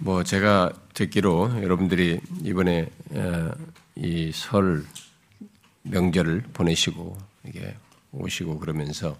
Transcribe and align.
뭐 0.00 0.24
제가 0.24 0.72
듣기로 0.92 1.62
여러분들이 1.62 2.20
이번에 2.42 2.90
어, 3.10 3.50
이설 3.96 4.84
명절을 5.82 6.44
보내시고 6.52 7.16
이게 7.46 7.76
오시고 8.12 8.58
그러면서 8.58 9.16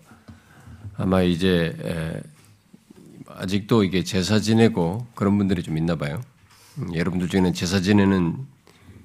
아마 0.96 1.22
이제 1.22 1.76
아직도 3.28 3.84
이게 3.84 4.04
제사 4.04 4.38
지내고 4.38 5.06
그런 5.14 5.38
분들이 5.38 5.62
좀 5.62 5.76
있나 5.76 5.96
봐요. 5.96 6.20
음, 6.78 6.94
여러분들 6.94 7.28
중에는 7.28 7.52
제사 7.52 7.80
지내는 7.80 8.36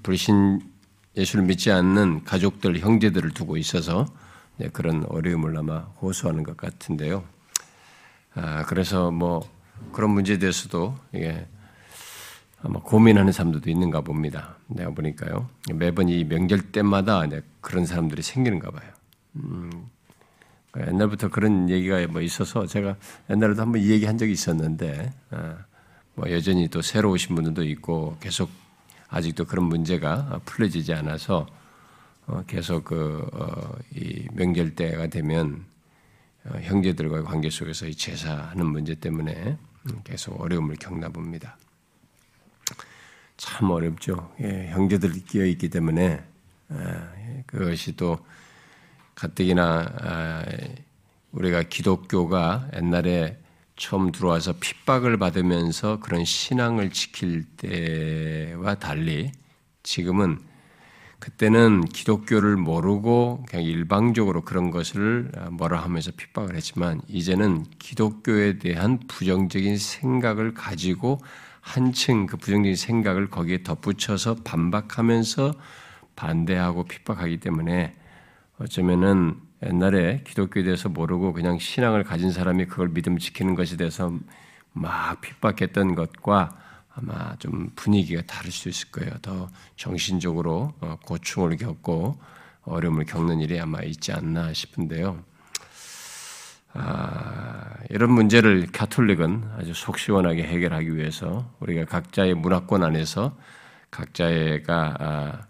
불신 0.04 0.62
예수를 1.18 1.46
믿지 1.46 1.72
않는 1.72 2.24
가족들, 2.24 2.80
형제들을 2.80 3.32
두고 3.32 3.58
있어서 3.58 4.06
그런 4.74 5.06
어려움을 5.10 5.58
아마 5.58 5.80
호소하는 6.02 6.44
것 6.44 6.58
같은데요. 6.58 7.24
아, 8.36 8.64
그래서 8.66 9.12
뭐 9.12 9.50
그런 9.92 10.12
문제에 10.12 10.38
대해서도 10.38 10.98
이게 11.14 11.48
아마 12.62 12.80
고민하는 12.80 13.32
사람들도 13.32 13.70
있는가 13.70 14.02
봅니다. 14.02 14.58
내가 14.68 14.92
보니까요. 14.92 15.50
매번 15.74 16.10
이 16.10 16.24
명절 16.26 16.72
때마다 16.72 17.24
그런 17.62 17.86
사람들이 17.86 18.22
생기는가 18.22 18.72
봐요. 18.72 18.92
음, 19.36 19.88
옛날부터 20.78 21.30
그런 21.30 21.70
얘기가 21.70 22.06
뭐 22.08 22.22
있어서 22.22 22.66
제가 22.66 22.98
옛날에도 23.30 23.62
한번 23.62 23.82
이 23.82 23.90
얘기 23.90 24.06
한 24.06 24.18
적이 24.18 24.34
있었는데, 24.34 25.14
아, 25.32 25.58
뭐 26.16 26.30
여전히 26.32 26.68
또 26.68 26.82
새로 26.82 27.12
오신 27.12 27.36
분들도 27.36 27.64
있고 27.64 28.18
계속 28.20 28.50
아직도 29.08 29.46
그런 29.46 29.66
문제가 29.66 30.42
풀려지지 30.46 30.94
않아서 30.94 31.48
어, 32.28 32.44
계속 32.46 32.84
그, 32.84 33.28
어, 33.34 33.76
이 33.96 34.28
명절 34.34 34.76
때가 34.76 35.08
되면 35.08 35.66
어, 36.46 36.60
형제들과의 36.60 37.24
관계 37.24 37.50
속에서 37.50 37.88
이 37.88 37.96
제사하는 37.96 38.66
문제 38.68 38.96
때문에 38.96 39.58
계속 40.04 40.40
어려움을 40.40 40.76
겪나 40.76 41.10
봅니다. 41.10 41.58
참 43.40 43.72
어렵죠. 43.72 44.34
예, 44.42 44.68
형제들이 44.72 45.24
끼어 45.24 45.46
있기 45.46 45.70
때문에 45.70 46.22
아, 46.68 47.10
그것이 47.46 47.96
또 47.96 48.20
가뜩이나 49.16 49.86
아, 50.02 50.46
우리가 51.32 51.64
기독교가 51.64 52.70
옛날에 52.76 53.40
처음 53.78 54.12
들어와서 54.12 54.56
핍박을 54.60 55.18
받으면서 55.18 56.02
그런 56.02 56.26
신앙을 56.26 56.92
지킬 56.92 57.46
때와 57.56 58.76
달리 58.76 59.32
지금은 59.84 60.40
그때는 61.20 61.86
기독교를 61.86 62.58
모르고 62.58 63.46
그냥 63.48 63.66
일방적으로 63.66 64.42
그런 64.42 64.70
것을 64.70 65.32
뭐라 65.52 65.82
하면서 65.82 66.12
핍박을 66.12 66.56
했지만 66.58 67.02
이제는 67.08 67.66
기독교에 67.80 68.58
대한 68.58 69.00
부정적인 69.08 69.78
생각을 69.78 70.54
가지고 70.54 71.20
한층 71.70 72.26
그 72.26 72.36
부정적인 72.36 72.76
생각을 72.76 73.30
거기에 73.30 73.62
덧붙여서 73.62 74.38
반박하면서 74.44 75.54
반대하고 76.16 76.86
핍박하기 76.86 77.40
때문에 77.42 77.94
어쩌면은 78.58 79.40
옛날에 79.64 80.24
기독교에 80.26 80.64
대해서 80.64 80.90
모르고 80.90 81.32
그냥 81.32 81.60
신앙을 81.60 82.04
가진 82.04 82.32
사람이 82.32 82.66
그걸 82.66 82.90
믿음 82.90 83.20
지키는 83.20 83.54
것에 83.54 83.78
대해서 83.78 84.12
막 84.74 85.22
핍박했던 85.22 85.94
것과 85.94 86.58
아마 86.96 87.36
좀 87.38 87.70
분위기가 87.76 88.24
다를 88.24 88.52
수 88.52 88.68
있을 88.68 88.90
거예요. 88.90 89.12
더 89.22 89.48
정신적으로 89.76 90.74
어, 90.80 90.98
고충을 91.06 91.58
겪고 91.58 92.20
어려움을 92.64 93.06
겪는 93.06 93.42
일이 93.42 93.60
아마 93.60 93.84
있지 93.84 94.12
않나 94.12 94.54
싶은데요. 94.54 95.24
아, 96.80 97.76
이런 97.90 98.12
문제를 98.12 98.68
카톨릭은 98.72 99.52
아주 99.58 99.74
속 99.74 99.98
시원하게 99.98 100.44
해결하기 100.44 100.96
위해서 100.96 101.52
우리가 101.60 101.86
각자의 101.86 102.36
문화권 102.36 102.84
안에서 102.84 103.38
각자가 103.92 104.96
아, 105.00 105.42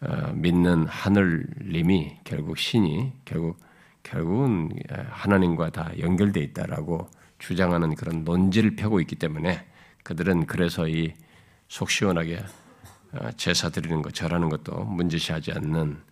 아, 0.00 0.32
믿는 0.32 0.86
하늘님이 0.86 2.18
결국 2.24 2.58
신이 2.58 3.12
결국 3.24 3.58
결국은 4.02 4.70
하나님과 5.10 5.70
다 5.70 5.90
연결돼 5.98 6.40
있다라고 6.40 7.08
주장하는 7.38 7.96
그런 7.96 8.24
논지를 8.24 8.76
펴고 8.76 9.00
있기 9.00 9.16
때문에 9.16 9.66
그들은 10.04 10.46
그래서 10.46 10.88
이 10.88 11.14
속 11.68 11.90
시원하게 11.90 12.44
어, 13.12 13.30
제사 13.36 13.68
드리는 13.70 14.02
것, 14.02 14.14
절하는 14.14 14.48
것도 14.48 14.84
문제시하지 14.84 15.52
않는 15.52 16.02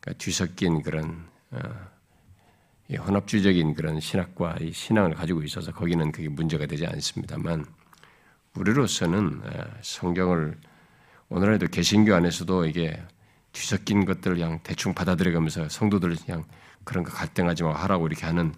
그러니까 0.00 0.12
뒤섞인 0.18 0.82
그런 0.82 1.26
어, 1.50 1.58
혼합주의적인 2.96 3.74
그런 3.74 4.00
신학과 4.00 4.56
이 4.60 4.72
신앙을 4.72 5.14
가지고 5.14 5.42
있어서 5.42 5.72
거기는 5.72 6.10
그게 6.10 6.28
문제가 6.28 6.66
되지 6.66 6.86
않습니다만 6.86 7.66
우리로서는 8.56 9.40
어, 9.44 9.64
성경을 9.82 10.58
오늘날에도 11.28 11.66
개신교 11.66 12.14
안에서도 12.14 12.66
이게 12.66 13.02
뒤섞인 13.52 14.04
것들을 14.04 14.36
그냥 14.36 14.60
대충 14.62 14.94
받아들여가면서 14.94 15.68
성도들 15.68 16.16
그냥 16.16 16.44
그런 16.84 17.04
거 17.04 17.10
갈등하지 17.10 17.64
마 17.64 17.74
하라고 17.74 18.06
이렇게 18.06 18.24
하는 18.24 18.54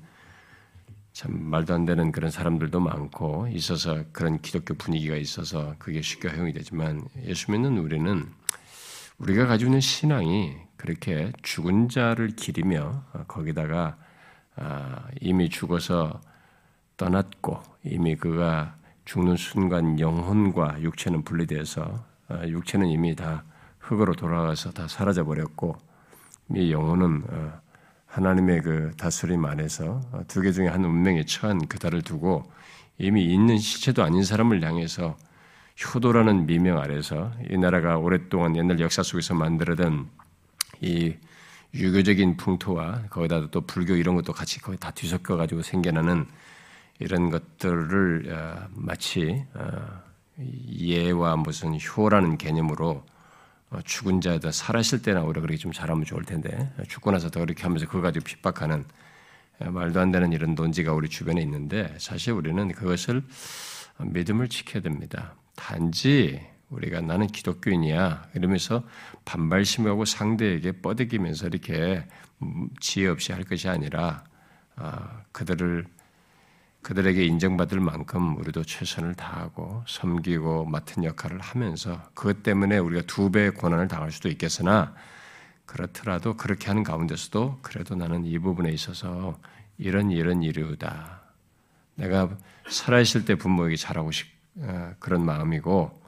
참 1.13 1.37
말도 1.51 1.75
안 1.75 1.85
되는 1.85 2.13
그런 2.13 2.31
사람들도 2.31 2.79
많고 2.79 3.49
있어서 3.53 4.05
그런 4.13 4.41
기독교 4.41 4.75
분위기가 4.75 5.17
있어서 5.17 5.75
그게 5.79 6.01
쉽게 6.01 6.29
허용이 6.29 6.53
되지만 6.53 7.03
예수 7.25 7.51
믿는 7.51 7.79
우리는 7.79 8.29
우리가 9.19 9.47
가지고 9.47 9.71
있는 9.71 9.81
신앙이 9.81 10.57
그렇게 10.77 11.33
죽은 11.43 11.89
자를 11.89 12.29
기리며 12.29 13.05
거기다가 13.27 13.97
아, 13.99 14.10
이미 15.21 15.49
죽어서 15.49 16.21
떠났고 16.97 17.61
이미 17.85 18.17
그가 18.17 18.75
죽는 19.05 19.37
순간 19.37 19.99
영혼과 19.99 20.81
육체는 20.83 21.23
분리돼서 21.25 22.05
아, 22.29 22.47
육체는 22.47 22.87
이미 22.89 23.17
다 23.17 23.43
흙으로 23.79 24.15
돌아가서 24.15 24.71
다 24.71 24.87
사라져 24.87 25.25
버렸고 25.25 25.77
이 26.55 26.71
영혼은 26.71 27.25
어, 27.29 27.61
하나님의 28.07 28.63
그 28.63 28.93
다스림 28.97 29.45
안에서 29.45 30.01
두 30.29 30.43
개 30.43 30.53
중에 30.53 30.69
한 30.69 30.85
운명에 30.85 31.25
처한 31.25 31.67
그달을 31.67 32.03
두고 32.03 32.51
이미 32.99 33.25
있는 33.25 33.59
시체도 33.59 34.03
아닌 34.05 34.23
사람을 34.23 34.63
향해서 34.63 35.17
효도라는 35.95 36.47
미명 36.47 36.79
아래서 36.79 37.33
이 37.49 37.57
나라가 37.57 37.97
오랫동안 37.97 38.57
옛날 38.57 38.79
역사 38.81 39.03
속에서 39.03 39.35
만들어던 39.35 40.09
이 40.83 41.17
유교적인 41.75 42.37
풍토와 42.37 43.03
거기다 43.11 43.49
또 43.51 43.61
불교 43.61 43.95
이런 43.95 44.17
것도 44.17 44.33
같이 44.33 44.61
거의 44.61 44.79
다 44.79 44.91
뒤섞여 44.91 45.37
가지고 45.37 45.63
생겨나는 45.63 46.27
이런 46.99 47.31
것들을 47.31 48.33
어, 48.33 48.69
마치 48.75 49.45
어, 49.55 50.03
예와 50.39 51.37
무슨 51.37 51.79
효라는 51.79 52.39
개념으로 52.39 53.05
어, 53.71 53.79
죽은 53.85 54.21
자들 54.21 54.53
살았을 54.53 55.03
때나 55.03 55.23
오히려 55.23 55.41
그렇게 55.41 55.57
좀 55.57 55.73
잘하면 55.73 56.05
좋을 56.05 56.25
텐데 56.25 56.73
죽고 56.89 57.13
나서 57.13 57.31
더 57.31 57.41
그렇게 57.41 57.63
하면서 57.63 57.87
그거 57.87 58.01
가지고 58.01 58.25
핍박하는 58.25 58.85
말도 59.61 60.01
안 60.01 60.11
되는 60.11 60.33
이런 60.33 60.55
논지가 60.55 60.93
우리 60.93 61.09
주변에 61.09 61.41
있는데 61.43 61.95
사실 61.99 62.33
우리는 62.33 62.73
그것을 62.73 63.23
믿음을 63.99 64.49
지켜야 64.49 64.83
됩니다. 64.83 65.35
단지 65.55 66.41
우리가 66.71 67.01
나는 67.01 67.27
기독교인이야 67.27 68.31
이러면서 68.35 68.83
반발심하고 69.25 70.05
상대에게 70.05 70.73
뻗어기면서 70.81 71.49
이렇게 71.49 72.07
지혜 72.81 73.09
없이 73.09 73.33
할 73.33 73.45
것이 73.45 73.69
아니라 73.69 74.25
아, 74.77 75.23
그들을 75.33 75.85
그들에게 76.83 77.23
인정받을 77.25 77.79
만큼 77.81 78.39
우리도 78.39 78.65
최선을 78.65 79.15
다하고 79.15 79.85
섬기고 79.87 80.65
맡은 80.65 81.05
역할을 81.05 81.39
하면서 81.41 82.01
그것 82.15 82.43
때문에 82.43 82.79
우리가 82.79 83.03
두 83.07 83.31
배의 83.31 83.51
고난을 83.53 83.89
당할 83.89 84.11
수도 84.11 84.31
있겠으나 84.31 84.95
그렇더라도 85.67 86.37
그렇게 86.37 86.69
하는 86.69 86.83
가운데서도 86.83 87.59
그래도 87.61 87.95
나는 87.95 88.25
이 88.25 88.39
부분에 88.39 88.71
있어서 88.71 89.39
이런 89.77 90.11
이런 90.11 90.43
이유다. 90.43 91.21
내가 91.97 92.37
살아있을 92.69 93.27
때 93.27 93.35
부모에게 93.35 93.77
잘하고 93.77 94.11
싶 94.11 94.29
어, 94.57 94.95
그런 94.99 95.25
마음이고 95.25 96.00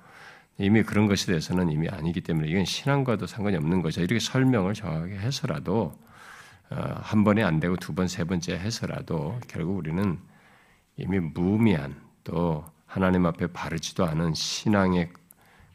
이미 0.62 0.84
그런 0.84 1.08
것에 1.08 1.26
대해서는 1.26 1.70
이미 1.70 1.88
아니기 1.88 2.20
때문에 2.20 2.48
이건 2.48 2.64
신앙과도 2.64 3.26
상관이 3.26 3.56
없는 3.56 3.82
거죠. 3.82 4.00
이렇게 4.00 4.20
설명을 4.20 4.74
정확하게 4.74 5.18
해서라도 5.18 5.92
어, 6.70 6.94
한 7.02 7.24
번에 7.24 7.42
안 7.42 7.58
되고 7.58 7.74
두 7.76 7.96
번, 7.96 8.06
세 8.06 8.22
번째 8.22 8.54
해서라도 8.54 9.40
결국 9.48 9.76
우리는 9.76 10.20
이미 10.96 11.18
무미한 11.18 11.96
또 12.22 12.64
하나님 12.86 13.26
앞에 13.26 13.48
바르지도 13.48 14.06
않은 14.06 14.34
신앙의 14.34 15.10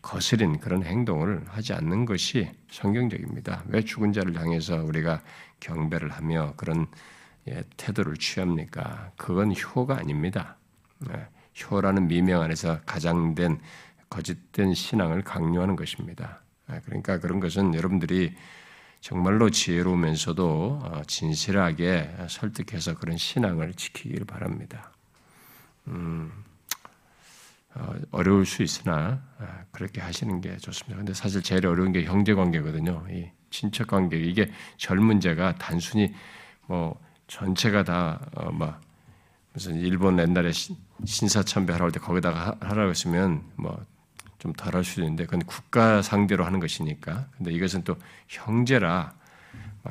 거스린 0.02 0.58
그런 0.60 0.84
행동을 0.84 1.44
하지 1.50 1.74
않는 1.74 2.06
것이 2.06 2.50
성경적입니다. 2.72 3.64
왜 3.68 3.82
죽은 3.82 4.14
자를 4.14 4.40
향해서 4.40 4.86
우리가 4.86 5.22
경배를 5.60 6.12
하며 6.12 6.54
그런 6.56 6.88
예, 7.50 7.64
태도를 7.76 8.16
취합니까? 8.16 9.12
그건 9.18 9.54
효가 9.54 9.98
아닙니다. 9.98 10.56
예, 11.10 11.28
효라는 11.62 12.08
미명 12.08 12.42
안에서 12.42 12.80
가장된 12.86 13.60
거짓된 14.10 14.74
신앙을 14.74 15.24
강요하는 15.24 15.76
것입니다. 15.76 16.42
예, 16.72 16.82
그러니까 16.86 17.20
그런 17.20 17.40
것은 17.40 17.74
여러분들이 17.74 18.36
정말로 19.02 19.50
지혜로우면서도 19.50 20.80
어, 20.84 21.02
진실하게 21.08 22.16
설득해서 22.30 22.96
그런 22.96 23.18
신앙을 23.18 23.74
지키기를 23.74 24.26
바랍니다. 24.26 24.92
음, 25.88 26.32
어, 27.76 27.96
어려울 28.12 28.46
수 28.46 28.64
있으나 28.64 29.22
아, 29.40 29.64
그렇게 29.72 30.02
하시는 30.02 30.42
게 30.42 30.58
좋습니다. 30.58 30.98
근데 30.98 31.14
사실 31.14 31.42
제일 31.44 31.68
어려운 31.68 31.92
게 31.92 32.04
형제 32.04 32.34
관계거든요. 32.34 33.06
이 33.10 33.30
친척 33.50 33.88
관계 33.88 34.18
이게 34.20 34.52
젊은 34.78 35.20
제가 35.20 35.56
단순히 35.56 36.14
뭐 36.66 37.00
전체가 37.28 37.84
다막 37.84 38.36
어, 38.36 38.82
무슨 39.54 39.76
일본 39.76 40.20
옛날에 40.20 40.52
신사참배 41.06 41.74
하러 41.74 41.90
때 41.92 42.00
거기다가 42.00 42.58
하라고 42.60 42.90
했으면 42.90 43.44
뭐 43.56 43.86
좀 44.40 44.54
덜할 44.54 44.84
수도 44.84 45.02
있는데 45.02 45.26
그건 45.26 45.42
국가 45.42 46.02
상대로 46.02 46.46
하는 46.46 46.60
것이니까. 46.60 47.28
근데 47.38 47.52
이것은 47.52 47.84
또 47.84 47.96
형제라 48.28 49.14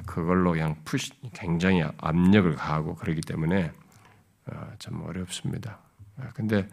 그걸로 0.04 0.52
그냥 0.52 0.76
푸시 0.84 1.12
굉장히 1.32 1.82
압력을 1.98 2.54
가하고 2.54 2.94
그러기 2.96 3.22
때문에 3.22 3.72
어, 4.46 4.72
참 4.78 5.00
어렵습니다. 5.02 5.78
아, 6.18 6.28
근데 6.34 6.68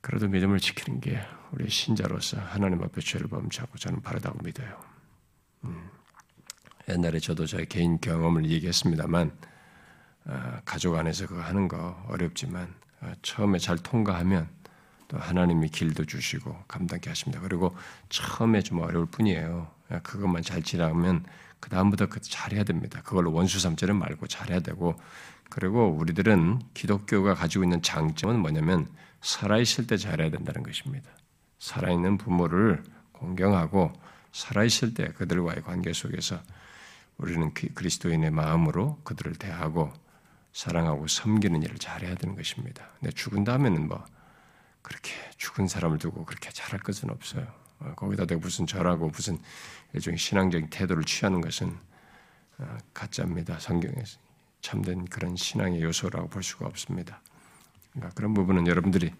그래도 0.00 0.28
믿음을 0.28 0.58
지키는 0.58 1.00
게 1.00 1.20
우리 1.52 1.68
신자로서 1.68 2.40
하나님 2.40 2.82
앞에 2.82 3.00
죄를 3.00 3.28
범죄하고 3.28 3.78
저는 3.78 4.02
바르다고 4.02 4.38
믿어요. 4.42 4.80
음. 5.64 5.88
옛날에 6.88 7.18
저도 7.20 7.46
저의 7.46 7.66
개인 7.66 8.00
경험을 8.00 8.50
얘기했습니다만 8.50 9.30
어, 10.24 10.60
가족 10.64 10.96
안에서 10.96 11.26
그거 11.26 11.40
하는 11.40 11.68
거 11.68 12.02
어렵지만 12.08 12.74
어, 13.00 13.12
처음에 13.22 13.58
잘 13.58 13.78
통과하면 13.78 14.48
또 15.10 15.18
하나님이 15.18 15.68
길도 15.70 16.04
주시고 16.04 16.56
감당케 16.68 17.10
하십니다. 17.10 17.40
그리고 17.42 17.76
처음에 18.10 18.62
좀 18.62 18.78
어려울 18.78 19.06
뿐이에요. 19.06 19.68
어, 19.90 20.00
그것만 20.04 20.42
잘 20.42 20.62
지나면 20.62 21.24
그 21.58 21.68
다음부터 21.68 22.06
그 22.06 22.20
잘해야 22.20 22.62
됩니다. 22.62 23.02
그걸로 23.02 23.32
원수 23.32 23.58
삼자는 23.58 23.96
말고 23.96 24.28
잘해야 24.28 24.60
되고 24.60 24.94
그리고 25.50 25.88
우리들은 25.88 26.60
기독교가 26.74 27.34
가지고 27.34 27.64
있는 27.64 27.82
장점은 27.82 28.38
뭐냐면 28.38 28.86
살아있을 29.20 29.88
때 29.88 29.96
잘해야 29.96 30.30
된다는 30.30 30.62
것입니다. 30.62 31.10
살아있는 31.58 32.16
부모를 32.16 32.84
공경하고 33.10 33.92
살아있을 34.30 34.94
때 34.94 35.08
그들과의 35.08 35.62
관계 35.62 35.92
속에서 35.92 36.40
우리는 37.18 37.52
그리스도인의 37.52 38.30
마음으로 38.30 39.00
그들을 39.02 39.34
대하고 39.34 39.92
사랑하고 40.52 41.08
섬기는 41.08 41.62
일을 41.64 41.78
잘해야 41.78 42.14
되는 42.14 42.36
것입니다. 42.36 42.86
근데 43.00 43.12
죽은 43.12 43.42
다음에는 43.42 43.88
뭐 43.88 44.04
그렇게 44.82 45.12
죽은 45.36 45.68
사람을 45.68 45.98
두고 45.98 46.24
그렇게 46.24 46.50
잘할 46.50 46.80
것은 46.80 47.10
없어요. 47.10 47.46
어, 47.80 47.94
거기다 47.96 48.26
대고 48.26 48.40
무슨 48.40 48.66
절하고 48.66 49.08
무슨 49.08 49.38
일종의 49.92 50.18
신앙적인 50.18 50.70
태도를 50.70 51.04
취하는 51.04 51.40
것은 51.40 51.76
어, 52.58 52.78
가짜입니다. 52.92 53.58
성경에서 53.58 54.18
참된 54.60 55.04
그런 55.06 55.36
신앙의 55.36 55.82
요소라고 55.82 56.28
볼 56.28 56.42
수가 56.42 56.66
없습니다. 56.66 57.20
그러니까 57.92 58.14
그런 58.14 58.34
부분은 58.34 58.66
여러분들이 58.66 59.12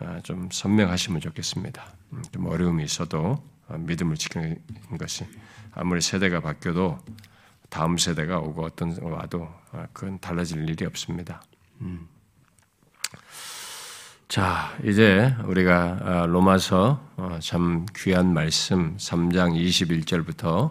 어, 0.00 0.20
좀 0.22 0.48
선명하시면 0.50 1.20
좋겠습니다. 1.20 1.92
음, 2.12 2.22
좀 2.32 2.46
어려움이 2.46 2.84
있어도 2.84 3.42
믿음을 3.68 4.16
지키는 4.16 4.58
것이 4.98 5.26
아무리 5.72 6.00
세대가 6.00 6.40
바뀌어도 6.40 6.98
다음 7.68 7.98
세대가 7.98 8.38
오고 8.38 8.64
어떤 8.64 9.00
와도 9.00 9.48
그건 9.92 10.18
달라질 10.18 10.68
일이 10.68 10.84
없습니다. 10.84 11.40
음. 11.80 12.08
자, 14.30 14.78
이제 14.84 15.34
우리가 15.44 15.98
아, 16.02 16.26
로마서 16.26 17.04
어, 17.16 17.38
참 17.42 17.84
귀한 17.96 18.32
말씀 18.32 18.96
3장 18.96 19.60
21절부터 19.60 20.70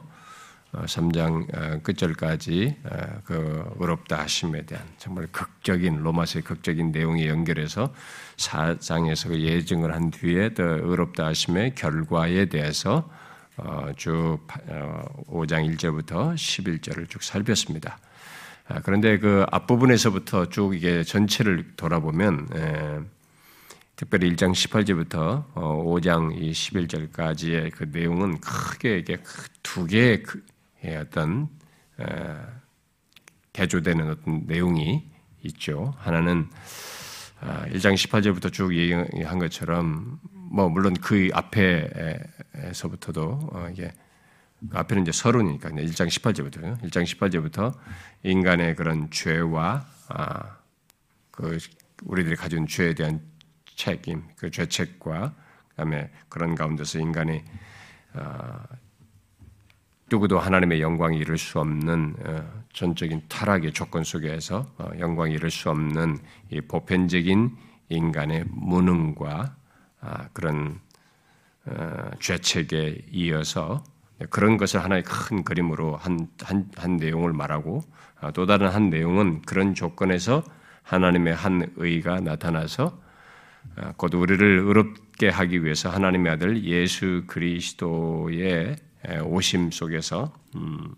3장 0.72 1.54
어, 1.54 1.76
어, 1.76 1.80
끝절까지 1.84 2.78
그 3.26 3.70
의롭다 3.78 4.20
하심에 4.20 4.66
대한 4.66 4.86
정말 4.98 5.28
극적인 5.34 5.98
로마서의 5.98 6.44
극적인 6.44 6.94
내용에 6.94 7.28
연결해서 7.28 7.94
4장에서 8.38 9.28
그 9.28 9.42
예증을 9.42 9.94
한 9.94 10.10
뒤에 10.10 10.54
더 10.54 10.64
의롭다 10.64 11.26
하심의 11.26 11.76
결과에 11.76 12.46
대해서 12.46 13.10
쭉 13.98 14.40
5장 15.28 15.70
1절부터 15.76 16.34
11절을 16.34 17.10
쭉 17.10 17.22
살폈습니다. 17.22 18.00
아, 18.70 18.80
그런데 18.86 19.20
그 19.20 19.46
앞부분에서부터 19.52 20.46
쭉 20.46 20.74
이게 20.74 21.04
전체를 21.04 21.76
돌아보면 21.76 23.10
특별히 24.00 24.34
1장 24.34 24.54
18절부터 24.54 25.54
5장 25.56 26.34
11절까지의 26.34 27.72
그 27.76 27.84
내용은 27.92 28.40
크게 28.40 29.00
이게 29.00 29.18
두 29.62 29.86
개의 29.86 30.24
그, 30.24 30.42
예, 30.86 30.96
어떤 30.96 31.50
개조되는 33.52 34.10
어떤 34.10 34.46
내용이 34.46 35.06
있죠. 35.44 35.94
하나는 35.98 36.48
1장 37.42 37.92
아, 37.92 37.96
18절부터 37.96 38.54
쭉 38.54 38.74
얘기한 38.74 39.38
것처럼 39.38 40.22
뭐 40.32 40.70
물론 40.70 40.94
그 40.94 41.28
앞에서부터도 41.34 43.50
어, 43.52 43.68
이게 43.70 43.92
그 44.70 44.78
앞에는 44.78 45.04
이제 45.04 45.12
서론이니까 45.12 45.72
1장 45.72 46.08
18절부터요. 46.08 46.82
1장 46.84 47.04
18절부터 47.04 47.78
인간의 48.24 48.78
그런 48.78 49.12
죄와 49.12 49.86
아, 50.08 50.56
그 51.32 51.58
우리들이 52.06 52.38
가진 52.38 52.66
죄에 52.66 52.94
대한 52.94 53.28
책임, 53.80 54.24
그 54.36 54.52
죄책과 54.52 55.34
그다음에 55.70 56.12
그런 56.28 56.54
가운데서 56.54 57.00
인간이 57.00 57.42
어, 58.14 58.60
누구도 60.12 60.38
하나님의 60.38 60.82
영광이 60.82 61.18
이룰 61.18 61.38
수 61.38 61.62
없는 61.62 62.16
어, 62.26 62.64
전적인 62.74 63.22
타락의 63.30 63.72
조건 63.72 64.04
속에서 64.04 64.70
어, 64.78 64.92
영광이 65.00 65.34
이룰 65.34 65.50
수 65.50 65.70
없는 65.70 66.18
이 66.52 66.60
보편적인 66.60 67.56
인간의 67.88 68.46
무능과 68.50 69.56
아, 70.02 70.28
그런 70.34 70.80
죄책에 72.20 73.06
이어서 73.12 73.84
그런 74.30 74.58
것을 74.58 74.84
하나의 74.84 75.04
큰 75.04 75.44
그림으로 75.44 75.96
한, 75.98 76.28
한, 76.42 76.70
한 76.76 76.98
내용을 76.98 77.32
말하고 77.34 77.82
아, 78.20 78.32
또 78.32 78.46
다른 78.46 78.70
한 78.70 78.90
내용은 78.90 79.42
그런 79.44 79.74
조건에서 79.74 80.44
하나님의 80.84 81.36
한 81.36 81.72
의가 81.76 82.20
나타나서 82.20 82.86
아, 82.88 83.09
곧 83.98 84.14
우리를 84.14 84.60
의롭게 84.60 85.30
하기 85.30 85.64
위해서 85.64 85.90
하나님의 85.90 86.32
아들 86.34 86.64
예수 86.64 87.24
그리스도의 87.28 88.76
오심 89.24 89.72
속에서 89.72 90.34
음, 90.56 90.94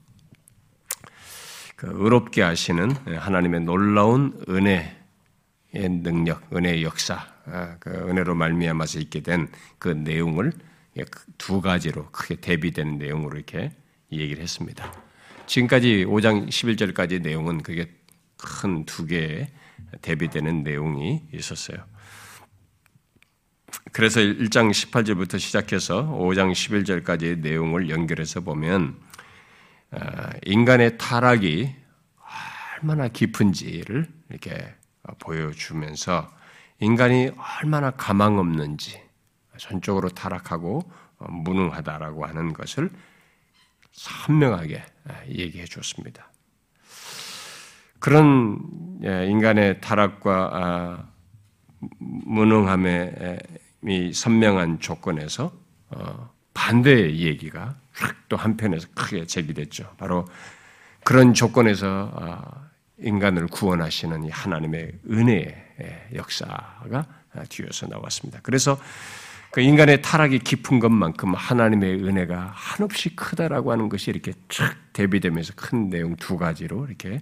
그 1.76 1.88
의롭게 1.92 2.42
하시는 2.42 2.92
하나님의 2.92 3.62
놀라운 3.62 4.40
은혜의 4.50 5.90
능력, 5.90 6.44
은혜의 6.56 6.84
역사, 6.84 7.28
아, 7.46 7.78
그 7.80 7.90
은혜로 7.90 8.36
말미암아서 8.36 9.00
있게 9.00 9.22
된 9.22 9.48
그 9.80 9.90
내용을 9.90 10.52
두 11.38 11.62
가지로 11.62 12.10
크게 12.12 12.36
대비되는 12.36 12.98
내용으로 12.98 13.38
이렇게 13.38 13.72
얘기를 14.12 14.44
했습니다. 14.44 14.94
지금까지 15.48 16.06
5장 16.06 16.48
11절까지 16.48 17.22
내용은 17.22 17.64
그게 17.64 17.90
큰 18.38 18.86
두 18.86 19.06
개의 19.06 19.48
대비되는 20.02 20.64
내용이 20.64 21.24
있었어요. 21.34 21.78
그래서 23.92 24.20
1장 24.20 24.72
18절부터 24.72 25.40
시작해서 25.40 26.06
5장 26.08 26.52
11절까지의 26.52 27.40
내용을 27.40 27.90
연결해서 27.90 28.42
보면 28.42 28.98
아, 29.92 30.32
인간의 30.46 30.98
타락이 30.98 31.76
얼마나 32.82 33.08
깊은지를 33.08 34.08
이렇게 34.30 34.74
보여주면서 35.20 36.30
인간이 36.80 37.32
얼마나 37.62 37.92
가망 37.92 38.40
없는지 38.40 39.00
전적으로 39.58 40.10
타락하고 40.10 40.90
무능하다라고 41.18 42.26
하는 42.26 42.54
것을 42.54 42.90
선명하게 43.92 44.84
얘기해 45.28 45.66
주었습니다. 45.66 46.32
그런 48.00 48.60
예, 49.04 49.28
인간의 49.28 49.82
타락과 49.82 50.50
아, 50.54 51.12
무능함의 52.00 53.38
선명한 54.14 54.80
조건에서 54.80 55.52
어, 55.90 56.30
반대의 56.54 57.20
얘기가 57.22 57.76
또 58.30 58.38
한편에서 58.38 58.88
크게 58.96 59.26
제기됐죠. 59.26 59.94
바로 59.98 60.26
그런 61.04 61.34
조건에서 61.34 62.12
아, 62.16 62.70
인간을 63.00 63.48
구원하시는 63.48 64.30
하나님의 64.30 64.92
은혜의 65.10 66.10
역사가 66.14 67.06
뒤에서 67.50 67.88
나왔습니다. 67.88 68.40
그래서 68.44 68.80
그 69.52 69.60
인간의 69.60 70.02
타락이 70.02 70.40
깊은 70.40 70.80
것만큼 70.80 71.34
하나님의 71.34 72.06
은혜가 72.06 72.54
한없이 72.56 73.16
크다라고 73.16 73.72
하는 73.72 73.90
것이 73.90 74.10
이렇게 74.12 74.34
쫙 74.48 74.76
대비되면서 74.94 75.54
큰 75.56 75.90
내용 75.90 76.16
두 76.16 76.38
가지로 76.38 76.86
이렇게 76.86 77.22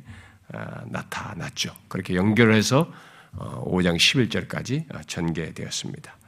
아, 0.51 0.84
나타났죠. 0.88 1.74
그렇게 1.88 2.16
연결해서 2.16 2.92
5장 3.36 3.94
어, 3.94 3.94
11절까지 3.94 4.94
어, 4.94 5.01
전개되었습니다. 5.08 6.19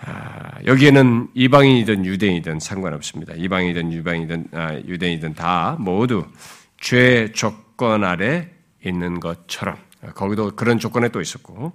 아, 0.00 0.58
여기에는 0.64 1.28
이방인이든 1.34 2.04
유대인이든 2.04 2.60
상관없습니다. 2.60 3.34
이방인이든 3.34 3.92
유방이든 3.92 4.48
아, 4.52 4.74
유대인이든 4.74 5.34
다 5.34 5.76
모두 5.78 6.24
죄 6.80 7.32
조건 7.32 8.04
아래 8.04 8.48
있는 8.84 9.18
것처럼 9.20 9.76
거기도 10.14 10.54
그런 10.54 10.78
조건에 10.78 11.08
또 11.08 11.20
있었고 11.20 11.72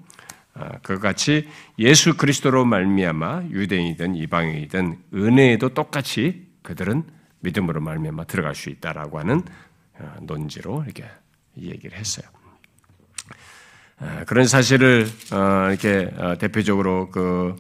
아, 0.54 0.78
그같이 0.80 1.50
예수 1.80 2.16
그리스도로 2.16 2.64
말미암아 2.66 3.44
유대인이든 3.50 4.16
이방인이든 4.16 4.98
은혜에도 5.14 5.70
똑같이 5.74 6.48
그들은 6.62 7.04
믿음으로 7.40 7.82
말미암아 7.82 8.26
들어갈 8.26 8.56
수 8.56 8.70
있다라고 8.70 9.20
하는 9.20 9.42
어, 10.00 10.16
논지로 10.22 10.84
이렇게 10.86 11.06
얘기를 11.58 11.98
했어요. 11.98 12.26
아, 14.04 14.24
그런 14.26 14.46
사실을 14.48 15.08
어, 15.32 15.70
이렇게 15.70 16.12
어, 16.18 16.38
대표적으로 16.38 17.10
그 17.10 17.56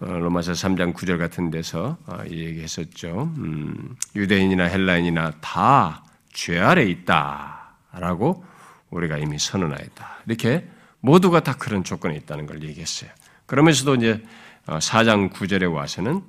로마서 0.00 0.52
3장 0.52 0.92
9절 0.92 1.18
같은 1.18 1.50
데서 1.50 1.96
얘기했었죠. 2.28 3.32
음, 3.38 3.96
유대인이나 4.14 4.64
헬라인이나 4.64 5.32
다 5.40 6.04
죄 6.34 6.58
아래 6.58 6.82
있다라고 6.84 8.44
우리가 8.90 9.18
이미 9.18 9.38
선언하였다. 9.38 10.22
이렇게 10.26 10.68
모두가 11.00 11.40
다 11.44 11.54
그런 11.56 11.84
조건에 11.84 12.16
있다는 12.16 12.46
걸 12.46 12.62
얘기했어요. 12.62 13.10
그러면서도 13.46 13.94
이제 13.94 14.22
4장 14.66 15.32
9절에 15.32 15.72
와서는 15.72 16.22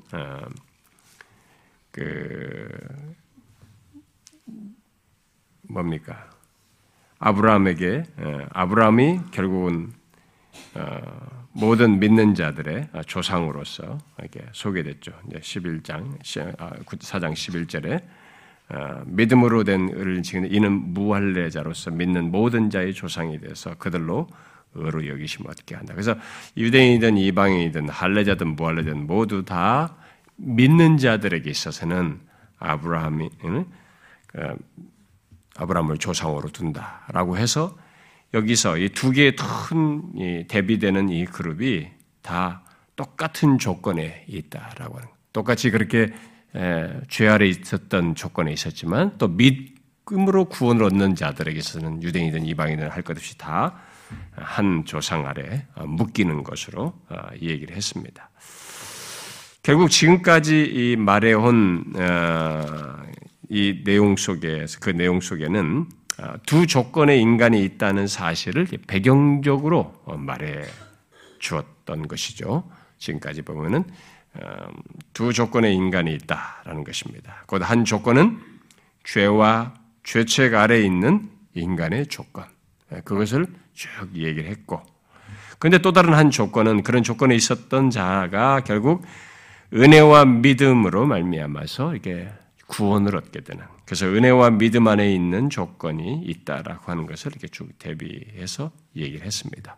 그 1.91 2.69
뭡니까? 5.63 6.29
아브라함에게 7.19 8.03
아브라함이 8.51 9.19
결국은 9.31 9.91
어, 10.73 11.45
모든 11.53 11.99
믿는 11.99 12.35
자들의 12.35 12.89
조상으로서 13.07 13.97
이렇게 14.19 14.41
소개됐죠. 14.51 15.13
이제 15.27 15.39
11장 15.39 16.19
4장 16.21 16.55
아, 16.59 17.33
11절에 17.33 18.03
어, 18.69 19.03
믿음으로 19.05 19.63
된 19.63 19.89
의를 19.93 20.21
지키는 20.21 20.51
이는 20.51 20.71
무할례자로서 20.93 21.91
믿는 21.91 22.31
모든 22.31 22.69
자의 22.69 22.93
조상이 22.93 23.39
돼서 23.39 23.75
그들로 23.75 24.27
의로 24.73 25.07
여기심 25.07 25.45
얻게 25.47 25.75
한다. 25.75 25.93
그래서 25.93 26.15
유대인이든 26.57 27.17
이방인이든 27.17 27.87
할례자든 27.89 28.55
무할례자든 28.55 29.07
모두 29.07 29.45
다 29.45 29.95
믿는 30.35 30.97
자들에게 30.97 31.49
있어서는 31.49 32.19
아브라함이 32.59 33.29
그 34.27 34.55
아브라함을 35.57 35.97
조상으로 35.97 36.49
둔다라고 36.49 37.37
해서 37.37 37.77
여기서 38.33 38.77
이 38.77 38.89
두 38.89 39.11
개의 39.11 39.35
큰 39.35 40.47
대비되는 40.47 41.09
이 41.09 41.25
그룹이 41.25 41.87
다 42.21 42.63
똑같은 42.95 43.57
조건에 43.59 44.25
있다라고 44.27 44.97
하는 44.97 45.07
똑같이 45.33 45.69
그렇게 45.71 46.13
죄 47.09 47.27
아래 47.27 47.47
있었던 47.47 48.15
조건에 48.15 48.51
있었지만 48.51 49.17
또 49.17 49.27
믿음으로 49.27 50.45
구원을 50.45 50.83
얻는 50.83 51.15
자들에게서는 51.15 52.03
유대인이든 52.03 52.45
이방인이든 52.45 52.89
할 52.89 53.03
것 53.03 53.17
없이 53.17 53.37
다 53.37 53.95
한 54.35 54.85
조상 54.85 55.25
아래 55.25 55.65
묶이는 55.75 56.43
것으로 56.43 56.93
어, 57.09 57.17
얘기를 57.41 57.75
했습니다. 57.75 58.29
결국 59.63 59.89
지금까지 59.89 60.63
이 60.63 60.95
말해온 60.95 61.93
어, 61.97 62.97
이 63.49 63.83
내용 63.83 64.15
속에서 64.15 64.79
그 64.79 64.89
내용 64.89 65.21
속에는 65.21 65.85
어, 66.19 66.33
두 66.45 66.65
조건의 66.65 67.19
인간이 67.19 67.63
있다는 67.63 68.07
사실을 68.07 68.67
배경적으로 68.87 69.93
어, 70.05 70.15
말해 70.17 70.63
주었던 71.39 72.07
것이죠. 72.07 72.69
지금까지 72.97 73.41
보면은 73.41 73.83
두 75.13 75.31
조건의 75.31 75.73
인간이 75.75 76.13
있다라는 76.13 76.83
것입니다. 76.83 77.43
곧 77.47 77.61
한 77.61 77.85
조건은 77.85 78.37
죄와 79.03 79.73
죄책 80.03 80.55
아래 80.55 80.81
있는 80.81 81.29
인간의 81.53 82.07
조건. 82.07 82.45
그것을 83.03 83.47
쭉 83.73 83.89
얘기를 84.15 84.49
했고. 84.49 84.81
그런데 85.59 85.77
또 85.77 85.91
다른 85.93 86.13
한 86.13 86.31
조건은 86.31 86.83
그런 86.83 87.03
조건에 87.03 87.35
있었던 87.35 87.89
자가 87.89 88.61
결국 88.61 89.05
은혜와 89.73 90.25
믿음으로 90.25 91.05
말미암아서 91.05 91.95
이게 91.95 92.29
구원을 92.67 93.15
얻게 93.15 93.41
되는. 93.41 93.63
그래서 93.85 94.07
은혜와 94.07 94.51
믿음 94.51 94.87
안에 94.87 95.13
있는 95.13 95.49
조건이 95.49 96.23
있다라고 96.25 96.91
하는 96.91 97.05
것을 97.05 97.31
이렇게 97.31 97.47
쭉 97.47 97.77
대비해서 97.77 98.71
얘기를 98.95 99.25
했습니다. 99.25 99.77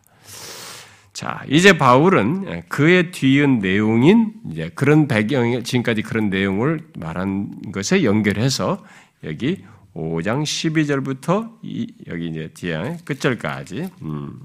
자, 1.12 1.44
이제 1.48 1.76
바울은 1.76 2.62
그의 2.68 3.10
뒤은 3.10 3.58
내용인 3.58 4.34
이제 4.50 4.70
그런 4.74 5.08
배경, 5.08 5.62
지금까지 5.62 6.02
그런 6.02 6.30
내용을 6.30 6.80
말한 6.96 7.72
것에 7.72 8.04
연결해서 8.04 8.84
여기 9.24 9.64
5장 9.94 10.44
12절부터 10.44 11.58
이, 11.62 11.92
여기 12.06 12.28
이제 12.28 12.50
뒤에 12.54 12.98
끝절까지 13.04 13.90
음, 14.02 14.38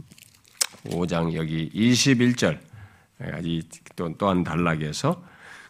5장 0.85 1.33
여기 1.33 1.69
21절 1.69 2.57
또 3.95 4.13
또한 4.17 4.43
단락에서 4.43 5.23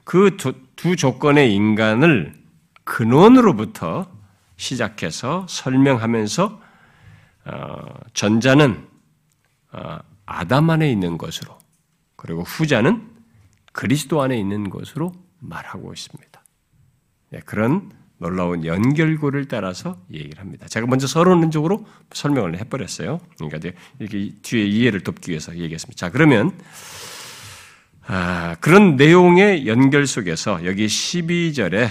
그 0.06 0.38
두 0.84 0.98
조건의 0.98 1.54
인간을 1.54 2.34
근원으로부터 2.84 4.12
시작해서 4.58 5.46
설명하면서 5.50 6.62
어, 7.46 7.80
전자는 8.14 8.88
어, 9.74 10.00
아담 10.26 10.70
안에 10.70 10.90
있는 10.92 11.18
것으로 11.18 11.58
그리고 12.16 12.44
후자는 12.44 13.10
그리스도 13.74 14.22
안에 14.22 14.38
있는 14.38 14.70
것으로 14.70 15.12
말하고 15.40 15.92
있습니다. 15.92 16.44
네, 17.32 17.40
그런 17.46 17.92
놀라운 18.18 18.64
연결고를 18.64 19.48
따라서 19.48 19.98
얘기를 20.12 20.40
합니다. 20.40 20.68
제가 20.68 20.88
먼저 20.88 21.08
서론적으로 21.08 21.86
설명을 22.14 22.58
해버렸어요. 22.60 23.20
그러니까 23.38 23.72
이렇게 24.00 24.32
뒤에 24.42 24.66
이해를 24.66 25.02
돕기 25.02 25.32
위해서 25.32 25.54
얘기했습니다. 25.58 25.98
자, 25.98 26.10
그러면 26.10 26.58
아, 28.06 28.56
그런 28.62 28.96
내용의 28.96 29.68
연결 29.68 30.08
속에서 30.08 30.66
여기 30.66 30.86
12절에 30.86 31.90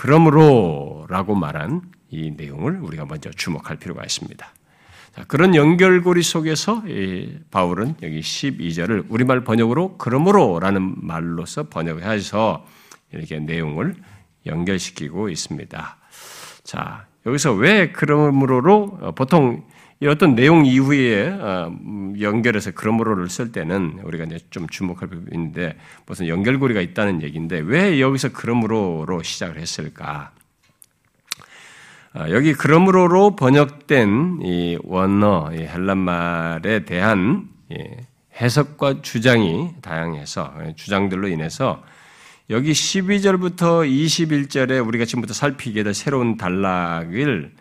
그러므로 0.00 1.06
라고 1.08 1.34
말한 1.34 1.82
이 2.10 2.30
내용을 2.30 2.78
우리가 2.82 3.04
먼저 3.04 3.30
주목할 3.30 3.78
필요가 3.78 4.04
있습니다. 4.04 4.48
자, 5.16 5.24
그런 5.26 5.56
연결고리 5.56 6.22
속에서 6.22 6.84
바울은 7.50 7.96
여기 8.04 8.20
12절을 8.20 9.06
우리말 9.08 9.42
번역으로 9.42 9.98
그러므로 9.98 10.60
라는 10.60 10.94
말로서 11.04 11.64
번역해서 11.64 12.64
이렇게 13.10 13.40
내용을 13.40 13.96
연결시키고 14.46 15.30
있습니다. 15.30 15.96
자, 16.62 17.06
여기서 17.26 17.54
왜 17.54 17.90
그러므로로 17.90 18.98
어, 19.00 19.10
보통 19.10 19.64
어떤 20.06 20.36
내용 20.36 20.64
이후에 20.64 21.28
어, 21.28 21.76
연결해서 22.20 22.70
그러므로를 22.70 23.28
쓸 23.28 23.50
때는 23.50 24.00
우리가 24.04 24.24
이제 24.24 24.38
좀 24.50 24.68
주목할 24.68 25.08
부분이 25.08 25.30
있는데 25.32 25.76
무슨 26.06 26.28
연결고리가 26.28 26.80
있다는 26.80 27.22
얘기인데 27.22 27.58
왜 27.58 28.00
여기서 28.00 28.30
그러므로로 28.32 29.22
시작을 29.22 29.58
했을까? 29.58 30.30
아, 32.12 32.30
여기 32.30 32.54
그러므로로 32.54 33.34
번역된 33.34 34.40
이 34.42 34.78
원어 34.84 35.50
이 35.52 35.58
헬란 35.58 35.98
말에 35.98 36.84
대한 36.84 37.48
해석과 38.40 39.02
주장이 39.02 39.70
다양해서 39.82 40.54
주장들로 40.76 41.28
인해서 41.28 41.82
여기 42.50 42.72
12절부터 42.72 43.86
21절에 43.86 44.86
우리가 44.86 45.04
지금부터 45.04 45.34
살피게 45.34 45.82
될 45.82 45.92
새로운 45.92 46.36
단락을 46.36 47.52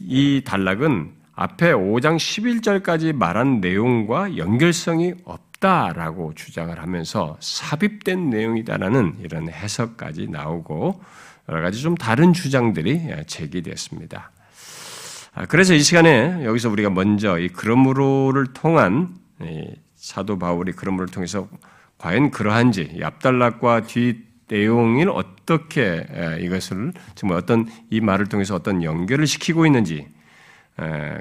이 0.00 0.42
단락은 0.44 1.12
앞에 1.34 1.72
5장 1.72 2.16
11절까지 2.16 3.14
말한 3.14 3.60
내용과 3.60 4.36
연결성이 4.36 5.14
없다라고 5.24 6.34
주장을 6.34 6.76
하면서 6.78 7.36
삽입된 7.40 8.30
내용이다라는 8.30 9.16
이런 9.20 9.48
해석까지 9.50 10.28
나오고 10.28 11.00
여러 11.48 11.60
가지 11.60 11.80
좀 11.80 11.94
다른 11.94 12.32
주장들이 12.32 13.02
제기됐습니다. 13.26 14.30
아, 15.34 15.44
그래서 15.46 15.74
이 15.74 15.80
시간에 15.80 16.44
여기서 16.44 16.70
우리가 16.70 16.88
먼저 16.90 17.38
이 17.38 17.48
그러므로를 17.48 18.54
통한 18.54 19.14
사도 19.94 20.38
바울이 20.38 20.72
그러므로를 20.72 21.12
통해서 21.12 21.48
과연 21.98 22.30
그러한지 22.30 23.00
앞달락과 23.02 23.82
뒤 23.82 24.25
내용을 24.48 25.08
어떻게 25.10 26.06
이것을 26.40 26.92
정말 27.14 27.38
어떤 27.38 27.66
이 27.90 28.00
말을 28.00 28.26
통해서 28.26 28.54
어떤 28.54 28.82
연결을 28.82 29.26
시키고 29.26 29.66
있는지 29.66 30.06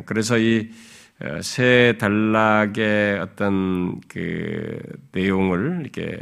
그래서 0.05 0.37
이세 0.37 1.95
단락의 1.99 3.19
어떤 3.19 3.99
그 4.07 4.79
내용을 5.11 5.81
이렇게 5.81 6.21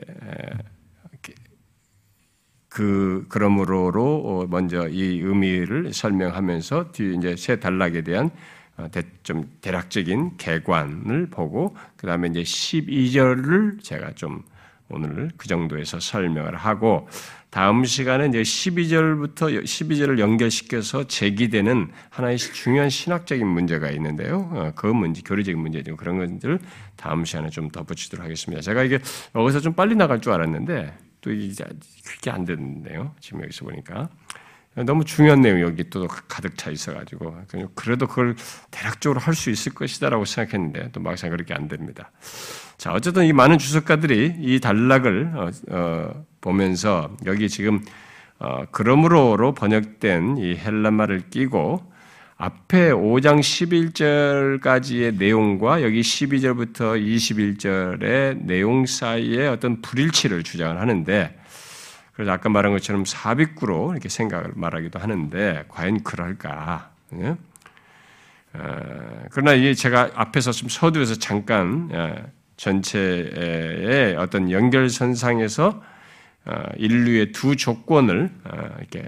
그 2.73 3.25
그러므로로 3.29 4.47
먼저 4.49 4.87
이 4.87 5.19
의미를 5.19 5.93
설명하면서 5.93 6.91
뒤 6.91 7.15
이제 7.15 7.35
세 7.35 7.59
단락에 7.59 8.01
대한 8.01 8.31
어, 8.77 8.87
좀 9.21 9.51
대략적인 9.61 10.37
개관을 10.37 11.27
보고 11.29 11.75
그 11.95 12.07
다음에 12.07 12.29
이제 12.29 12.41
12절을 12.41 13.83
제가 13.83 14.13
좀 14.13 14.41
오늘 14.89 15.31
그 15.37 15.47
정도에서 15.47 15.99
설명을 15.99 16.55
하고 16.55 17.07
다음 17.49 17.85
시간에 17.85 18.25
이제 18.27 18.41
12절부터 18.41 19.63
12절을 19.63 20.17
연결시켜서 20.19 21.05
제기되는 21.05 21.91
하나의 22.09 22.37
중요한 22.39 22.89
신학적인 22.89 23.45
문제가 23.47 23.91
있는데요. 23.91 24.49
어, 24.51 24.71
그 24.75 24.87
문제, 24.87 25.21
교리적인 25.23 25.59
문제죠. 25.59 25.95
그런 25.95 26.17
것들 26.17 26.59
다음 26.95 27.25
시간에 27.25 27.49
좀 27.49 27.69
덧붙이도록 27.69 28.23
하겠습니다. 28.23 28.61
제가 28.61 28.83
이게 28.83 28.99
여기서 29.35 29.59
좀 29.59 29.73
빨리 29.73 29.95
나갈 29.95 30.19
줄 30.19 30.31
알았는데 30.31 30.97
또 31.21 31.31
이제 31.31 31.63
그렇게 32.05 32.31
안 32.31 32.43
됐는데요. 32.43 33.13
지금 33.19 33.43
여기서 33.43 33.65
보니까. 33.65 34.09
너무 34.75 35.05
중요한 35.05 35.41
내용이 35.41 35.61
여기 35.61 35.89
또 35.89 36.07
가득 36.07 36.57
차 36.57 36.71
있어가지고 36.71 37.37
그래도 37.75 38.07
그걸 38.07 38.35
대략적으로 38.71 39.19
할 39.19 39.35
수 39.35 39.49
있을 39.49 39.73
것이다라고 39.73 40.25
생각했는데 40.25 40.89
또 40.91 40.99
막상 40.99 41.29
그렇게 41.29 41.53
안 41.53 41.67
됩니다. 41.67 42.11
자 42.77 42.91
어쨌든 42.91 43.25
이 43.25 43.33
많은 43.33 43.57
주석가들이 43.57 44.37
이 44.39 44.59
단락을 44.59 45.31
어, 45.35 45.49
어, 45.69 46.25
보면서 46.41 47.15
여기 47.25 47.49
지금 47.49 47.83
어, 48.39 48.65
그러므로로 48.71 49.53
번역된 49.53 50.37
이 50.37 50.57
헬란말을 50.57 51.29
끼고 51.29 51.93
앞에 52.37 52.91
5장 52.91 53.39
11절까지의 53.39 55.17
내용과 55.17 55.83
여기 55.83 56.01
12절부터 56.01 56.99
21절의 56.99 58.43
내용 58.43 58.85
사이에 58.85 59.47
어떤 59.47 59.81
불일치를 59.81 60.43
주장을 60.43 60.79
하는데 60.79 61.42
그래서 62.13 62.31
아까 62.31 62.49
말한 62.49 62.71
것처럼 62.73 63.05
사비구로 63.05 63.91
이렇게 63.93 64.07
생각을 64.09 64.51
말하기도 64.55 64.99
하는데 64.99 65.65
과연 65.67 66.03
그럴까? 66.03 66.91
예? 67.19 67.35
어, 68.53 69.23
그러나 69.31 69.53
이 69.53 69.75
제가 69.75 70.11
앞에서 70.13 70.51
좀 70.51 70.69
서두에서 70.69 71.15
잠깐 71.15 71.89
예, 71.91 72.23
전체의 72.57 74.15
어떤 74.15 74.51
연결선상에서 74.51 75.83
어, 76.45 76.63
인류의 76.77 77.31
두 77.31 77.55
조건을 77.55 78.29
어, 78.43 78.75
이렇게 78.79 79.05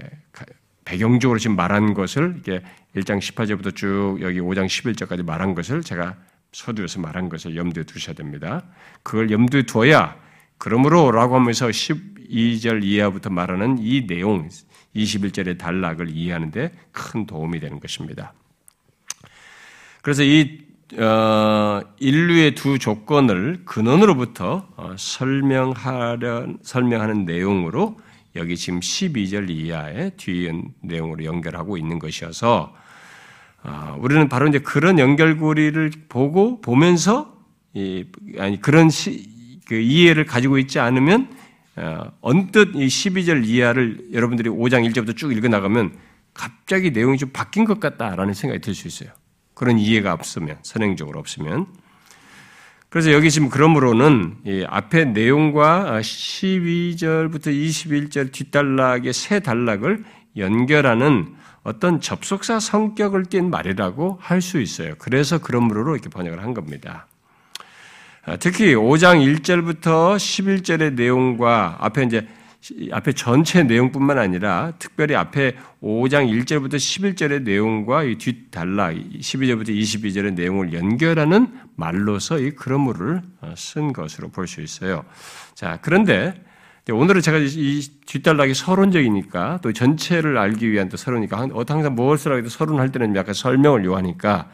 배경적으로 0.84 1.38
지금 1.38 1.54
말한 1.56 1.94
것을 1.94 2.40
이렇게 2.44 2.64
1장 2.96 3.20
18절부터 3.20 3.76
쭉 3.76 4.18
여기 4.20 4.40
5장 4.40 4.66
11절까지 4.66 5.24
말한 5.24 5.54
것을 5.54 5.82
제가 5.82 6.16
서두에서 6.52 7.00
말한 7.00 7.28
것을 7.28 7.56
염두에 7.56 7.84
두셔야 7.84 8.14
됩니다. 8.14 8.64
그걸 9.02 9.30
염두에 9.30 9.62
두어야 9.62 10.16
그러므로라고 10.58 11.34
하면서 11.34 11.70
12절 12.28 12.84
이하부터 12.84 13.30
말하는 13.30 13.78
이 13.78 14.06
내용 14.06 14.48
21절의 14.94 15.58
단락을 15.58 16.10
이해하는데 16.10 16.72
큰 16.92 17.26
도움이 17.26 17.60
되는 17.60 17.80
것입니다. 17.80 18.32
그래서 20.02 20.22
이 20.22 20.66
어, 20.98 21.80
인류의 21.98 22.54
두 22.54 22.78
조건을 22.78 23.62
근원으로부터 23.64 24.68
어, 24.76 24.94
설명하려 24.96 26.46
설명하는 26.62 27.24
내용으로 27.24 27.96
여기 28.36 28.56
지금 28.56 28.78
12절 28.80 29.50
이하의 29.50 30.12
뒤에 30.16 30.52
내용으로 30.82 31.24
연결하고 31.24 31.76
있는 31.76 31.98
것이어서 31.98 32.72
어, 33.64 33.98
우리는 34.00 34.28
바로 34.28 34.46
이제 34.46 34.60
그런 34.60 34.98
연결고리를 35.00 35.90
보고 36.08 36.60
보면서 36.60 37.36
이, 37.74 38.04
아니 38.38 38.60
그런 38.60 38.88
시, 38.88 39.60
그 39.66 39.74
이해를 39.74 40.24
가지고 40.24 40.58
있지 40.58 40.78
않으면 40.78 41.24
어, 41.24 41.45
언뜻 42.20 42.74
이 42.74 42.86
12절 42.86 43.46
이하를 43.46 44.08
여러분들이 44.12 44.48
5장 44.48 44.88
1절부터 44.90 45.16
쭉 45.16 45.32
읽어 45.32 45.48
나가면 45.48 45.92
갑자기 46.34 46.90
내용이 46.90 47.18
좀 47.18 47.30
바뀐 47.32 47.64
것 47.64 47.80
같다라는 47.80 48.34
생각이 48.34 48.60
들 48.60 48.74
수 48.74 48.88
있어요. 48.88 49.10
그런 49.54 49.78
이해가 49.78 50.12
없으면 50.12 50.58
선행적으로 50.62 51.18
없으면 51.18 51.66
그래서 52.88 53.12
여기 53.12 53.30
지금 53.30 53.48
그러므로는 53.48 54.36
앞에 54.68 55.06
내용과 55.06 56.00
12절부터 56.00 57.48
21절 57.48 58.32
뒷단락의 58.32 59.12
세 59.12 59.40
단락을 59.40 60.04
연결하는 60.36 61.34
어떤 61.62 62.00
접속사 62.00 62.60
성격을 62.60 63.26
띈 63.26 63.50
말이라고 63.50 64.18
할 64.20 64.40
수 64.40 64.60
있어요. 64.60 64.94
그래서 64.98 65.38
그러므로로 65.38 65.94
이렇게 65.94 66.08
번역을 66.08 66.42
한 66.42 66.54
겁니다. 66.54 67.06
아, 68.28 68.36
특히 68.36 68.74
5장 68.74 69.24
1절부터 69.38 70.16
11절의 70.16 70.94
내용과 70.94 71.76
앞에 71.78 72.02
이제 72.02 72.26
앞에 72.90 73.12
전체 73.12 73.62
내용뿐만 73.62 74.18
아니라 74.18 74.72
특별히 74.80 75.14
앞에 75.14 75.54
5장 75.80 76.28
1절부터 76.28 76.74
11절의 76.74 77.44
내용과 77.44 78.02
이 78.02 78.16
뒷단락 78.16 78.96
12절부터 78.96 79.68
22절의 79.68 80.34
내용을 80.34 80.72
연결하는 80.72 81.46
말로서 81.76 82.40
이 82.40 82.50
그러므를 82.50 83.22
어, 83.42 83.54
쓴 83.56 83.92
것으로 83.92 84.30
볼 84.30 84.48
수 84.48 84.60
있어요. 84.60 85.04
자, 85.54 85.78
그런데 85.80 86.34
오늘은 86.90 87.20
제가 87.20 87.38
이 87.38 87.80
뒷단락이 88.06 88.54
서론적이니까 88.54 89.60
또 89.62 89.72
전체를 89.72 90.36
알기 90.36 90.68
위한 90.72 90.88
또 90.88 90.96
서론이니까 90.96 91.48
항상 91.68 91.94
무엇을 91.94 92.32
하기도 92.32 92.48
서론할 92.48 92.90
때는 92.90 93.14
약간 93.14 93.34
설명을 93.34 93.84
요하니까 93.84 94.50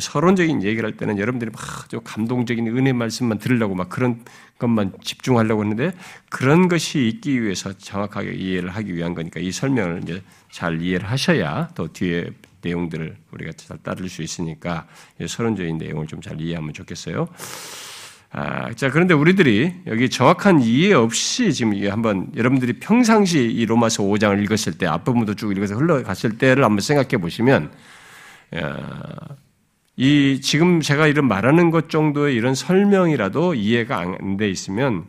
서론적인 0.00 0.62
얘기를 0.62 0.84
할 0.84 0.96
때는 0.96 1.18
여러분들이 1.18 1.50
막좀 1.50 2.00
감동적인 2.04 2.66
은혜 2.68 2.92
말씀만 2.92 3.38
들으려고 3.38 3.74
막 3.74 3.88
그런 3.88 4.24
것만 4.58 4.92
집중하려고 5.02 5.62
하는데 5.62 5.92
그런 6.30 6.68
것이 6.68 7.08
있기 7.08 7.42
위해서 7.42 7.76
정확하게 7.76 8.32
이해를 8.32 8.70
하기 8.70 8.94
위한 8.94 9.14
거니까 9.14 9.40
이 9.40 9.50
설명을 9.50 10.00
이제 10.02 10.22
잘 10.50 10.80
이해를 10.80 11.10
하셔야 11.10 11.68
또 11.74 11.92
뒤에 11.92 12.30
내용들을 12.62 13.16
우리가 13.32 13.52
잘 13.56 13.76
따를 13.78 14.08
수 14.08 14.22
있으니까 14.22 14.86
서론적인 15.26 15.78
내용을 15.78 16.06
좀 16.06 16.20
잘 16.20 16.40
이해하면 16.40 16.72
좋겠어요. 16.72 17.28
아, 18.34 18.72
자, 18.72 18.90
그런데 18.90 19.12
우리들이 19.12 19.74
여기 19.86 20.08
정확한 20.08 20.62
이해 20.62 20.94
없이 20.94 21.52
지금 21.52 21.74
이게 21.74 21.90
한번 21.90 22.32
여러분들이 22.34 22.74
평상시 22.74 23.42
이 23.42 23.66
로마서 23.66 24.04
5장을 24.04 24.42
읽었을 24.44 24.78
때 24.78 24.86
앞부분도 24.86 25.34
쭉 25.34 25.54
읽어서 25.54 25.74
흘러갔을 25.74 26.38
때를 26.38 26.64
한번 26.64 26.80
생각해 26.80 27.18
보시면 27.18 27.70
이 29.96 30.40
지금 30.40 30.80
제가 30.80 31.06
이런 31.06 31.28
말하는 31.28 31.70
것 31.70 31.90
정도의 31.90 32.34
이런 32.34 32.54
설명이라도 32.54 33.54
이해가 33.54 33.98
안 33.98 34.36
돼 34.36 34.48
있으면 34.50 35.04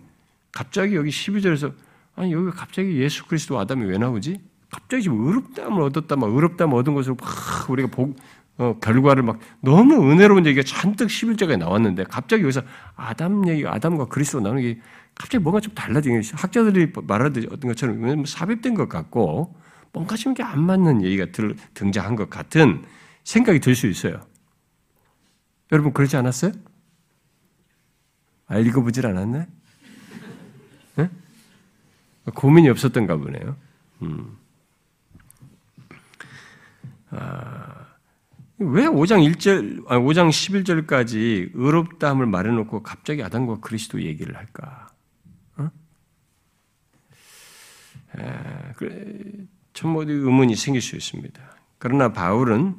갑자기 0.52 0.96
여기 0.96 1.10
12절에서 1.10 1.74
아니 2.16 2.34
여기 2.34 2.52
갑자기 2.52 2.98
예수 3.00 3.26
그리스도 3.26 3.58
아담이 3.60 3.86
왜 3.86 3.98
나오지? 3.98 4.40
갑자기 4.70 5.04
지금 5.04 5.26
의롭다함을 5.26 5.82
얻었다 5.84 6.16
막 6.16 6.30
의롭다함을 6.32 6.78
얻은 6.80 6.94
것으로 6.94 7.16
막 7.20 7.70
우리가 7.70 7.90
복, 7.90 8.16
어, 8.58 8.78
결과를 8.82 9.24
막 9.24 9.40
너무 9.62 10.12
은혜로운 10.12 10.46
얘기가 10.46 10.64
잔뜩 10.66 11.08
11절에 11.08 11.58
나왔는데 11.58 12.04
갑자기 12.06 12.44
여기서 12.44 12.62
아담 12.96 13.48
얘기 13.48 13.66
아담과 13.66 14.06
그리스도 14.06 14.42
나오는 14.42 14.62
게 14.62 14.80
갑자기 15.16 15.42
뭔가 15.42 15.60
좀 15.62 15.74
달라진 15.74 16.20
게 16.20 16.28
학자들이 16.34 16.92
말하듯이 17.04 17.48
어떤 17.52 17.70
것처럼 17.70 18.26
삽입된 18.26 18.74
것 18.74 18.90
같고 18.90 19.56
뭔가 19.94 20.16
좀게안 20.16 20.62
맞는 20.62 21.04
얘기가 21.04 21.28
들, 21.32 21.56
등장한 21.74 22.16
것 22.16 22.30
같은 22.30 22.84
생각이 23.24 23.60
들 23.60 23.76
수 23.76 23.88
있어요. 23.88 24.20
여러분 25.74 25.92
그러지 25.92 26.16
않았어요? 26.16 26.52
아, 28.46 28.60
읽어보질 28.60 29.08
않았네? 29.08 29.48
네? 30.98 31.10
고민이 32.36 32.70
없었던가 32.70 33.18
보네요. 33.18 33.58
음. 34.04 34.38
아, 37.10 37.88
왜 38.60 38.86
5장 38.86 39.28
1절, 39.34 39.86
아 39.88 39.98
5장 39.98 40.30
11절까지 40.30 41.50
의롭다함을 41.56 42.28
말해놓고 42.28 42.84
갑자기 42.84 43.24
아담과 43.24 43.60
그리스도 43.60 44.04
얘기를 44.04 44.38
할까? 44.38 44.94
어? 45.58 45.72
에, 48.20 48.74
그래, 48.76 49.22
참 49.74 49.96
의문이 49.96 50.56
생길 50.56 50.84
수 50.84 50.96
있습니다. 50.96 51.42
그러나 51.80 52.14
바울은 52.14 52.76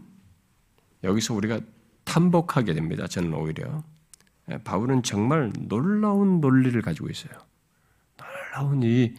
여기서 1.03 1.35
우리가 1.35 1.59
탐복하게 2.05 2.75
됩니다. 2.75 3.07
저는 3.07 3.35
오히려 3.35 3.83
예, 4.51 4.59
바울은 4.59 5.03
정말 5.03 5.53
놀라운 5.59 6.41
논리를 6.41 6.81
가지고 6.83 7.09
있어요. 7.09 7.33
놀라운 8.17 8.83
이 8.83 9.15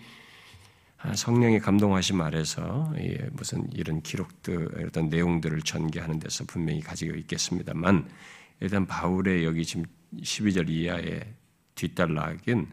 아, 0.97 1.13
성령의 1.13 1.59
감동하심 1.59 2.21
아래서 2.21 2.91
무슨 3.33 3.67
이런 3.73 4.01
기록들 4.01 4.85
어떤 4.87 5.09
내용들을 5.09 5.61
전개하는 5.61 6.19
데서 6.19 6.45
분명히 6.45 6.81
가지고 6.81 7.15
있겠습니다만 7.15 8.09
일단 8.59 8.87
바울의 8.87 9.45
여기 9.45 9.65
지금 9.65 9.85
12절 10.15 10.69
이하의 10.69 11.33
뒷단락은 11.75 12.67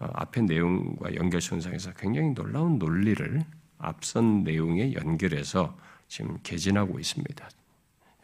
어, 0.00 0.08
앞의 0.12 0.44
내용과 0.44 1.14
연결선상에서 1.14 1.94
굉장히 1.94 2.34
놀라운 2.34 2.78
논리를 2.78 3.42
앞선 3.78 4.44
내용에 4.44 4.92
연결해서 4.94 5.76
지금 6.08 6.38
개진하고 6.42 6.98
있습니다. 6.98 7.48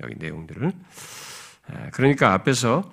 여기 0.03 0.15
내용들을. 0.19 0.73
그러니까 1.93 2.33
앞에서 2.33 2.91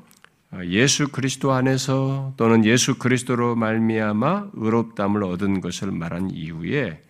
어, 0.51 0.61
예수 0.63 1.09
그리스도 1.09 1.51
안에서 1.51 2.33
또는 2.37 2.63
예수 2.63 2.97
그리스도로 2.97 3.55
말미암아 3.55 4.51
의롭담을 4.53 5.23
얻은 5.23 5.59
것을 5.59 5.91
말한 5.91 6.31
이후에 6.31 7.01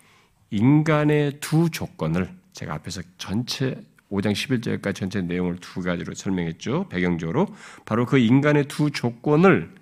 인간의 0.49 1.39
두 1.39 1.69
조건을 1.69 2.29
제가 2.53 2.73
앞에서 2.75 3.01
전체 3.17 3.79
5장 4.09 4.31
11절까지 4.31 4.95
전체 4.95 5.21
내용을 5.21 5.57
두 5.57 5.81
가지로 5.81 6.15
설명했죠. 6.15 6.87
배경적으로 6.89 7.47
바로 7.85 8.05
그 8.05 8.17
인간의 8.17 8.67
두 8.67 8.89
조건을 8.89 9.75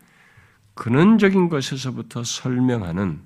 근원적인 0.73 1.47
것에서부터 1.47 2.23
설명하는 2.25 3.21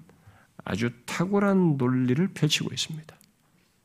아주 0.63 0.91
탁월한 1.07 1.77
논리를 1.77 2.27
펼치고 2.27 2.71
있습니다. 2.71 3.15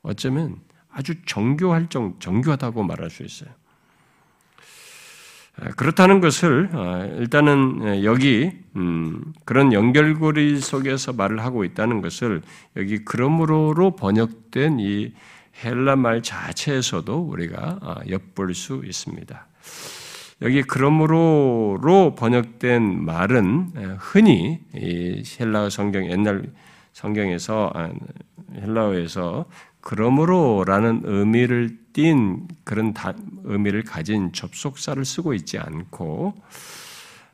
어쩌면 0.02 0.58
아주 0.94 1.14
정교할 1.26 1.88
정, 1.88 2.14
정교하다고 2.20 2.84
말할 2.84 3.10
수 3.10 3.24
있어요. 3.24 3.50
아, 5.56 5.68
그렇다는 5.70 6.20
것을 6.20 6.70
아, 6.72 7.04
일단은 7.18 8.04
여기 8.04 8.52
음, 8.76 9.32
그런 9.44 9.72
연결고리 9.72 10.60
속에서 10.60 11.12
말을 11.12 11.40
하고 11.40 11.64
있다는 11.64 12.00
것을 12.00 12.42
여기 12.76 13.04
그러므로로 13.04 13.94
번역된 13.96 14.78
이 14.80 15.12
헬라 15.64 15.96
말 15.96 16.22
자체에서도 16.22 17.16
우리가 17.16 17.78
아, 17.82 17.96
엿볼 18.08 18.54
수 18.54 18.82
있습니다. 18.84 19.46
여기 20.42 20.62
그러므로로 20.62 22.16
번역된 22.16 23.04
말은 23.04 23.98
흔히 23.98 24.60
헬라 24.74 25.70
성경 25.70 26.10
옛날 26.10 26.42
성경에서 26.92 27.72
헬라어에서 28.60 29.46
그러므로라는 29.84 31.02
의미를 31.04 31.76
띤 31.92 32.48
그런 32.64 32.94
의미를 33.44 33.82
가진 33.84 34.32
접속사를 34.32 35.04
쓰고 35.04 35.34
있지 35.34 35.58
않고 35.58 36.34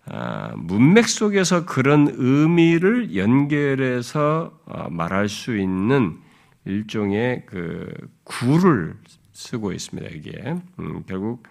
아, 0.07 0.53
문맥 0.57 1.09
속에서 1.09 1.65
그런 1.65 2.13
의미를 2.13 3.15
연결해서 3.15 4.59
어, 4.67 4.91
말할 4.91 5.29
수 5.29 5.57
있는 5.57 6.19
일종의 6.65 7.45
그 7.47 7.89
구를 8.25 8.97
쓰고 9.33 9.73
있습니다. 9.73 10.11
이게 10.11 10.57
음, 10.81 11.05
결국 11.07 11.45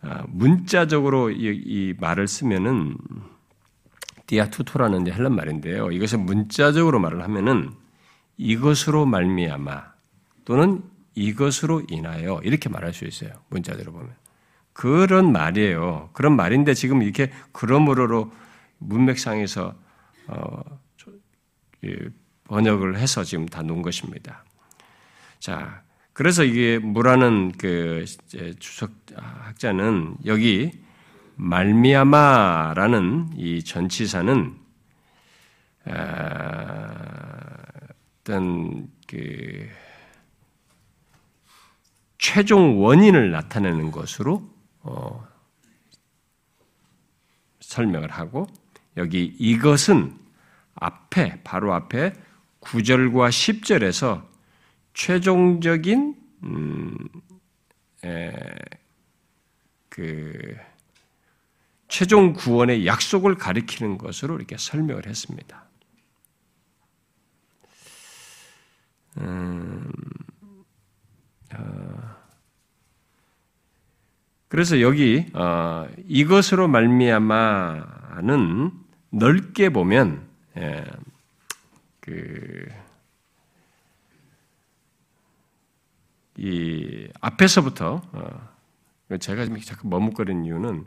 아, 0.00 0.24
문자적으로 0.28 1.30
이, 1.30 1.62
이 1.62 1.94
말을 2.00 2.26
쓰면은 2.26 2.96
디아투토라는 4.26 5.12
헬란 5.12 5.36
말인데요. 5.36 5.92
이것을 5.92 6.18
문자적으로 6.20 7.00
말을 7.00 7.22
하면은 7.22 7.70
이것으로 8.38 9.04
말미암아 9.04 9.95
또는 10.46 10.82
이것으로 11.14 11.82
인하여 11.88 12.40
이렇게 12.42 12.70
말할 12.70 12.94
수 12.94 13.04
있어요. 13.04 13.30
문자대로 13.50 13.92
보면. 13.92 14.14
그런 14.72 15.32
말이에요. 15.32 16.10
그런 16.12 16.36
말인데 16.36 16.72
지금 16.74 17.02
이렇게 17.02 17.32
그러므로로 17.52 18.32
문맥상에서 18.78 19.74
어, 20.28 20.62
번역을 22.44 22.96
해서 22.98 23.24
지금 23.24 23.46
다 23.46 23.62
놓은 23.62 23.82
것입니다. 23.82 24.44
자, 25.38 25.82
그래서 26.12 26.44
이게 26.44 26.78
무라는 26.78 27.52
그 27.58 28.04
주석 28.58 28.92
학자는 29.14 30.16
여기 30.26 30.72
말미암아라는 31.36 33.30
이 33.36 33.64
전치사는 33.64 34.54
어떤 38.22 38.88
그 39.06 39.68
최종 42.18 42.82
원인을 42.82 43.30
나타내는 43.30 43.90
것으로 43.90 44.48
어, 44.80 45.26
설명을 47.60 48.10
하고 48.10 48.46
여기 48.96 49.24
이것은 49.38 50.16
앞에 50.74 51.42
바로 51.42 51.74
앞에 51.74 52.12
9절과 52.60 53.28
10절에서 53.28 54.26
최종적인 54.94 56.16
음, 56.44 56.96
에, 58.04 58.32
그 59.88 60.56
최종 61.88 62.32
구원의 62.32 62.86
약속을 62.86 63.36
가리키는 63.36 63.98
것으로 63.98 64.36
이렇게 64.36 64.56
설명을 64.58 65.06
했습니다. 65.06 65.64
음, 69.18 69.90
어, 69.90 70.35
그래서 74.48 74.80
여기 74.80 75.26
어, 75.34 75.88
이것으로 76.06 76.68
말미암아는 76.68 78.70
넓게 79.10 79.70
보면 79.70 80.24
예, 80.56 80.84
그, 82.00 82.68
이 86.38 87.08
앞에서부터 87.20 88.02
어, 88.12 88.50
제가 89.18 89.46
자꾸 89.64 89.88
머뭇거리는 89.88 90.44
이유는 90.44 90.84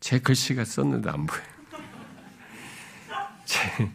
제 0.00 0.18
글씨가 0.18 0.64
썼는데 0.64 1.10
안 1.10 1.26
보여요. 1.26 1.44
제, 3.44 3.90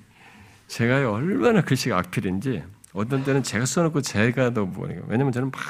제가 0.68 1.12
얼마나 1.12 1.62
글씨가 1.62 1.98
악필인지 1.98 2.64
어떤 2.98 3.24
때는 3.24 3.44
제가 3.44 3.66
써놓고 3.66 4.02
제가 4.02 4.54
더 4.54 4.66
보니까 4.66 5.06
왜냐면 5.08 5.32
저는 5.32 5.52
막, 5.52 5.62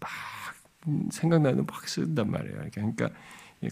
막 0.00 0.10
생각나는 1.10 1.66
막 1.66 1.88
쓴단 1.88 2.30
말이에요. 2.30 2.70
그러니까 2.72 3.10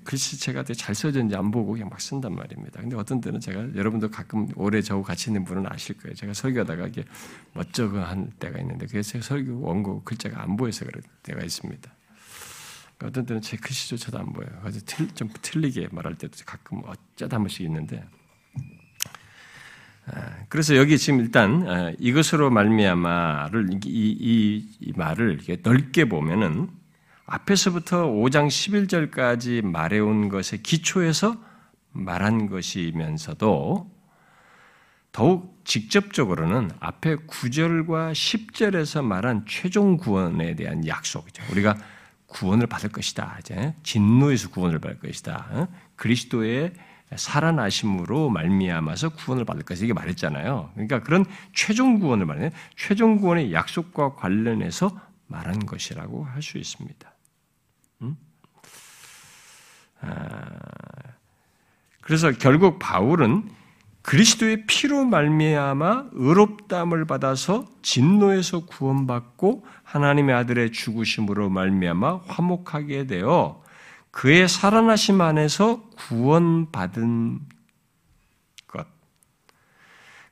글씨체가 0.04 0.62
되게 0.62 0.74
잘 0.74 0.94
써졌는지 0.94 1.36
안 1.36 1.50
보고 1.50 1.72
그냥 1.72 1.88
막 1.88 2.00
쓴단 2.00 2.34
말입니다. 2.34 2.80
근데 2.80 2.96
어떤 2.96 3.20
때는 3.20 3.40
제가 3.40 3.74
여러분도 3.74 4.10
가끔 4.10 4.48
오래 4.56 4.82
저하고 4.82 5.04
같이 5.04 5.30
있는 5.30 5.44
분은 5.44 5.66
아실 5.70 5.96
거예요. 5.98 6.14
제가 6.14 6.34
설교하다가 6.34 6.88
이게 6.88 7.04
멋쩍어 7.52 8.00
한 8.00 8.30
때가 8.38 8.58
있는데 8.60 8.86
제 8.86 9.02
설교 9.02 9.60
원고 9.60 10.02
글자가 10.02 10.42
안 10.42 10.56
보여서 10.56 10.84
그럴 10.84 11.02
때가 11.22 11.42
있습니다. 11.42 11.94
그러니까 12.96 13.06
어떤 13.06 13.26
때는 13.26 13.42
제 13.42 13.56
글씨조차도 13.56 14.18
안 14.18 14.32
보여요. 14.32 14.50
그래서 14.60 14.80
좀 15.14 15.28
틀리게 15.40 15.88
말할 15.92 16.16
때도 16.16 16.32
가끔 16.46 16.82
어쩌다 16.84 17.36
한 17.36 17.42
번씩 17.42 17.60
있는데 17.62 17.98
아, 18.00 18.23
그래서 20.48 20.76
여기 20.76 20.98
지금 20.98 21.20
일단 21.20 21.68
아, 21.68 21.92
이것으로 21.98 22.50
말미암아를 22.50 23.70
이, 23.72 23.78
이, 23.86 24.68
이 24.80 24.92
말을 24.94 25.40
넓게 25.62 26.06
보면은 26.06 26.68
앞에서부터 27.26 28.06
5장 28.06 28.48
11절까지 28.48 29.64
말해온 29.64 30.28
것의 30.28 30.62
기초에서 30.62 31.36
말한 31.92 32.48
것이면서도 32.50 33.90
더욱 35.12 35.60
직접적으로는 35.64 36.72
앞에 36.80 37.16
9절과 37.16 38.12
10절에서 38.12 39.02
말한 39.02 39.44
최종 39.48 39.96
구원에 39.96 40.54
대한 40.54 40.86
약속이죠. 40.86 41.44
우리가 41.52 41.76
구원을 42.26 42.66
받을 42.66 42.90
것이다. 42.90 43.38
진노에서 43.84 44.50
구원을 44.50 44.80
받을 44.80 44.98
것이다. 44.98 45.46
어? 45.50 45.68
그리스도의 45.94 46.72
살아나심으로 47.16 48.30
말미암아서 48.30 49.10
구원을 49.10 49.44
받을 49.44 49.62
것이 49.62 49.84
이게 49.84 49.92
말했잖아요. 49.92 50.70
그러니까 50.74 51.02
그런 51.02 51.24
최종 51.52 51.98
구원을 51.98 52.26
말해 52.26 52.50
최종 52.76 53.18
구원의 53.18 53.52
약속과 53.52 54.14
관련해서 54.16 54.90
말한 55.26 55.66
것이라고 55.66 56.24
할 56.24 56.42
수 56.42 56.58
있습니다. 56.58 57.12
음? 58.02 58.16
아, 60.00 60.50
그래서 62.00 62.32
결국 62.32 62.78
바울은 62.78 63.50
그리스도의 64.02 64.66
피로 64.66 65.04
말미암아 65.06 66.10
의롭다함을 66.12 67.06
받아서 67.06 67.64
진노에서 67.80 68.66
구원받고 68.66 69.64
하나님의 69.82 70.34
아들의 70.34 70.72
죽으심으로 70.72 71.48
말미암아 71.48 72.20
화목하게 72.26 73.06
되어 73.06 73.63
그의 74.14 74.48
살아나심 74.48 75.20
안에서 75.20 75.82
구원받은 75.96 77.40
것. 78.68 78.86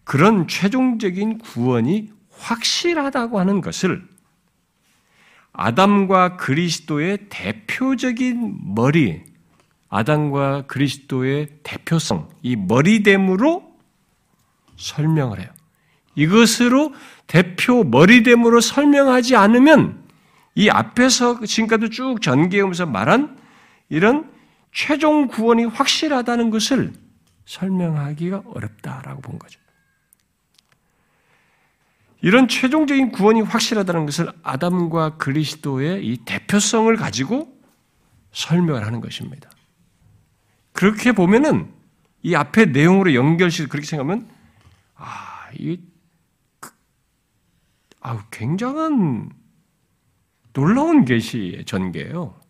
그런 0.05 0.47
최종적인 0.47 1.39
구원이 1.39 2.13
확실하다고 2.31 3.41
하는 3.41 3.61
것을 3.61 4.09
아담과 5.53 6.37
그리스도의 6.37 7.27
대표적인 7.29 8.75
머리, 8.77 9.25
아담과 9.89 10.67
그리스도의 10.69 11.49
대표성, 11.65 12.29
이 12.41 12.55
머리됨으로 12.55 13.77
설명을 14.77 15.41
해요. 15.41 15.49
이것으로 16.15 16.95
대표 17.27 17.83
머리됨으로 17.83 18.61
설명하지 18.61 19.35
않으면 19.35 20.05
이 20.55 20.71
앞에서 20.71 21.45
지금까지 21.45 21.91
쭉 21.91 22.23
전개하면서 22.23 22.87
말한 22.87 23.42
이런 23.93 24.33
최종 24.73 25.29
구원이 25.29 25.67
확실하다는 25.67 26.49
것을 26.49 26.95
설명하기가 27.45 28.45
어렵다라고 28.47 29.21
본 29.21 29.39
거죠. 29.39 29.61
이런 32.23 32.49
최종적인 32.49 33.13
구원이 33.13 33.43
확실하다는 33.43 34.07
것을 34.07 34.33
아담과 34.43 35.19
그리스도의 35.19 36.07
이 36.07 36.17
대표성을 36.25 36.97
가지고 36.97 37.55
설명을 38.33 38.87
하는 38.87 39.03
것입니다. 39.03 39.51
그렇게 40.73 41.13
보면은 41.13 41.71
이 42.23 42.35
앞에 42.35 42.65
내용으로 42.65 43.13
연결시 43.13 43.67
그렇게 43.67 43.87
생각하면 43.87 44.27
아, 44.95 45.51
이 45.59 45.79
아, 48.01 48.25
굉장한 48.31 49.33
놀라운 50.55 51.05
계시의 51.05 51.67
전개예요. 51.67 52.42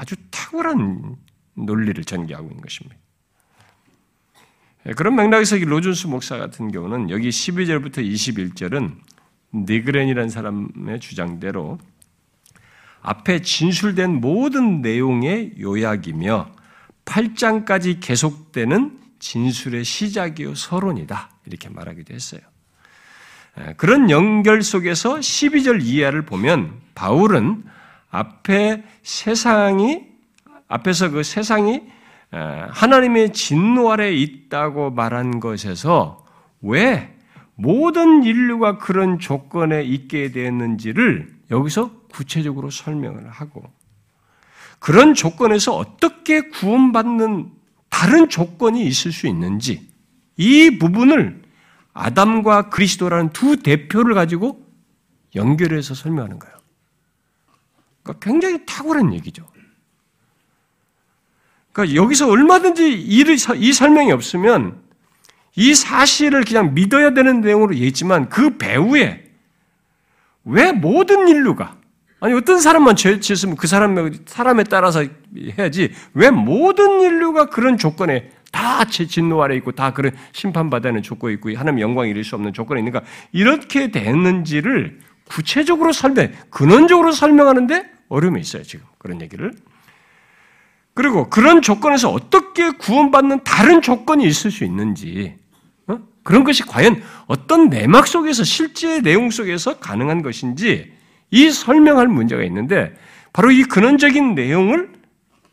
아주 0.00 0.16
탁월한 0.30 1.14
논리를 1.54 2.02
전개하고 2.02 2.48
있는 2.48 2.62
것입니다. 2.62 2.96
예, 4.86 4.92
그런 4.92 5.14
맥락에서 5.14 5.56
로준수 5.56 6.08
목사 6.08 6.38
같은 6.38 6.72
경우는 6.72 7.10
여기 7.10 7.28
12절부터 7.28 7.98
21절은 7.98 8.96
니그렌이라는 9.52 10.30
사람의 10.30 11.00
주장대로 11.00 11.78
앞에 13.02 13.42
진술된 13.42 14.22
모든 14.22 14.80
내용의 14.80 15.56
요약이며 15.60 16.50
8장까지 17.04 17.98
계속되는 18.00 18.98
진술의 19.18 19.84
시작이요 19.84 20.54
서론이다. 20.54 21.30
이렇게 21.44 21.68
말하기도 21.68 22.14
했어요. 22.14 22.40
예, 23.58 23.74
그런 23.76 24.08
연결 24.08 24.62
속에서 24.62 25.16
12절 25.16 25.84
이하를 25.84 26.22
보면 26.24 26.80
바울은 26.94 27.64
앞에 28.10 28.84
세상이 29.02 30.06
앞에서 30.68 31.10
그 31.10 31.22
세상이 31.22 31.82
하나님의 32.30 33.32
진노 33.32 33.90
아래 33.90 34.12
있다고 34.12 34.90
말한 34.90 35.40
것에서 35.40 36.24
왜 36.62 37.16
모든 37.54 38.22
인류가 38.22 38.78
그런 38.78 39.18
조건에 39.18 39.82
있게 39.82 40.30
되었는지를 40.30 41.40
여기서 41.50 41.90
구체적으로 42.12 42.70
설명을 42.70 43.28
하고 43.28 43.62
그런 44.78 45.14
조건에서 45.14 45.76
어떻게 45.76 46.48
구원받는 46.48 47.50
다른 47.90 48.28
조건이 48.28 48.86
있을 48.86 49.12
수 49.12 49.26
있는지 49.26 49.90
이 50.36 50.78
부분을 50.78 51.42
아담과 51.92 52.70
그리스도라는 52.70 53.30
두 53.30 53.56
대표를 53.58 54.14
가지고 54.14 54.64
연결해서 55.34 55.94
설명하는 55.94 56.38
거예요. 56.38 56.59
그러니까 58.02 58.24
굉장히 58.24 58.64
탁월한 58.66 59.14
얘기죠. 59.14 59.46
그러니까 61.72 61.94
여기서 61.94 62.28
얼마든지 62.28 62.92
이 62.92 63.72
설명이 63.72 64.12
없으면 64.12 64.82
이 65.56 65.74
사실을 65.74 66.44
그냥 66.44 66.74
믿어야 66.74 67.12
되는 67.12 67.40
내용으로 67.40 67.74
얘기했지만 67.74 68.28
그 68.28 68.56
배후에 68.56 69.24
왜 70.44 70.72
모든 70.72 71.28
인류가 71.28 71.76
아니 72.20 72.34
어떤 72.34 72.60
사람만 72.60 72.96
죄 72.96 73.18
짓으면 73.18 73.56
그 73.56 73.66
사람 73.66 74.12
사람에 74.26 74.64
따라서 74.64 75.04
해야지 75.58 75.92
왜 76.14 76.30
모든 76.30 77.00
인류가 77.00 77.46
그런 77.46 77.78
조건에 77.78 78.30
다 78.52 78.84
진노 78.84 79.42
아래 79.42 79.56
있고 79.56 79.72
다 79.72 79.92
그런 79.92 80.12
심판받아야 80.32 80.90
하는 80.90 81.02
조건이 81.02 81.34
있고 81.34 81.54
하나님 81.56 81.80
영광 81.80 82.08
이룰 82.08 82.24
수 82.24 82.34
없는 82.34 82.52
조건이 82.52 82.80
있는가 82.80 83.02
이렇게 83.32 83.90
됐는지를 83.90 84.98
구체적으로 85.30 85.92
설명, 85.92 86.32
근원적으로 86.50 87.12
설명하는데 87.12 87.88
어려움이 88.08 88.40
있어요 88.40 88.64
지금 88.64 88.84
그런 88.98 89.22
얘기를 89.22 89.52
그리고 90.92 91.30
그런 91.30 91.62
조건에서 91.62 92.10
어떻게 92.10 92.70
구원받는 92.70 93.44
다른 93.44 93.80
조건이 93.80 94.26
있을 94.26 94.50
수 94.50 94.64
있는지, 94.64 95.36
어? 95.86 96.00
그런 96.24 96.42
것이 96.42 96.64
과연 96.64 97.00
어떤 97.26 97.68
내막 97.68 98.08
속에서 98.08 98.42
실제 98.42 99.00
내용 99.00 99.30
속에서 99.30 99.78
가능한 99.78 100.22
것인지 100.22 100.92
이 101.30 101.50
설명할 101.50 102.08
문제가 102.08 102.42
있는데 102.42 102.92
바로 103.32 103.52
이 103.52 103.62
근원적인 103.62 104.34
내용을 104.34 104.92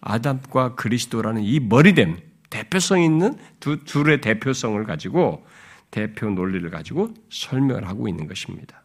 아담과 0.01 0.73
그리스도라는 0.73 1.43
이 1.43 1.59
머리됨, 1.59 2.17
대표성 2.49 3.03
있는 3.03 3.37
두, 3.59 3.85
둘의 3.85 4.21
대표성을 4.21 4.83
가지고 4.85 5.45
대표 5.91 6.29
논리를 6.31 6.67
가지고 6.71 7.13
설명을 7.29 7.87
하고 7.87 8.07
있는 8.07 8.27
것입니다. 8.27 8.81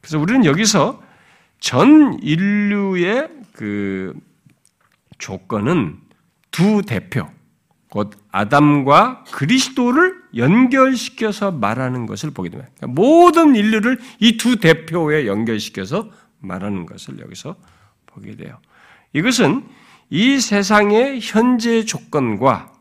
그래서 0.00 0.18
우리는 0.18 0.44
여기서 0.44 1.02
전 1.60 2.18
인류의 2.22 3.28
그 3.52 4.14
조건은 5.18 5.98
두 6.50 6.82
대표, 6.82 7.28
곧 7.90 8.12
아담과 8.30 9.24
그리스도를 9.32 10.14
연결시켜서 10.36 11.50
말하는 11.50 12.06
것을 12.06 12.30
보게 12.30 12.50
됩니다. 12.50 12.70
그러니까 12.76 13.00
모든 13.00 13.56
인류를 13.56 13.98
이 14.20 14.36
두 14.36 14.56
대표에 14.56 15.26
연결시켜서 15.26 16.10
말하는 16.40 16.86
것을 16.86 17.18
여기서 17.20 17.56
보게 18.06 18.36
돼요. 18.36 18.58
이것은 19.12 19.66
이 20.10 20.38
세상의 20.38 21.20
현재 21.20 21.84
조건과 21.84 22.72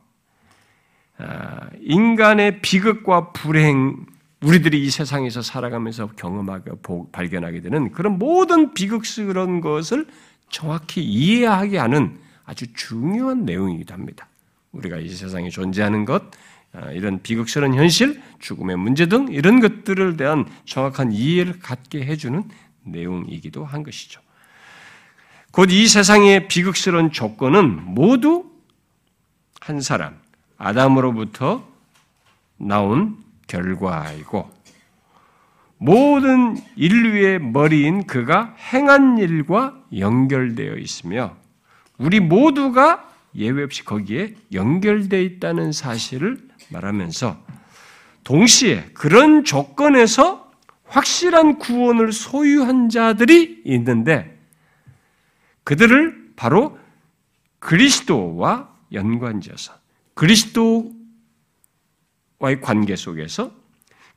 아, 1.19 1.69
인간의 1.81 2.61
비극과 2.61 3.31
불행, 3.31 4.05
우리들이 4.41 4.83
이 4.83 4.89
세상에서 4.89 5.41
살아가면서 5.41 6.07
경험하게 6.15 6.71
발견하게 7.11 7.61
되는 7.61 7.91
그런 7.91 8.19
모든 8.19 8.73
비극스러운 8.73 9.61
것을 9.61 10.05
정확히 10.49 11.03
이해하게 11.03 11.77
하는 11.79 12.19
아주 12.45 12.71
중요한 12.73 13.45
내용이기도 13.45 13.93
합니다. 13.93 14.27
우리가 14.71 14.97
이 14.97 15.09
세상에 15.09 15.49
존재하는 15.49 16.05
것, 16.05 16.23
아, 16.73 16.91
이런 16.91 17.21
비극스러운 17.21 17.73
현실, 17.73 18.21
죽음의 18.39 18.77
문제 18.77 19.07
등 19.07 19.27
이런 19.31 19.59
것들을 19.59 20.17
대한 20.17 20.45
정확한 20.65 21.11
이해를 21.11 21.59
갖게 21.59 22.05
해주는 22.05 22.43
내용이기도 22.83 23.65
한 23.65 23.83
것이죠. 23.83 24.21
곧 25.51 25.71
이 25.71 25.87
세상의 25.87 26.47
비극스러운 26.47 27.11
조건은 27.11 27.83
모두 27.83 28.51
한 29.59 29.81
사람, 29.81 30.19
아담으로부터 30.57 31.67
나온 32.57 33.17
결과이고, 33.47 34.49
모든 35.79 36.57
인류의 36.75 37.39
머리인 37.39 38.07
그가 38.07 38.55
행한 38.73 39.17
일과 39.17 39.75
연결되어 39.95 40.75
있으며, 40.75 41.35
우리 41.97 42.19
모두가 42.19 43.07
예외 43.35 43.63
없이 43.63 43.83
거기에 43.83 44.35
연결되어 44.53 45.19
있다는 45.21 45.71
사실을 45.71 46.39
말하면서 46.69 47.37
동시에 48.23 48.89
그런 48.93 49.43
조건에서 49.43 50.51
확실한 50.85 51.59
구원을 51.59 52.11
소유한 52.11 52.89
자들이 52.89 53.61
있는데 53.65 54.37
그들을 55.63 56.31
바로 56.35 56.77
그리스도와 57.59 58.73
연관지어서 58.93 59.73
그리스도 60.13 60.93
와의 62.39 62.61
관계 62.61 62.95
속에서 62.95 63.51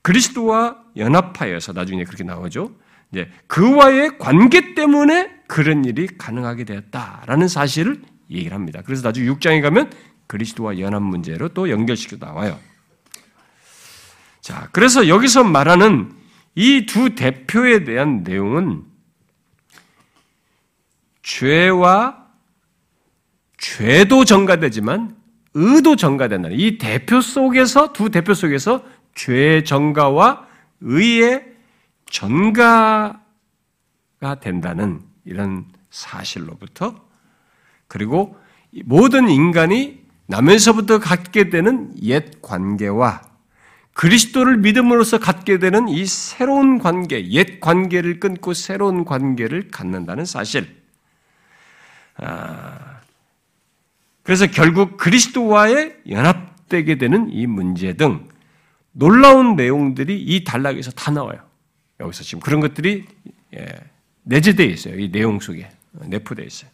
그리스도와 0.02 0.76
연합하여서 0.96 1.72
나중에 1.72 2.04
그렇게 2.04 2.24
나오죠. 2.24 2.74
이제 3.12 3.30
그와의 3.46 4.18
관계 4.18 4.74
때문에 4.74 5.30
그런 5.46 5.84
일이 5.84 6.06
가능하게 6.06 6.64
되었다라는 6.64 7.48
사실을 7.48 8.00
얘기를 8.30 8.54
합니다. 8.54 8.82
그래서 8.84 9.06
나중에 9.06 9.26
6장에 9.28 9.62
가면 9.62 9.90
그리스도와 10.26 10.78
연합 10.78 11.02
문제로 11.02 11.48
또 11.48 11.68
연결시켜 11.70 12.16
나와요. 12.24 12.58
자, 14.40 14.68
그래서 14.72 15.08
여기서 15.08 15.44
말하는 15.44 16.12
이 16.54 16.86
두 16.86 17.14
대표에 17.14 17.84
대한 17.84 18.22
내용은 18.22 18.84
죄와 21.22 22.26
죄도 23.58 24.24
전가되지만 24.24 25.16
의도 25.54 25.96
전가된다. 25.96 26.48
이 26.52 26.78
대표 26.78 27.20
속에서 27.20 27.92
두 27.92 28.10
대표 28.10 28.34
속에서 28.34 28.84
죄 29.14 29.62
전가와 29.64 30.46
의의 30.80 31.44
전가가 32.10 33.20
된다는 34.40 35.00
이런 35.24 35.66
사실로부터 35.90 36.94
그리고 37.88 38.38
모든 38.84 39.28
인간이 39.28 40.00
나면서부터 40.26 41.00
갖게 41.00 41.50
되는 41.50 41.92
옛 42.02 42.40
관계와 42.40 43.22
그리스도를 43.92 44.58
믿음으로써 44.58 45.18
갖게 45.18 45.58
되는 45.58 45.88
이 45.88 46.06
새로운 46.06 46.78
관계, 46.78 47.28
옛 47.30 47.60
관계를 47.60 48.20
끊고 48.20 48.54
새로운 48.54 49.04
관계를 49.04 49.68
갖는다는 49.70 50.24
사실. 50.24 50.80
아, 52.16 52.89
그래서 54.30 54.46
결국 54.46 54.96
그리스도와의 54.96 56.02
연합되게 56.08 56.98
되는 56.98 57.32
이 57.32 57.48
문제 57.48 57.94
등 57.94 58.28
놀라운 58.92 59.56
내용들이 59.56 60.22
이 60.22 60.44
단락에서 60.44 60.92
다 60.92 61.10
나와요. 61.10 61.40
여기서 61.98 62.22
지금 62.22 62.38
그런 62.38 62.60
것들이 62.60 63.06
예, 63.56 63.66
내재되어 64.22 64.66
있어요. 64.66 65.00
이 65.00 65.10
내용 65.10 65.40
속에 65.40 65.68
내포되어 65.90 66.46
있어요. 66.46 66.70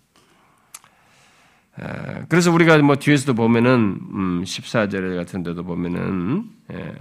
그래서 2.29 2.53
우리가 2.53 2.77
뭐 2.83 2.97
뒤에서도 2.97 3.33
보면은 3.33 4.01
14절 4.45 4.95
음, 4.95 5.17
같은 5.17 5.43
데도 5.43 5.65
보면은 5.65 6.51
예, 6.75 6.93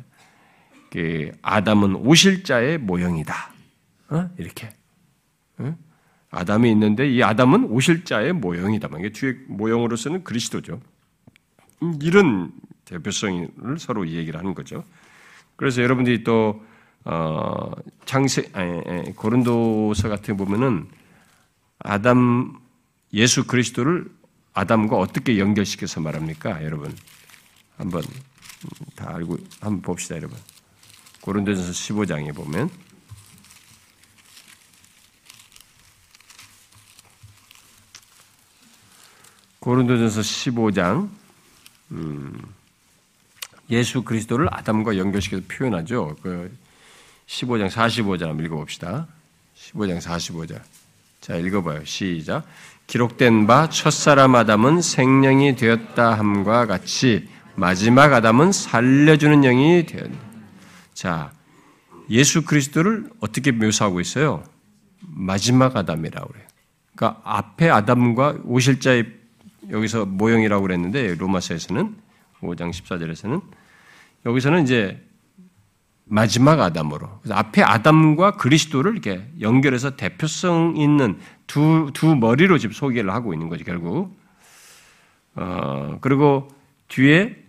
그 0.90 1.32
아담은 1.42 1.96
오실자의 1.96 2.78
모형이다. 2.78 3.36
어? 4.08 4.30
이렇게 4.38 4.70
아담이 6.36 6.70
있는데 6.72 7.10
이 7.10 7.24
아담은 7.24 7.66
오실자의 7.66 8.34
모형이다. 8.34 8.90
이게 9.00 9.10
뒤에 9.10 9.38
모형으로서는 9.48 10.26
그리스도죠. 10.26 10.82
음, 11.82 11.98
이런 12.02 12.52
대표성을 12.84 13.78
서로 13.80 14.08
얘기를 14.08 14.38
하는 14.38 14.54
거죠. 14.54 14.84
그래서 15.56 15.82
여러분들이 15.82 16.26
또 16.26 16.62
어, 17.06 17.72
창세 18.06 18.50
아니, 18.52 19.16
고린도서 19.16 20.10
같은 20.10 20.36
보면은 20.36 20.88
아담 21.80 22.60
예수 23.14 23.48
그리스도를 23.48 24.06
아담과 24.54 24.98
어떻게 24.98 25.38
연결시켜서 25.38 26.02
말합니까, 26.02 26.64
여러분? 26.66 26.94
한번 27.78 28.04
다 28.96 29.16
알고 29.16 29.38
한번 29.62 29.82
봅시다, 29.82 30.16
여러분. 30.16 30.38
고린도전서 31.22 31.72
15장에 31.72 32.36
보면 32.36 32.70
고린도전서 39.66 40.22
15장 40.22 41.10
음, 41.90 42.40
예수 43.72 44.04
그리스도를 44.04 44.48
아담과 44.52 44.96
연결시켜서 44.96 45.42
표현하죠. 45.48 46.16
그 46.22 46.56
15장 47.26 47.72
45절 47.72 48.28
한번 48.28 48.46
읽어봅시다. 48.46 49.08
15장 49.58 50.00
45절. 50.00 50.62
자, 51.20 51.36
읽어봐요. 51.38 51.84
시작. 51.84 52.46
기록된 52.86 53.48
바 53.48 53.68
첫사람 53.68 54.36
아담은 54.36 54.84
생명이 54.84 55.56
되었다 55.56 56.14
함과 56.14 56.68
같이 56.68 57.28
마지막 57.56 58.14
아담은 58.14 58.52
살려주는 58.52 59.42
영이 59.42 59.88
되었다. 59.88 60.16
자, 60.94 61.32
예수 62.12 62.46
그리스도를 62.46 63.10
어떻게 63.20 63.50
묘사하고 63.52 64.00
있어요? 64.00 64.44
마지막 65.00 65.76
아담이라고 65.76 66.28
그래요. 66.28 66.46
그러니까 66.96 67.20
앞에 67.24 67.72
아담과 67.72 68.42
오실자의 68.44 69.25
여기서 69.70 70.06
모형이라고 70.06 70.62
그랬는데 70.62 71.16
로마서에서는 71.16 71.96
5장 72.42 72.72
14절에서는 72.72 73.42
여기서는 74.26 74.64
이제 74.64 75.02
마지막 76.06 76.60
아담으로 76.60 77.22
앞에 77.30 77.64
아담과 77.64 78.32
그리스도를 78.38 78.92
이렇게 78.94 79.28
연결해서 79.42 79.96
대표성 79.96 80.76
있는 80.78 81.20
두, 81.48 81.92
두 81.94 82.16
머리로 82.16 82.58
지금 82.58 82.74
소개를 82.74 83.12
하고 83.12 83.34
있는 83.34 83.50
거죠 83.50 83.64
결국 83.64 84.16
어, 85.36 85.98
그리고 86.02 86.48
뒤에 86.88 87.44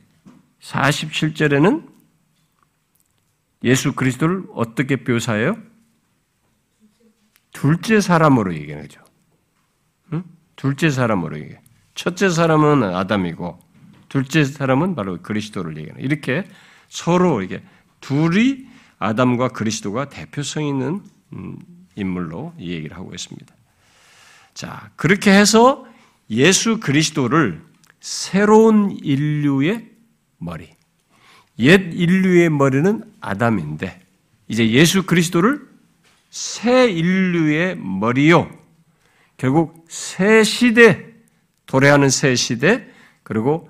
47절에는 0.60 1.88
예수 3.64 3.94
그리스도를 3.94 4.44
어떻게 4.54 4.96
묘사해요? 4.96 5.56
둘째 7.52 8.00
사람으로 8.00 8.54
얘기하는 8.54 8.86
거죠. 8.86 9.02
응? 10.12 10.24
둘째 10.56 10.90
사람으로 10.90 11.38
얘기해. 11.38 11.60
첫째 11.96 12.28
사람은 12.28 12.84
아담이고 12.94 13.58
둘째 14.08 14.44
사람은 14.44 14.94
바로 14.94 15.20
그리스도를 15.20 15.76
얘기하는. 15.78 16.04
이렇게 16.04 16.44
서로 16.88 17.42
이게 17.42 17.62
둘이 18.00 18.66
아담과 18.98 19.48
그리스도가 19.48 20.08
대표성 20.08 20.64
있는 20.64 21.02
음, 21.32 21.58
인물로 21.96 22.54
이 22.58 22.70
얘기를 22.70 22.96
하고 22.96 23.12
있습니다. 23.12 23.52
자, 24.54 24.90
그렇게 24.94 25.32
해서 25.32 25.86
예수 26.30 26.78
그리스도를 26.78 27.62
새로운 28.00 28.96
인류의 29.02 29.90
머리, 30.38 30.68
옛 31.58 31.92
인류의 31.92 32.50
머리는 32.50 33.02
아담인데, 33.20 34.00
이제 34.48 34.70
예수 34.70 35.04
그리스도를 35.04 35.66
새 36.30 36.88
인류의 36.88 37.76
머리요. 37.76 38.50
결국 39.36 39.84
새 39.88 40.44
시대, 40.44 41.15
도래하는 41.66 42.08
새 42.08 42.34
시대, 42.34 42.86
그리고 43.22 43.68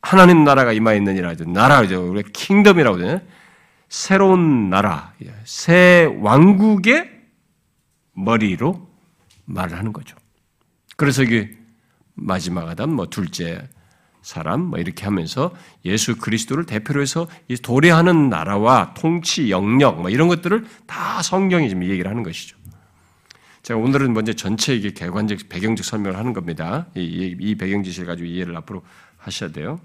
하나님 0.00 0.44
나라가 0.44 0.72
임하 0.72 0.94
있느니라 0.94 1.30
하죠. 1.30 1.44
나라죠. 1.44 2.10
우리 2.10 2.22
킹덤이라고 2.22 2.96
하잖아요. 2.96 3.20
새로운 3.88 4.70
나라, 4.70 5.12
새 5.44 6.04
왕국의 6.20 7.10
머리로 8.12 8.88
말을 9.46 9.78
하는 9.78 9.92
거죠. 9.92 10.16
그래서 10.96 11.22
이게 11.22 11.56
마지막 12.14 12.68
아담, 12.68 12.90
뭐 12.90 13.06
둘째 13.06 13.66
사람, 14.20 14.62
뭐 14.62 14.78
이렇게 14.78 15.04
하면서 15.04 15.54
예수 15.86 16.16
그리스도를 16.18 16.66
대표로 16.66 17.00
해서 17.00 17.28
도래하는 17.62 18.28
나라와 18.28 18.92
통치 18.94 19.50
영역, 19.50 20.00
뭐 20.00 20.10
이런 20.10 20.28
것들을 20.28 20.66
다 20.86 21.22
성경이 21.22 21.70
지금 21.70 21.84
얘기를 21.84 22.10
하는 22.10 22.22
것이죠. 22.22 22.57
제가 23.68 23.80
오늘은 23.80 24.14
먼저 24.14 24.32
전체 24.32 24.74
이게 24.74 24.92
개관적 24.92 25.50
배경적 25.50 25.84
설명을 25.84 26.18
하는 26.18 26.32
겁니다. 26.32 26.86
이, 26.94 27.36
이 27.38 27.54
배경 27.54 27.82
지시를 27.82 28.06
가지고 28.06 28.26
이해를 28.26 28.56
앞으로 28.56 28.82
하셔야 29.18 29.52
돼요. 29.52 29.78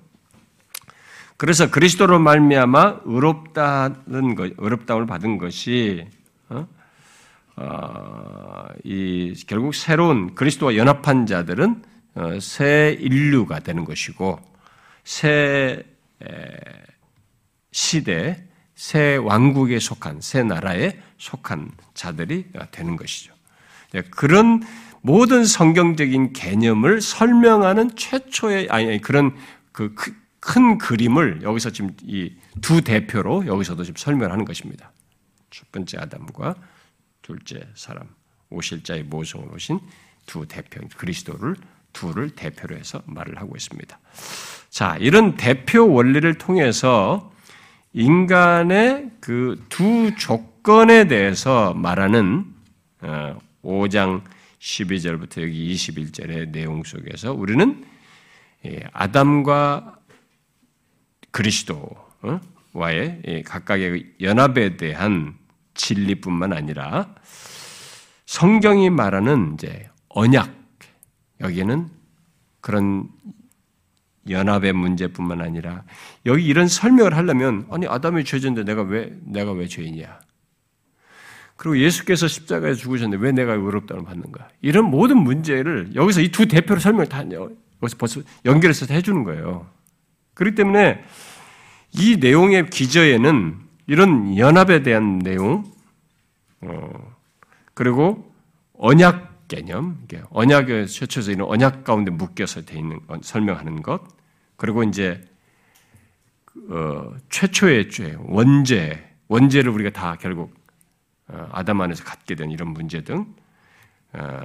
그래서 1.36 1.70
그리스도로 1.70 2.18
말미암아 2.18 3.02
의롭다는 3.04 4.36
것, 4.36 4.54
의롭다움을 4.58 5.06
받은 5.06 5.38
것이 5.38 6.08
어? 6.48 6.66
어, 7.58 8.68
이 8.86 9.34
결국 9.48 9.76
새로운 9.76 10.34
그리스도와 10.34 10.78
연합한 10.78 11.26
자들은 11.26 11.84
어, 12.16 12.40
새 12.40 12.98
인류가 12.98 13.60
되는 13.60 13.84
것이고 13.84 14.40
새 15.04 15.84
시대, 17.74 18.48
새 18.76 19.18
왕국에 19.18 19.80
속한 19.80 20.22
새 20.22 20.42
나라에 20.44 21.02
속한 21.18 21.72
자들이 21.94 22.46
되는 22.72 22.96
것이죠. 22.96 23.33
네, 23.94 24.02
그런 24.10 24.62
모든 25.02 25.46
성경적인 25.46 26.34
개념을 26.34 27.02
설명하는 27.02 27.96
최초의 27.96 28.68
아니 28.70 29.00
그런 29.02 29.36
그 29.72 29.94
큰 30.46 30.78
그림을 30.78 31.42
여기서 31.44 31.72
지금 31.72 31.96
이 32.04 32.32
두 32.62 32.82
대표로 32.82 33.48
여기서도 33.48 33.84
지금 33.84 33.98
설명하는 33.98 34.46
것입니다. 34.46 34.92
첫 35.50 35.72
번째 35.72 35.98
아담과 36.00 36.56
둘째 37.22 37.68
사람 37.76 38.08
오실 38.50 38.84
자의 38.84 39.04
모성으로 39.04 39.56
오신 39.56 39.80
두 40.26 40.46
대표 40.48 40.82
그리스도를 40.96 41.56
둘을 41.94 42.32
대표로 42.32 42.76
해서 42.76 43.02
말을 43.06 43.40
하고 43.40 43.56
있습니다. 43.56 44.00
자, 44.70 44.98
이런 45.00 45.36
대표 45.36 45.92
원리를 45.92 46.38
통해서 46.38 47.32
인간의 47.94 49.12
그 49.20 49.58
두 49.70 50.14
조건에 50.16 51.08
대해서 51.08 51.74
말하는 51.74 52.46
5장 53.64 54.18
어, 54.18 54.24
12절부터 54.60 55.42
여기 55.42 55.74
21절의 55.74 56.52
내용 56.52 56.84
속에서 56.84 57.34
우리는 57.34 57.86
아담과 58.94 60.00
그리스도와의 61.32 62.42
각각의 63.46 64.14
연합에 64.22 64.78
대한 64.78 65.36
진리뿐만 65.74 66.54
아니라 66.54 67.14
성경이 68.26 68.90
말하는 68.90 69.56
이제 69.56 69.90
언약 70.10 70.54
여기는 71.42 71.90
그런 72.62 73.10
연합의 74.30 74.72
문제뿐만 74.74 75.42
아니라 75.42 75.84
여기 76.26 76.46
이런 76.46 76.68
설명을 76.68 77.18
하려면 77.18 77.68
아니 77.70 77.86
아담이 77.86 78.24
죄졌는데 78.24 78.64
내가 78.64 78.84
왜 78.84 79.14
내가 79.26 79.52
왜 79.52 79.68
죄인이야? 79.68 80.23
그리고 81.64 81.78
예수께서 81.78 82.28
십자가에 82.28 82.74
죽으셨는데 82.74 83.24
왜 83.24 83.32
내가 83.32 83.54
의롭다는 83.54 84.04
받는가? 84.04 84.50
이런 84.62 84.84
모든 84.92 85.18
문제를 85.18 85.96
여기서 85.96 86.20
이 86.20 86.28
두 86.30 86.46
대표로 86.46 86.82
설명을 86.82 87.08
다 87.08 87.24
여기서 87.32 87.96
벌써 87.98 88.22
연결해서 88.44 88.94
해주는 88.94 89.24
거예요. 89.24 89.66
그렇기 90.34 90.56
때문에 90.56 91.06
이 91.94 92.18
내용의 92.18 92.70
기저에는 92.70 93.56
이런 93.88 94.38
연합에 94.38 94.84
대한 94.84 95.20
내용, 95.20 95.64
어, 96.60 97.16
그리고 97.74 98.30
언약 98.74 99.48
개념, 99.48 100.06
언약의 100.32 100.90
최초에서 100.90 101.32
이런 101.32 101.48
언약 101.48 101.86
가운데 101.86 102.12
묶여서 102.12 102.64
돼 102.64 102.78
있는 102.78 103.00
설명하는 103.22 103.84
것, 103.84 104.02
그리고 104.58 104.84
이제 104.84 105.24
어, 106.70 107.14
최초의 107.30 107.90
죄, 107.90 108.18
원죄, 108.20 109.02
원죄를 109.30 109.72
우리가 109.72 109.92
다 109.92 110.18
결국 110.20 110.54
어, 110.54 110.63
아담 111.52 111.82
안에서 111.82 112.04
갖게 112.04 112.36
된 112.36 112.52
이런 112.52 112.70
문제 112.70 113.02
등, 113.04 113.26
어, 114.14 114.40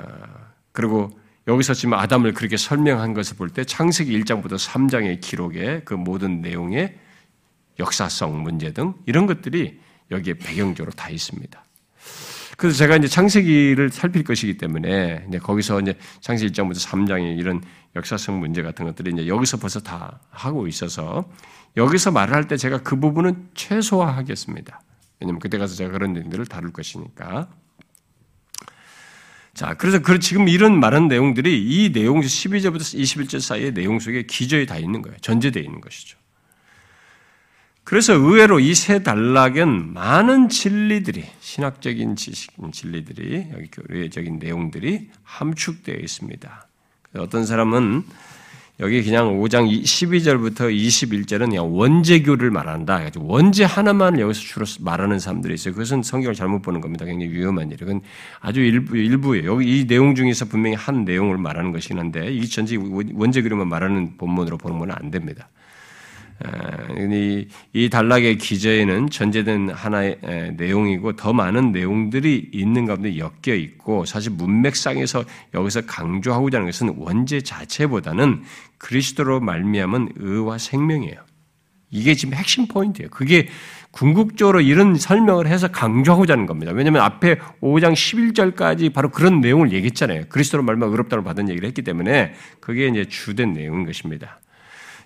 그리고 0.72 1.10
여기서 1.46 1.74
지금 1.74 1.94
아담을 1.94 2.34
그렇게 2.34 2.56
설명한 2.56 3.14
것을 3.14 3.36
볼 3.36 3.50
때 3.50 3.64
창세기 3.64 4.18
1장부터 4.22 4.58
3장의 4.58 5.20
기록의 5.20 5.82
그 5.84 5.94
모든 5.94 6.40
내용의 6.42 6.96
역사성 7.78 8.42
문제 8.42 8.72
등 8.72 8.94
이런 9.06 9.26
것들이 9.26 9.80
여기에 10.10 10.34
배경적으로 10.34 10.92
다 10.92 11.08
있습니다. 11.10 11.64
그래서 12.56 12.76
제가 12.76 12.96
이제 12.96 13.06
창세기를 13.06 13.90
살필 13.90 14.24
것이기 14.24 14.58
때문에 14.58 15.24
이제 15.28 15.38
거기서 15.38 15.80
이제 15.80 15.94
창세기 16.20 16.52
1장부터 16.52 16.84
3장의 16.86 17.38
이런 17.38 17.62
역사성 17.94 18.40
문제 18.40 18.62
같은 18.62 18.84
것들이 18.84 19.12
이제 19.12 19.26
여기서 19.28 19.58
벌써 19.58 19.80
다 19.80 20.18
하고 20.30 20.66
있어서 20.66 21.30
여기서 21.76 22.10
말을 22.10 22.34
할 22.34 22.48
때 22.48 22.56
제가 22.56 22.78
그 22.82 22.98
부분은 22.98 23.50
최소화하겠습니다. 23.54 24.80
왜냐면 25.20 25.40
그때 25.40 25.58
가서 25.58 25.74
제가 25.74 25.90
그런 25.92 26.12
내용들을 26.12 26.46
다룰 26.46 26.72
것이니까. 26.72 27.48
자, 29.54 29.74
그래서 29.74 30.00
그 30.00 30.20
지금 30.20 30.48
이런 30.48 30.78
많은 30.78 31.08
내용들이 31.08 31.64
이 31.64 31.92
내용 31.92 32.20
12절부터 32.20 32.78
21절 32.78 33.40
사이의 33.40 33.74
내용 33.74 33.98
속에 33.98 34.22
기저에 34.22 34.66
다 34.66 34.78
있는 34.78 35.02
거예요. 35.02 35.18
전제되어 35.18 35.62
있는 35.62 35.80
것이죠. 35.80 36.16
그래서 37.82 38.12
의외로 38.12 38.60
이 38.60 38.74
세 38.74 39.02
단락엔 39.02 39.94
많은 39.94 40.50
진리들이 40.50 41.24
신학적인 41.40 42.16
지식 42.16 42.52
진리들이 42.70 43.48
여기 43.54 43.68
교회적인 43.70 44.38
내용들이 44.38 45.10
함축되어 45.24 45.96
있습니다. 45.96 46.68
어떤 47.16 47.46
사람은 47.46 48.04
여기 48.80 49.02
그냥 49.02 49.40
5장 49.40 49.68
12절부터 49.82 50.72
21절은 50.72 51.50
그냥 51.50 51.76
원죄교를 51.76 52.52
말한다. 52.52 53.10
원죄 53.16 53.64
하나만을 53.64 54.20
여기서 54.20 54.40
주로 54.40 54.66
말하는 54.80 55.18
사람들이 55.18 55.54
있어요. 55.54 55.74
그것은 55.74 56.04
성경을 56.04 56.34
잘못 56.34 56.62
보는 56.62 56.80
겁니다. 56.80 57.04
굉장히 57.04 57.32
위험한 57.32 57.72
일이에요. 57.72 57.78
그건 57.78 58.00
아주 58.38 58.60
일부, 58.60 58.96
일부예요. 58.96 59.52
여기 59.52 59.80
이 59.80 59.86
내용 59.88 60.14
중에서 60.14 60.44
분명히 60.44 60.76
한 60.76 61.04
내용을 61.04 61.38
말하는 61.38 61.72
것이긴 61.72 61.98
한데, 61.98 62.30
이 62.32 62.46
전체 62.48 62.76
원죄교로만 62.76 63.68
말하는 63.68 64.16
본문으로 64.16 64.58
보는 64.58 64.78
건 64.78 64.88
안 64.92 65.10
됩니다. 65.10 65.48
이, 67.10 67.48
이 67.72 67.90
단락의 67.90 68.38
기저에는 68.38 69.10
전제된 69.10 69.70
하나의 69.70 70.18
내용이고 70.56 71.16
더 71.16 71.32
많은 71.32 71.72
내용들이 71.72 72.50
있는 72.52 72.86
가운데 72.86 73.18
엮여 73.18 73.54
있고 73.54 74.04
사실 74.04 74.32
문맥상에서 74.32 75.24
여기서 75.54 75.82
강조하고자 75.86 76.58
하는 76.58 76.68
것은 76.70 76.94
원죄 76.98 77.40
자체보다는 77.40 78.42
그리스도로 78.78 79.40
말미암은 79.40 80.10
의와 80.16 80.58
생명이에요. 80.58 81.16
이게 81.90 82.14
지금 82.14 82.34
핵심 82.34 82.68
포인트예요. 82.68 83.08
그게 83.10 83.48
궁극적으로 83.90 84.60
이런 84.60 84.94
설명을 84.94 85.46
해서 85.46 85.68
강조하고자 85.68 86.34
하는 86.34 86.46
겁니다. 86.46 86.72
왜냐하면 86.72 87.02
앞에 87.02 87.38
5장 87.62 87.94
11절까지 87.94 88.92
바로 88.92 89.10
그런 89.10 89.40
내용을 89.40 89.72
얘기했잖아요. 89.72 90.24
그리스도로 90.28 90.62
말미암아 90.62 90.92
의롭다고 90.92 91.24
받은 91.24 91.48
얘기를 91.48 91.66
했기 91.66 91.82
때문에 91.82 92.34
그게 92.60 92.88
이제 92.88 93.06
주된 93.06 93.54
내용인 93.54 93.86
것입니다. 93.86 94.40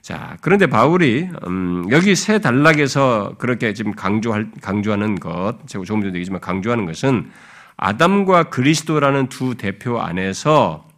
자, 0.03 0.37
그런데 0.41 0.67
바울이 0.67 1.29
음, 1.47 1.87
여기 1.91 2.17
세 2.17 2.41
단락에서 2.41 3.37
그렇게 3.39 3.73
지금 3.73 3.93
강조할, 3.93 4.51
강조하는 4.61 5.15
것, 5.15 5.59
제가 5.67 5.85
조금 5.85 6.03
전에 6.03 6.15
얘기지만 6.17 6.41
강조하는 6.41 6.87
것은 6.87 7.31
아담과 7.77 8.51
그리스도라는 8.51 9.29
두 9.29 9.55
대표 9.55 10.01
안에서 10.01 10.89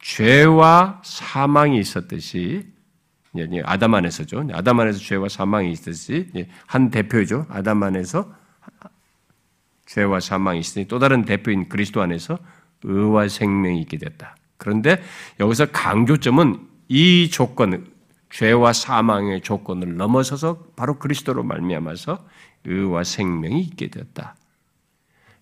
죄와 0.00 1.02
사망이 1.04 1.78
있었듯이 1.80 2.66
아담 3.64 3.94
안에서죠. 3.94 4.48
아담 4.52 4.80
안에서 4.80 4.98
죄와 5.00 5.28
사망이 5.28 5.72
있듯이 5.72 6.30
한 6.66 6.90
대표죠. 6.90 7.46
아담 7.50 7.82
안에서 7.82 8.32
죄와 9.86 10.20
사망이 10.20 10.60
있으니 10.60 10.86
또 10.86 11.00
다른 11.00 11.24
대표인 11.24 11.68
그리스도 11.68 12.00
안에서 12.00 12.38
의와 12.84 13.28
생명이 13.28 13.80
있게 13.82 13.98
됐다. 13.98 14.36
그런데 14.56 15.02
여기서 15.40 15.66
강조점은 15.66 16.60
이 16.88 17.28
조건, 17.30 17.95
죄와 18.36 18.74
사망의 18.74 19.40
조건을 19.40 19.96
넘어서서 19.96 20.58
바로 20.76 20.98
그리스도로 20.98 21.42
말미암아서 21.42 22.26
의와 22.64 23.04
생명이 23.04 23.60
있게 23.62 23.88
되었다. 23.88 24.36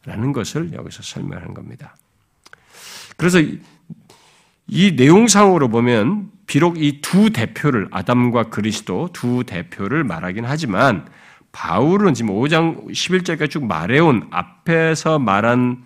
라는 0.04 0.32
것을 0.32 0.72
여기서 0.72 1.02
설명하는 1.02 1.54
겁니다. 1.54 1.96
그래서 3.16 3.40
이 4.66 4.92
내용상으로 4.92 5.68
보면 5.68 6.30
비록 6.46 6.78
이 6.78 7.00
두 7.00 7.30
대표를 7.30 7.88
아담과 7.90 8.44
그리스도 8.44 9.08
두 9.12 9.44
대표를 9.44 10.04
말하긴 10.04 10.44
하지만 10.44 11.08
바울은 11.52 12.14
지금 12.14 12.34
5장 12.34 12.86
11절까지 12.90 13.50
쭉 13.50 13.66
말해온 13.66 14.28
앞에서 14.30 15.18
말한 15.18 15.82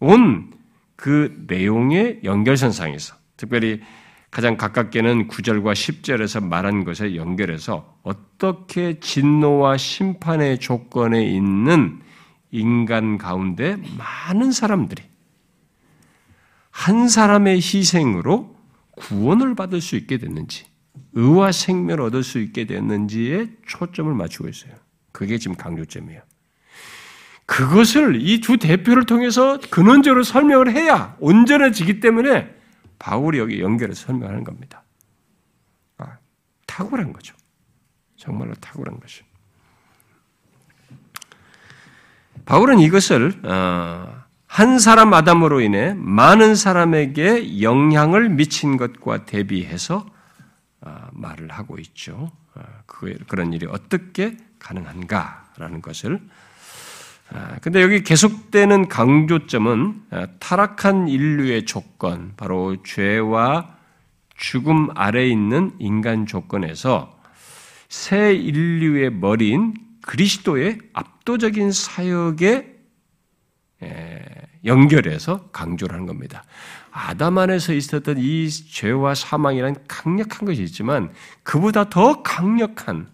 온 0.00 0.60
그 1.00 1.34
내용의 1.46 2.20
연결선상에서 2.24 3.14
특별히 3.38 3.80
가장 4.30 4.56
가깝게는 4.56 5.28
9절과 5.28 5.72
10절에서 5.72 6.44
말한 6.44 6.84
것에 6.84 7.16
연결해서 7.16 7.98
어떻게 8.02 9.00
진노와 9.00 9.76
심판의 9.76 10.58
조건에 10.58 11.24
있는 11.24 12.00
인간 12.52 13.18
가운데 13.18 13.76
많은 13.98 14.52
사람들이 14.52 15.02
한 16.70 17.08
사람의 17.08 17.56
희생으로 17.56 18.56
구원을 18.92 19.54
받을 19.54 19.80
수 19.80 19.96
있게 19.96 20.18
됐는지, 20.18 20.64
의와 21.14 21.52
생명을 21.52 22.00
얻을 22.02 22.22
수 22.22 22.38
있게 22.38 22.66
됐는지에 22.66 23.48
초점을 23.66 24.12
맞추고 24.14 24.48
있어요. 24.48 24.72
그게 25.12 25.38
지금 25.38 25.56
강조점이에요. 25.56 26.22
그것을 27.46 28.20
이 28.20 28.40
두 28.40 28.58
대표를 28.58 29.06
통해서 29.06 29.58
근원적으로 29.70 30.22
설명을 30.22 30.72
해야 30.72 31.16
온전해지기 31.18 31.98
때문에 31.98 32.59
바울이 33.00 33.38
여기 33.38 33.60
연결해서 33.60 34.06
설명하는 34.06 34.44
겁니다. 34.44 34.84
아, 35.98 36.18
탁월한 36.66 37.12
거죠. 37.12 37.34
정말로 38.16 38.54
탁월한 38.54 39.00
것이. 39.00 39.24
바울은 42.44 42.78
이것을 42.78 43.40
어, 43.44 44.22
한 44.46 44.78
사람 44.78 45.14
아담으로 45.14 45.60
인해 45.60 45.94
많은 45.94 46.54
사람에게 46.54 47.62
영향을 47.62 48.28
미친 48.28 48.76
것과 48.76 49.24
대비해서 49.24 50.06
어, 50.82 51.08
말을 51.12 51.50
하고 51.50 51.78
있죠. 51.78 52.30
어, 52.54 52.62
그런 52.86 53.52
일이 53.54 53.66
어떻게 53.66 54.36
가능한가라는 54.58 55.80
것을 55.80 56.16
아, 56.16 56.39
근데 57.60 57.82
여기 57.82 58.02
계속되는 58.02 58.88
강조점은 58.88 60.02
아, 60.10 60.26
타락한 60.38 61.08
인류의 61.08 61.66
조건, 61.66 62.32
바로 62.36 62.82
죄와 62.82 63.76
죽음 64.36 64.88
아래 64.94 65.26
있는 65.26 65.72
인간 65.78 66.24
조건에서 66.24 67.20
새 67.90 68.34
인류의 68.34 69.10
머리인 69.10 69.74
그리스도의 70.02 70.78
압도적인 70.94 71.72
사역에 71.72 72.78
연결해서 74.64 75.48
강조를 75.52 75.94
하는 75.94 76.06
겁니다. 76.06 76.44
아담 76.90 77.38
안에서 77.38 77.72
있었던 77.74 78.16
이 78.18 78.48
죄와 78.48 79.14
사망이란 79.14 79.76
강력한 79.86 80.46
것이 80.46 80.62
있지만 80.62 81.12
그보다 81.42 81.88
더 81.88 82.22
강력한 82.22 83.08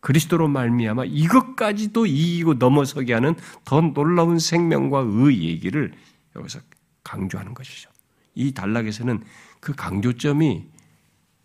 그리스도로 0.00 0.48
말미암아 0.48 1.04
이것까지도 1.06 2.06
이기고 2.06 2.54
넘어서게 2.54 3.14
하는 3.14 3.34
더 3.64 3.80
놀라운 3.80 4.38
생명과 4.38 5.04
의 5.06 5.42
얘기를 5.42 5.92
여기서 6.36 6.60
강조하는 7.02 7.54
것이죠. 7.54 7.90
이 8.34 8.52
단락에서는 8.52 9.24
그 9.60 9.74
강조점이 9.74 10.64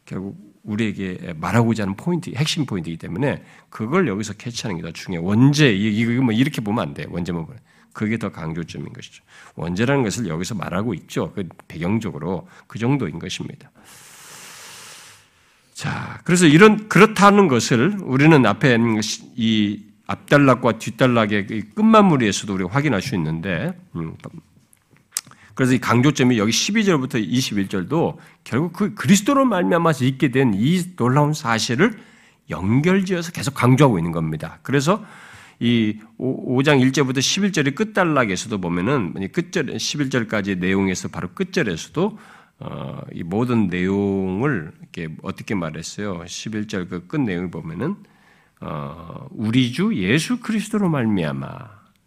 결국 0.06 0.38
우리에게 0.64 1.34
말하고자 1.38 1.84
하는 1.84 1.96
포인트, 1.96 2.30
핵심 2.36 2.66
포인트이기 2.66 2.98
때문에 2.98 3.44
그걸 3.70 4.08
여기서 4.08 4.34
캐치하는 4.34 4.78
게 4.78 4.84
더 4.84 4.92
중요해. 4.92 5.26
원죄, 5.26 5.74
이거 5.74 6.22
뭐 6.22 6.34
이렇게 6.34 6.62
보면 6.62 6.88
안 6.88 6.94
돼. 6.94 7.06
원죄만 7.10 7.46
보면. 7.46 7.60
그게 7.92 8.18
더 8.18 8.32
강조점인 8.32 8.92
것이죠. 8.92 9.24
원죄라는 9.56 10.04
것을 10.04 10.28
여기서 10.28 10.56
말하고 10.56 10.94
있죠. 10.96 11.32
그 11.34 11.48
배경적으로 11.68 12.48
그 12.68 12.80
정도인 12.80 13.20
것입니다. 13.20 13.72
자, 15.74 16.20
그래서 16.24 16.46
이런 16.46 16.88
그렇다는 16.88 17.48
것을 17.48 17.98
우리는 18.02 18.46
앞에 18.46 18.78
이 19.36 19.84
앞단락과 20.06 20.78
뒷단락의 20.80 21.48
끝마무리에서도 21.76 22.54
우리가 22.54 22.70
확인할 22.72 23.02
수 23.02 23.16
있는데, 23.16 23.74
음, 23.96 24.16
그래서 25.56 25.74
이 25.74 25.80
강조점이 25.80 26.38
여기 26.38 26.52
12절부터 26.52 27.28
21절도 27.28 28.18
결국 28.44 28.74
그 28.74 28.94
그리스도로 28.96 29.46
말미암아서 29.46 30.06
있게 30.06 30.30
된 30.30 30.54
이 30.54 30.96
놀라운 30.96 31.34
사실을 31.34 31.98
연결지어서 32.50 33.32
계속 33.32 33.54
강조하고 33.54 33.98
있는 33.98 34.12
겁니다. 34.12 34.60
그래서 34.64 35.04
이 35.60 36.00
5장 36.20 36.82
1절부터 36.92 37.18
11절의 37.20 37.76
끝단락에서도 37.76 38.60
보면은 38.60 39.14
끝절 39.32 39.68
11절까지 39.68 40.58
내용에서 40.58 41.08
바로 41.08 41.30
끝절에서도 41.34 42.04
어, 42.06 42.18
이 43.14 43.24
모든 43.24 43.68
내용을 43.68 44.72
이렇게 44.82 45.10
어떻게 45.22 45.56
말했어요? 45.56 46.20
11절 46.24 46.90
그 46.90 47.08
끝 47.08 47.20
내용을 47.22 47.52
보면은 47.52 47.96
어, 48.62 49.28
우리 49.32 49.72
주 49.72 49.94
예수 49.96 50.40
그리스도로 50.40 50.90
말미암아 50.90 51.48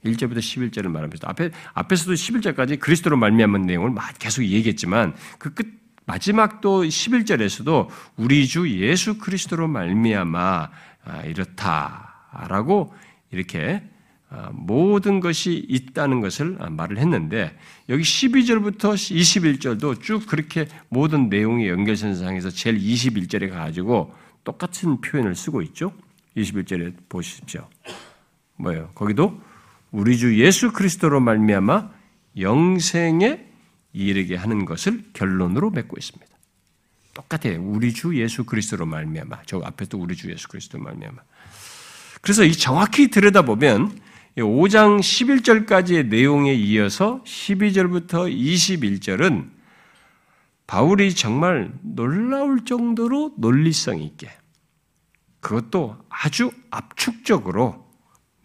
1절부터 0.04 0.38
11절을 0.38 0.88
말하면서 0.88 1.26
앞에 1.26 1.50
앞에서도 1.74 2.12
11절까지 2.12 2.78
그리스도로 2.80 3.16
말미암은 3.16 3.62
내용을 3.62 3.94
계속 4.18 4.42
얘기했지만 4.44 5.14
그 5.38 5.54
끝 5.54 5.66
마지막도 6.06 6.84
11절에서도 6.84 7.88
우리 8.16 8.46
주 8.46 8.70
예수 8.70 9.18
그리스도로 9.18 9.66
말미암아 9.66 10.70
아, 11.04 11.22
이렇다라고 11.22 12.94
이렇게 13.32 13.82
아, 13.82 13.95
모든 14.52 15.20
것이 15.20 15.64
있다는 15.68 16.20
것을 16.20 16.56
말을 16.70 16.98
했는데 16.98 17.56
여기 17.88 18.02
12절부터 18.02 18.94
21절도 18.94 20.02
쭉 20.02 20.26
그렇게 20.26 20.66
모든 20.88 21.28
내용의 21.28 21.68
연결선상에서 21.68 22.50
제일 22.50 22.78
21절에 22.78 23.50
가지고 23.50 24.14
똑같은 24.44 25.00
표현을 25.00 25.34
쓰고 25.36 25.62
있죠. 25.62 25.92
21절에 26.36 26.94
보십시오. 27.08 27.68
뭐예요? 28.56 28.90
거기도 28.94 29.40
우리 29.90 30.18
주 30.18 30.38
예수 30.38 30.72
그리스도로 30.72 31.20
말미암아 31.20 31.90
영생에 32.38 33.46
이르게 33.92 34.36
하는 34.36 34.64
것을 34.64 35.04
결론으로 35.12 35.70
맺고 35.70 35.96
있습니다. 35.98 36.26
똑같아요. 37.14 37.62
우리 37.62 37.94
주 37.94 38.14
예수 38.20 38.44
그리스도로 38.44 38.84
말미암아. 38.84 39.42
저 39.46 39.60
앞에도 39.60 39.98
우리 39.98 40.14
주 40.16 40.30
예수 40.30 40.48
그리스도로 40.48 40.84
말미암아. 40.84 41.16
그래서 42.20 42.44
이 42.44 42.52
정확히 42.52 43.08
들여다보면 43.08 44.05
5장 44.42 45.00
11절까지의 45.00 46.08
내용에 46.08 46.52
이어서 46.54 47.22
12절부터 47.24 48.30
21절은 48.30 49.50
바울이 50.66 51.14
정말 51.14 51.72
놀라울 51.82 52.64
정도로 52.64 53.34
논리성 53.38 54.02
있게 54.02 54.30
그것도 55.40 55.96
아주 56.08 56.50
압축적으로 56.70 57.86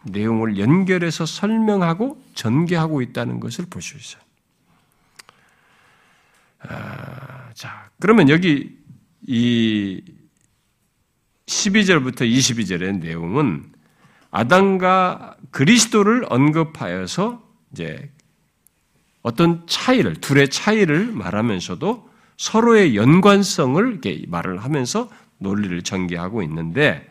내용을 0.04 0.58
연결해서 0.58 1.26
설명하고 1.26 2.22
전개하고 2.34 3.02
있다는 3.02 3.40
것을 3.40 3.66
볼 3.66 3.82
수 3.82 3.96
있어요. 3.96 4.22
아, 6.60 7.50
자, 7.54 7.90
그러면 7.98 8.28
여기 8.28 8.78
이 9.26 10.02
12절부터 11.46 12.20
22절의 12.20 12.98
내용은 13.00 13.71
아담과 14.32 15.36
그리스도를 15.50 16.24
언급하여서 16.28 17.42
이제 17.72 18.10
어떤 19.22 19.64
차이를, 19.68 20.16
둘의 20.16 20.48
차이를 20.48 21.12
말하면서도 21.12 22.10
서로의 22.36 22.96
연관성을 22.96 23.86
이렇게 23.92 24.24
말을 24.26 24.58
하면서 24.64 25.08
논리를 25.38 25.80
전개하고 25.82 26.42
있는데, 26.42 27.08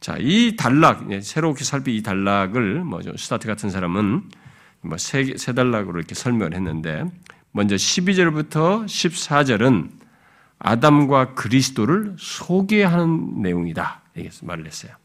자, 0.00 0.16
이 0.18 0.56
단락, 0.56 1.06
새롭게 1.22 1.62
살피 1.62 1.94
이 1.94 2.02
단락을, 2.02 2.82
뭐, 2.84 3.00
스타트 3.16 3.46
같은 3.46 3.70
사람은 3.70 4.22
뭐, 4.80 4.96
세, 4.96 5.34
세 5.36 5.52
단락으로 5.52 5.98
이렇게 5.98 6.14
설명을 6.14 6.54
했는데, 6.54 7.04
먼저 7.52 7.74
12절부터 7.74 8.86
14절은 8.86 9.90
아담과 10.58 11.34
그리스도를 11.34 12.16
소개하는 12.18 13.42
내용이다. 13.42 14.02
이렇게 14.14 14.30
말을 14.42 14.66
했어요. 14.66 14.99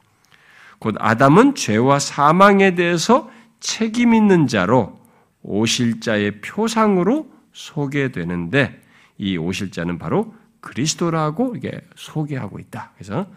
곧 0.79 0.95
아담은 0.99 1.55
죄와 1.55 1.99
사망에 1.99 2.75
대해서 2.75 3.29
책임 3.59 4.13
있는 4.13 4.47
자로 4.47 4.99
오실자의 5.43 6.41
표상으로 6.41 7.31
소개되는데 7.53 8.81
이 9.17 9.37
오실자는 9.37 9.97
바로 9.97 10.33
그리스도라고 10.59 11.55
이게 11.55 11.79
소개하고 11.95 12.59
있다. 12.59 12.91
그래서 12.95 13.27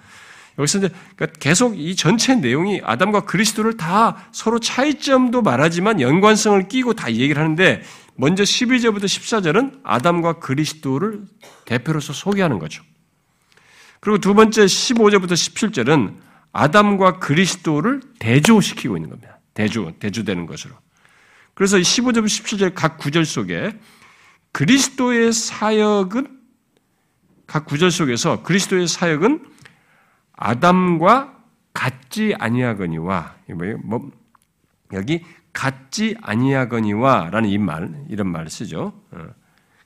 여기서 0.59 0.79
이제 0.79 0.91
그러니까 1.15 1.39
계속 1.39 1.79
이 1.79 1.95
전체 1.95 2.35
내용이 2.35 2.81
아담과 2.83 3.21
그리스도를 3.21 3.77
다 3.77 4.17
서로 4.33 4.59
차이점도 4.59 5.43
말하지만 5.43 6.01
연관성을 6.01 6.67
끼고 6.69 6.95
다 6.95 7.13
얘기를 7.13 7.41
하는데 7.41 7.83
먼저 8.17 8.43
12절부터 8.43 9.05
14절은 9.05 9.81
아담과 9.85 10.41
그리스도를 10.41 11.23
대표로서 11.65 12.13
소개하는 12.13 12.59
거죠. 12.59 12.83
그리고 14.01 14.19
두 14.19 14.35
번째 14.35 14.65
15절부터 14.65 15.33
17절은 15.33 16.28
아담과 16.59 17.21
그리스도를 17.21 18.01
대조시키고 18.19 18.97
있는 18.97 19.11
겁니다. 19.11 19.39
대조, 19.55 19.93
대조되는 20.01 20.47
것으로. 20.47 20.75
그래서 21.55 21.77
15절부터 21.77 22.25
17절 22.25 22.73
각 22.75 22.99
구절 22.99 23.25
속에 23.25 23.79
그리스도의 24.51 25.33
사역은 25.33 26.37
각 27.47 27.65
구절 27.65 27.93
속에서 27.93 28.43
그리스도의 28.43 28.89
사역은 28.89 29.47
아담과 30.33 31.37
같지 31.73 32.35
아니하거니와 32.37 33.37
뭐 33.85 34.11
여기 34.93 35.25
같지 35.53 36.17
아니하거니와라는 36.21 37.49
이 37.49 37.59
말, 37.59 38.05
이런 38.09 38.29
말을 38.33 38.51
쓰죠. 38.51 39.01
어, 39.13 39.27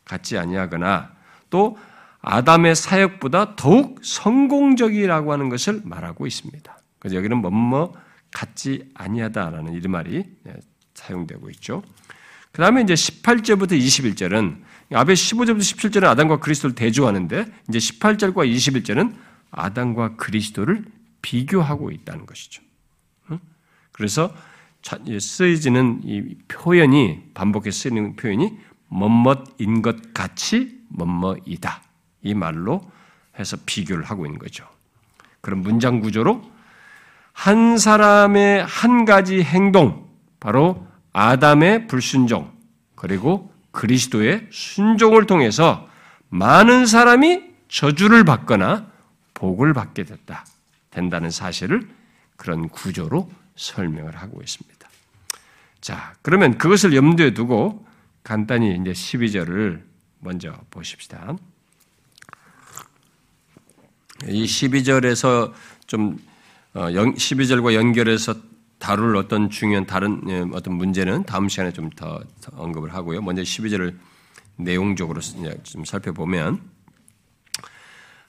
같지 0.07 0.39
아니하거나 0.39 1.12
또 1.51 1.77
아담의 2.23 2.75
사역보다 2.77 3.57
더욱 3.57 4.01
성공적이라고 4.03 5.33
하는 5.33 5.49
것을 5.49 5.83
말하고 5.85 6.27
있습니다. 6.27 6.79
그래서 6.99 7.16
여기는 7.16 7.39
뭐뭐 7.39 7.95
같지 8.31 8.89
아니하다라는 8.95 9.75
이 9.75 9.89
말이 9.89 10.25
예, 10.47 10.55
사용되고 10.95 11.51
있죠. 11.51 11.83
그 12.53 12.62
다음에 12.62 12.83
이제 12.83 12.95
18절부터 12.95 13.73
21절은 13.73 14.61
앞에 14.93 15.12
15절부터 15.14 15.59
17절은 15.59 16.05
아담과 16.05 16.39
그리스도를 16.39 16.75
대조하는데 16.75 17.47
이제 17.68 17.79
18절과 17.79 18.49
21절은 18.49 19.14
아담과 19.51 20.16
그리스도를 20.16 20.85
비교하고 21.23 21.91
있다는 21.91 22.27
것이죠. 22.27 22.62
그래서 23.93 24.35
쓰여지는 25.20 26.01
이 26.05 26.35
표현이 26.49 27.31
반복해 27.35 27.70
쓰이는 27.70 28.16
표현이 28.16 28.59
멋멋인 28.89 29.83
것 29.83 30.12
같이 30.12 30.79
멋멋이다. 30.89 31.83
이 32.23 32.35
말로 32.35 32.81
해서 33.39 33.57
비교를 33.66 34.05
하고 34.05 34.27
있는 34.27 34.39
거죠. 34.39 34.66
그런 35.41 35.61
문장 35.61 36.01
구조로 36.01 36.51
한 37.33 37.79
사람의 37.79 38.64
한 38.64 39.05
가지 39.05 39.43
행동, 39.43 40.09
바로 40.39 40.87
아담의 41.12 41.89
불순종, 41.89 42.53
그리고 42.95 43.53
그리스도의 43.73 44.49
순종을 44.51 45.27
통해서 45.27 45.89
많은 46.29 46.87
사람이 46.87 47.43
저주를 47.68 48.25
받거나 48.25 48.87
복을 49.35 49.73
받게 49.73 50.05
됐다. 50.05 50.45
된다는 50.91 51.31
사실을 51.31 51.89
그런 52.37 52.68
구조로 52.68 53.31
설명을 53.57 54.16
하고 54.16 54.41
있습니다. 54.43 54.89
자, 55.81 56.14
그러면 56.23 56.59
그것을 56.59 56.95
염두에 56.95 57.35
두고 57.35 57.87
간단히 58.23 58.77
이제 58.77 58.93
12절을 58.93 59.83
먼저 60.20 60.53
보십시다. 60.70 61.37
이 64.29 64.45
12절에서 64.45 65.53
좀 65.87 66.18
12절과 66.75 67.66
어, 67.66 67.75
연결해서 67.75 68.35
다룰 68.79 69.16
어떤 69.16 69.51
중요한 69.51 69.87
다른 69.87 70.23
예, 70.29 70.45
어떤 70.53 70.75
문제는 70.75 71.25
다음 71.25 71.49
시간에 71.49 71.73
좀 71.73 71.91
더 71.91 72.20
언급을 72.53 72.93
하고요. 72.95 73.23
먼저 73.23 73.43
12절을 73.43 73.95
내용적으로 74.57 75.20
좀 75.62 75.85
살펴보면 75.85 76.61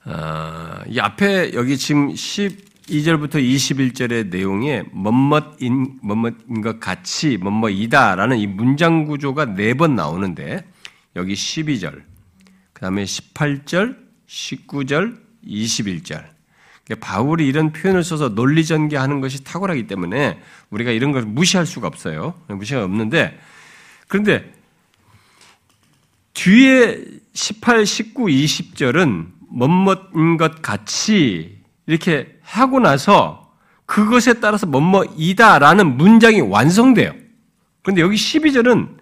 어, 0.05 0.81
이 0.87 0.99
앞에 0.99 1.53
여기 1.53 1.77
지금 1.77 2.13
2절부터 2.13 3.35
21절의 3.35 4.27
내용에 4.27 4.83
멋멋인, 4.91 5.99
멋멋인 6.03 6.61
것 6.61 6.79
같이 6.79 7.37
멋멋이다라는 7.37 8.37
이 8.37 8.47
문장 8.47 9.05
구조가 9.05 9.55
네 9.55 9.73
번 9.73 9.95
나오는데 9.95 10.65
여기 11.15 11.33
12절, 11.33 12.01
그 12.73 12.81
다음에 12.81 13.05
18절, 13.05 13.97
19절, 14.27 15.17
21절. 15.47 16.33
바울이 16.99 17.47
이런 17.47 17.71
표현을 17.71 18.03
써서 18.03 18.35
논리 18.35 18.65
전개하는 18.65 19.21
것이 19.21 19.43
탁월하기 19.43 19.87
때문에 19.87 20.39
우리가 20.69 20.91
이런 20.91 21.11
걸 21.11 21.23
무시할 21.23 21.65
수가 21.65 21.87
없어요. 21.87 22.33
무시가 22.47 22.83
없는데 22.83 23.39
그런데 24.07 24.53
뒤에 26.33 27.03
18, 27.33 27.85
19, 27.85 28.25
20절은 28.25 29.27
멋멋인 29.49 30.37
것 30.37 30.61
같이 30.61 31.57
이렇게 31.85 32.37
하고 32.41 32.79
나서 32.79 33.53
그것에 33.85 34.39
따라서 34.39 34.65
뭐뭐이다라는 34.65 35.97
문장이 35.97 36.41
완성돼요. 36.41 37.13
그런데 37.81 38.01
여기 38.01 38.15
12절은 38.15 38.97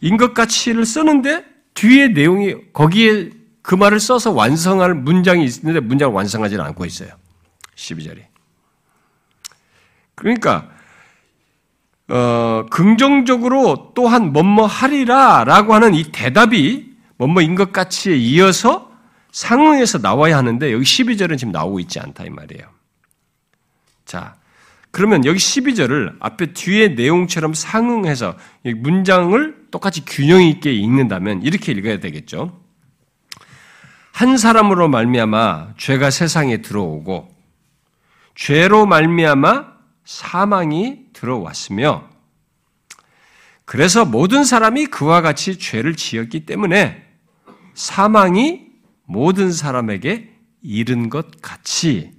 인것가치를 0.00 0.84
쓰는데 0.84 1.44
뒤에 1.74 2.08
내용이 2.08 2.72
거기에 2.72 3.30
그 3.64 3.74
말을 3.74 3.98
써서 3.98 4.30
완성할 4.30 4.92
문장이 4.92 5.42
있는데 5.46 5.80
문장을 5.80 6.12
완성하지 6.12 6.60
않고 6.60 6.84
있어요. 6.84 7.08
12절이. 7.76 8.22
그러니까 10.14 10.68
어, 12.08 12.66
긍정적으로 12.70 13.92
또한 13.94 14.34
뭐뭐 14.34 14.66
하리라라고 14.66 15.72
하는 15.72 15.94
이 15.94 16.12
대답이 16.12 16.94
뭐뭐인 17.16 17.54
것 17.54 17.72
같이에 17.72 18.14
이어서 18.14 18.92
상응해서 19.32 19.96
나와야 19.96 20.36
하는데 20.36 20.70
여기 20.70 20.84
12절은 20.84 21.38
지금 21.38 21.50
나오고 21.50 21.80
있지 21.80 21.98
않다 21.98 22.24
이 22.24 22.28
말이에요. 22.28 22.68
자, 24.04 24.34
그러면 24.90 25.24
여기 25.24 25.38
12절을 25.38 26.16
앞에 26.20 26.52
뒤에 26.52 26.88
내용처럼 26.88 27.54
상응해서 27.54 28.36
문장을 28.62 29.68
똑같이 29.70 30.04
균형 30.04 30.42
있게 30.42 30.70
읽는다면 30.74 31.42
이렇게 31.42 31.72
읽어야 31.72 31.98
되겠죠. 31.98 32.62
한 34.14 34.36
사람으로 34.36 34.88
말미암아 34.88 35.74
죄가 35.76 36.10
세상에 36.10 36.58
들어오고 36.58 37.34
죄로 38.36 38.86
말미암아 38.86 39.72
사망이 40.04 41.06
들어왔으며 41.12 42.08
그래서 43.64 44.04
모든 44.04 44.44
사람이 44.44 44.86
그와 44.86 45.20
같이 45.20 45.58
죄를 45.58 45.96
지었기 45.96 46.46
때문에 46.46 47.02
사망이 47.74 48.66
모든 49.04 49.50
사람에게 49.50 50.32
이른 50.62 51.10
것 51.10 51.42
같이 51.42 52.12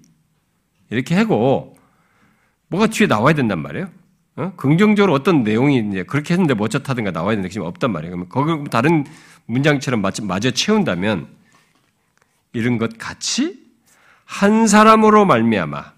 이렇게 0.90 1.16
하고 1.16 1.78
뭐가 2.68 2.88
뒤에 2.88 3.08
나와야 3.08 3.34
된단 3.34 3.62
말이에요. 3.62 3.90
어? 4.36 4.52
긍정적으로 4.58 5.14
어떤 5.14 5.44
내용이 5.44 5.78
이제 5.92 6.04
그렇게 6.04 6.34
했는데 6.34 6.56
뭐 6.56 6.66
어쩌다든가 6.66 7.12
나와야 7.12 7.38
되는데 7.38 7.48
지금 7.48 7.66
없단 7.68 7.94
말이에요. 7.94 8.28
그러면 8.28 8.28
거기 8.28 8.70
다른 8.70 9.06
문장처럼 9.46 10.02
마저 10.02 10.52
채운다면 10.52 11.45
이런 12.56 12.78
것 12.78 12.98
같이 12.98 13.60
한 14.24 14.66
사람으로 14.66 15.26
말미암아 15.26 15.92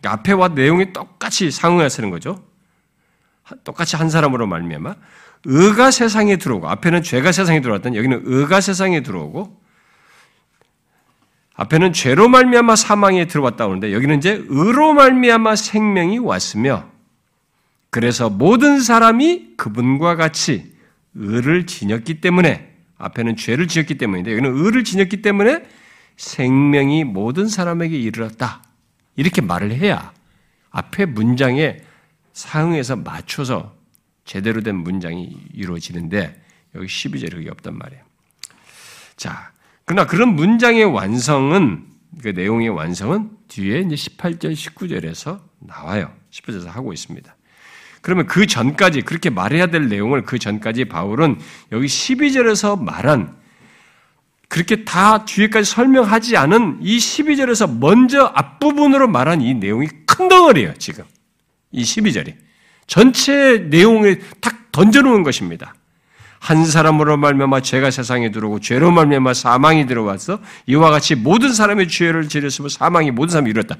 그러니까 0.00 0.12
앞에와 0.12 0.48
내용이 0.48 0.92
똑같이 0.92 1.50
상응하시는 1.50 2.08
거죠. 2.10 2.42
똑같이 3.64 3.96
한 3.96 4.08
사람으로 4.08 4.46
말미암아 4.46 4.94
의가 5.44 5.90
세상에 5.90 6.36
들어오고 6.36 6.68
앞에는 6.68 7.02
죄가 7.02 7.32
세상에 7.32 7.60
들어왔던 7.60 7.94
여기는 7.96 8.22
의가 8.24 8.60
세상에 8.60 9.02
들어오고 9.02 9.60
앞에는 11.54 11.92
죄로 11.92 12.28
말미암아 12.28 12.76
사망에 12.76 13.26
들어왔다 13.26 13.66
오는데 13.66 13.92
여기는 13.92 14.16
이제 14.16 14.42
의로 14.48 14.94
말미암아 14.94 15.56
생명이 15.56 16.18
왔으며 16.18 16.88
그래서 17.90 18.30
모든 18.30 18.80
사람이 18.80 19.56
그분과 19.58 20.16
같이 20.16 20.72
의를 21.14 21.66
지녔기 21.66 22.22
때문에 22.22 22.74
앞에는 22.96 23.36
죄를 23.36 23.68
지었기 23.68 23.98
때문인데 23.98 24.32
여기는 24.32 24.56
의를 24.56 24.84
지녔기 24.84 25.20
때문에 25.20 25.64
생명이 26.20 27.04
모든 27.04 27.48
사람에게 27.48 27.98
이르렀다. 27.98 28.62
이렇게 29.16 29.40
말을 29.40 29.72
해야 29.72 30.12
앞에 30.70 31.06
문장에 31.06 31.78
상응해서 32.34 32.96
맞춰서 32.96 33.74
제대로 34.26 34.60
된 34.60 34.76
문장이 34.76 35.34
이루어지는데 35.54 36.40
여기 36.74 36.86
12절에 36.86 37.30
그게 37.32 37.50
없단 37.50 37.76
말이에요. 37.76 38.04
자, 39.16 39.50
그러나 39.86 40.06
그런 40.06 40.36
문장의 40.36 40.84
완성은 40.84 41.86
그 42.22 42.28
내용의 42.28 42.68
완성은 42.68 43.30
뒤에 43.48 43.80
이제 43.80 43.94
18절, 43.94 44.52
19절에서 44.52 45.40
나와요. 45.58 46.12
18절에서 46.30 46.66
하고 46.66 46.92
있습니다. 46.92 47.34
그러면 48.02 48.26
그 48.26 48.46
전까지 48.46 49.02
그렇게 49.02 49.30
말해야 49.30 49.68
될 49.68 49.88
내용을 49.88 50.24
그 50.24 50.38
전까지 50.38 50.84
바울은 50.84 51.38
여기 51.72 51.86
12절에서 51.86 52.78
말한 52.82 53.39
그렇게 54.50 54.84
다 54.84 55.24
뒤에까지 55.24 55.70
설명하지 55.70 56.36
않은 56.36 56.80
이 56.82 56.98
12절에서 56.98 57.78
먼저 57.78 58.32
앞부분으로 58.34 59.06
말한 59.06 59.42
이 59.42 59.54
내용이 59.54 59.86
큰 60.06 60.28
덩어리예요, 60.28 60.74
지금. 60.76 61.04
이 61.70 61.84
12절이. 61.84 62.34
전체 62.88 63.58
내용을 63.70 64.20
탁 64.40 64.72
던져놓은 64.72 65.22
것입니다. 65.22 65.72
한 66.40 66.64
사람으로 66.64 67.16
말미암아 67.16 67.60
죄가 67.60 67.92
세상에 67.92 68.32
들어오고 68.32 68.58
죄로 68.58 68.90
말미암아 68.90 69.34
사망이 69.34 69.86
들어와서 69.86 70.40
이와 70.66 70.90
같이 70.90 71.14
모든 71.14 71.52
사람의 71.52 71.86
죄를 71.86 72.28
지렸으면 72.28 72.70
사망이 72.70 73.12
모든 73.12 73.30
사람이 73.30 73.50
이뤘다. 73.50 73.76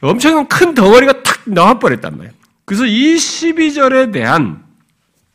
엄청난 0.00 0.48
큰 0.48 0.72
덩어리가 0.72 1.22
탁 1.22 1.42
나와버렸단 1.44 2.16
말이에요. 2.16 2.32
그래서 2.64 2.86
이 2.86 3.16
12절에 3.16 4.10
대한 4.10 4.64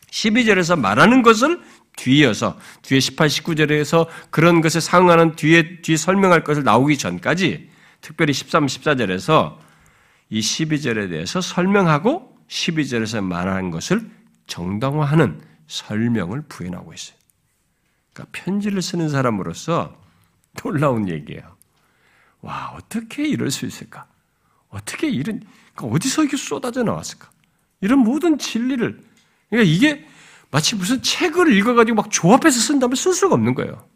12절에서 0.10 0.80
말하는 0.80 1.22
것을 1.22 1.60
뒤이어서 2.00 2.58
뒤에 2.82 3.00
18, 3.00 3.28
19절에서 3.28 4.08
그런 4.30 4.62
것에 4.62 4.80
상응하는 4.80 5.36
뒤에 5.36 5.82
뒤에 5.82 5.98
설명할 5.98 6.44
것을 6.44 6.64
나오기 6.64 6.98
전까지 6.98 7.70
특별히 8.02 8.32
13, 8.32 8.66
14절에서 8.66 9.58
이 10.30 10.40
12절에 10.40 11.10
대해서 11.10 11.42
설명하고 11.42 12.38
12절에서 12.48 13.22
말하는 13.22 13.70
것을 13.72 14.10
정당화하는 14.48 15.42
설명을 15.68 16.44
부연하고 16.48 16.94
있어요. 16.94 17.18
그러니까 18.14 18.32
편지를 18.32 18.82
쓰는 18.82 19.10
사람으로서 19.10 19.96
놀라운 20.64 21.10
얘기예요. 21.10 21.58
와, 22.42 22.74
어떻게 22.76 23.28
이럴 23.28 23.52
수 23.52 23.66
있을까? 23.66 24.08
어떻게 24.70 25.10
이런, 25.10 25.42
그러니까 25.76 25.96
어디서 25.96 26.24
이게 26.24 26.38
쏟아져 26.38 26.84
나왔을까? 26.84 27.30
이런 27.82 28.00
모든 28.00 28.38
진리를, 28.38 29.02
그러니까 29.50 29.72
이게 29.72 30.08
마치 30.52 30.76
무슨 30.76 31.02
책을 31.02 31.54
읽어가지고 31.54 31.96
막 31.96 32.12
조합해서 32.12 32.60
쓴다면 32.60 32.96
쓸 32.96 33.14
수가 33.14 33.36
없는 33.36 33.54
거예요. 33.56 33.88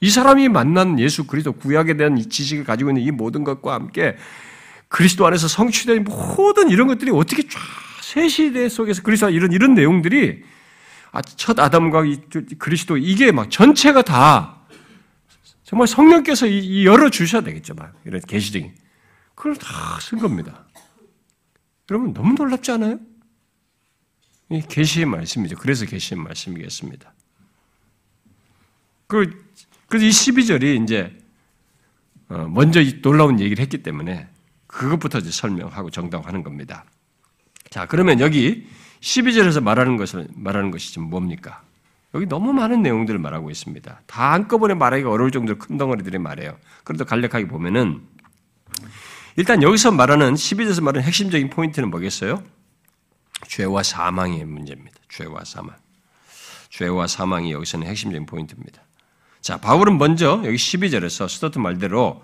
이 0.00 0.10
사람이 0.10 0.48
만난 0.48 0.98
예수 0.98 1.26
그리스도 1.26 1.52
구약에 1.52 1.96
대한 1.96 2.18
이 2.18 2.28
지식을 2.28 2.64
가지고 2.64 2.90
있는 2.90 3.02
이 3.02 3.10
모든 3.10 3.44
것과 3.44 3.74
함께 3.74 4.16
그리스도 4.88 5.26
안에서 5.26 5.48
성취된 5.48 6.04
모든 6.04 6.68
이런 6.70 6.86
것들이 6.88 7.10
어떻게 7.10 7.42
쫙 7.48 7.60
새 8.00 8.28
시대 8.28 8.68
속에서 8.68 9.02
그리스도 9.02 9.30
이런 9.30 9.50
이런 9.50 9.74
내용들이 9.74 10.44
아, 11.10 11.22
첫 11.22 11.58
아담과 11.58 12.04
그리스도 12.58 12.96
이게 12.96 13.32
막 13.32 13.50
전체가 13.50 14.02
다 14.02 14.60
정말 15.64 15.88
성령께서 15.88 16.46
열어 16.84 17.08
주셔야 17.10 17.40
되겠죠, 17.42 17.74
막 17.74 17.92
이런 18.04 18.20
계시적인 18.20 18.72
그걸 19.34 19.56
다 19.56 19.98
쓴 20.00 20.18
겁니다. 20.18 20.64
여러분 21.90 22.12
너무 22.12 22.34
놀랍지 22.34 22.70
않아요? 22.72 22.98
이 24.50 24.60
계시의 24.60 25.06
말씀이죠. 25.06 25.56
그래서 25.56 25.86
계시의 25.86 26.20
말씀이겠습니다. 26.20 27.12
그, 29.06 29.44
그래서 29.88 30.06
이 30.06 30.10
12절이 30.10 30.82
이제, 30.82 31.16
어, 32.28 32.46
먼저 32.48 32.80
이 32.80 33.00
놀라운 33.00 33.40
얘기를 33.40 33.62
했기 33.62 33.82
때문에 33.82 34.28
그것부터 34.66 35.18
이제 35.18 35.30
설명하고 35.30 35.90
정당하는 35.90 36.42
겁니다. 36.42 36.84
자, 37.70 37.86
그러면 37.86 38.20
여기 38.20 38.66
12절에서 39.00 39.62
말하는 39.62 39.96
것을, 39.96 40.28
말하는 40.34 40.70
것이 40.70 40.92
지금 40.92 41.08
뭡니까? 41.08 41.62
여기 42.14 42.26
너무 42.26 42.52
많은 42.52 42.82
내용들을 42.82 43.18
말하고 43.18 43.50
있습니다. 43.50 44.02
다 44.06 44.32
한꺼번에 44.32 44.74
말하기가 44.74 45.10
어려울 45.10 45.30
정도로 45.30 45.58
큰 45.58 45.76
덩어리들이 45.78 46.18
말해요. 46.18 46.56
그래도 46.84 47.04
간략하게 47.04 47.48
보면은, 47.48 48.02
일단 49.36 49.62
여기서 49.62 49.90
말하는, 49.90 50.34
12절에서 50.34 50.82
말하는 50.82 51.06
핵심적인 51.06 51.50
포인트는 51.50 51.90
뭐겠어요? 51.90 52.42
죄와 53.46 53.82
사망의 53.82 54.44
문제입니다. 54.44 54.96
죄와 55.08 55.44
사망. 55.44 55.76
죄와 56.70 57.06
사망이 57.06 57.52
여기서는 57.52 57.86
핵심적인 57.86 58.26
포인트입니다. 58.26 58.82
자, 59.40 59.58
바울은 59.58 59.98
먼저 59.98 60.42
여기 60.44 60.56
12절에서 60.56 61.28
스토트 61.28 61.58
말대로 61.58 62.22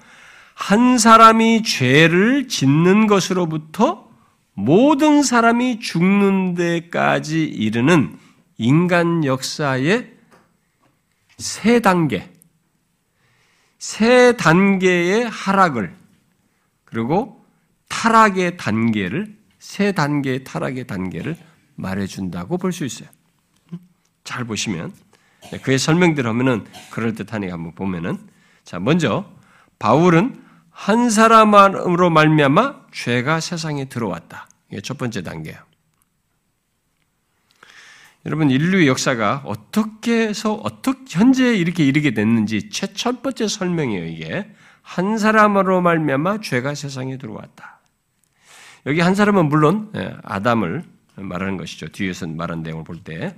한 0.55 0.99
사람이 0.99 1.63
죄를 1.63 2.49
짓는 2.49 3.07
것으로부터 3.07 4.11
모든 4.55 5.23
사람이 5.23 5.81
죽는 5.81 6.55
데까지 6.55 7.45
이르는 7.45 8.19
인간 8.59 9.25
역사의 9.25 10.13
세 11.39 11.81
단계, 11.81 12.31
세 13.79 14.37
단계의 14.37 15.29
하락을, 15.31 15.95
그리고 16.85 17.43
타락의 17.89 18.59
단계를 18.59 19.40
세 19.61 19.93
단계의 19.93 20.43
타락의 20.45 20.87
단계를 20.87 21.37
말해준다고 21.77 22.59
볼 22.59 22.73
수 22.73 22.85
있어요. 22.85 23.09
잘 24.25 24.45
보시면 24.45 24.93
네, 25.53 25.59
그의 25.59 25.79
설명대로 25.79 26.29
하면은 26.31 26.67
그럴 26.91 27.15
듯하니 27.15 27.49
한번 27.49 27.75
보면은 27.75 28.19
자 28.65 28.79
먼저 28.79 29.31
바울은 29.79 30.43
한 30.71 31.11
사람으로 31.11 32.11
말미암아 32.11 32.87
죄가 32.93 33.41
세상에 33.41 33.87
들어왔다. 33.87 34.49
이게 34.71 34.81
첫 34.81 34.99
번째 34.99 35.23
단계예요. 35.23 35.59
여러분 38.27 38.51
인류의 38.51 38.87
역사가 38.87 39.43
어떻게 39.47 40.29
해서 40.29 40.55
어떻게 40.55 41.05
현재 41.09 41.57
이렇게 41.57 41.85
이르게 41.87 42.13
됐는지 42.13 42.69
최첫 42.71 43.23
번째 43.23 43.49
설명이에요. 43.49 44.07
이게 44.07 44.51
한 44.83 45.19
사람으로 45.19 45.81
말미암아 45.81 46.41
죄가 46.41 46.75
세상에 46.75 47.17
들어왔다. 47.17 47.80
여기 48.87 49.01
한 49.01 49.15
사람은 49.15 49.49
물론 49.49 49.91
예, 49.97 50.17
아담을 50.23 50.85
말하는 51.17 51.57
것이죠. 51.57 51.89
뒤에서 51.89 52.27
말한 52.27 52.63
내용을 52.63 52.85
볼 52.85 53.03
때. 53.03 53.37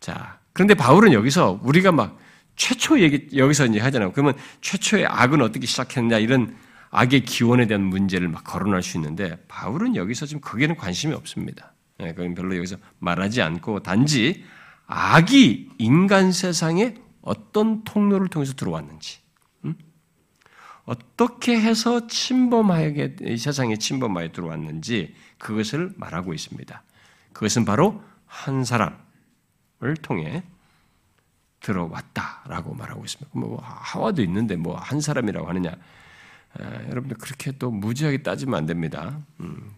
자, 0.00 0.38
그런데 0.52 0.74
바울은 0.74 1.12
여기서 1.12 1.60
우리가 1.62 1.92
막 1.92 2.18
최초 2.56 3.00
얘기 3.00 3.28
여기서 3.36 3.66
이제 3.66 3.80
하잖아요. 3.80 4.12
그러면 4.12 4.34
최초의 4.60 5.06
악은 5.06 5.40
어떻게 5.42 5.66
시작했냐 5.66 6.18
이런 6.18 6.56
악의 6.90 7.24
기원에 7.24 7.66
대한 7.66 7.82
문제를 7.84 8.28
막 8.28 8.44
거론할 8.44 8.82
수 8.82 8.98
있는데 8.98 9.36
바울은 9.48 9.96
여기서 9.96 10.26
지금 10.26 10.40
거기에는 10.42 10.76
관심이 10.76 11.14
없습니다. 11.14 11.72
예, 12.00 12.12
그건 12.12 12.34
별로 12.34 12.56
여기서 12.56 12.76
말하지 12.98 13.42
않고 13.42 13.80
단지 13.80 14.44
악이 14.86 15.70
인간 15.78 16.32
세상에 16.32 16.94
어떤 17.22 17.82
통로를 17.84 18.28
통해서 18.28 18.52
들어왔는지 18.52 19.21
어떻게 20.84 21.60
해서 21.60 22.06
침범하게 22.06 23.16
이 23.22 23.36
세상에 23.36 23.76
침범하여 23.76 24.32
들어왔는지 24.32 25.14
그것을 25.38 25.92
말하고 25.96 26.34
있습니다. 26.34 26.82
그것은 27.32 27.64
바로 27.64 28.02
한 28.26 28.64
사람을 28.64 28.98
통해 30.02 30.42
들어왔다라고 31.60 32.74
말하고 32.74 33.04
있습니다. 33.04 33.30
뭐 33.38 33.60
하와도 33.62 34.22
있는데 34.22 34.56
뭐 34.56 34.76
한 34.76 35.00
사람이라고 35.00 35.48
하느냐? 35.48 35.72
아, 36.58 36.64
여러분들 36.88 37.16
그렇게 37.18 37.52
또 37.52 37.70
무지하게 37.70 38.22
따지면 38.22 38.54
안 38.56 38.66
됩니다. 38.66 39.20
음. 39.40 39.70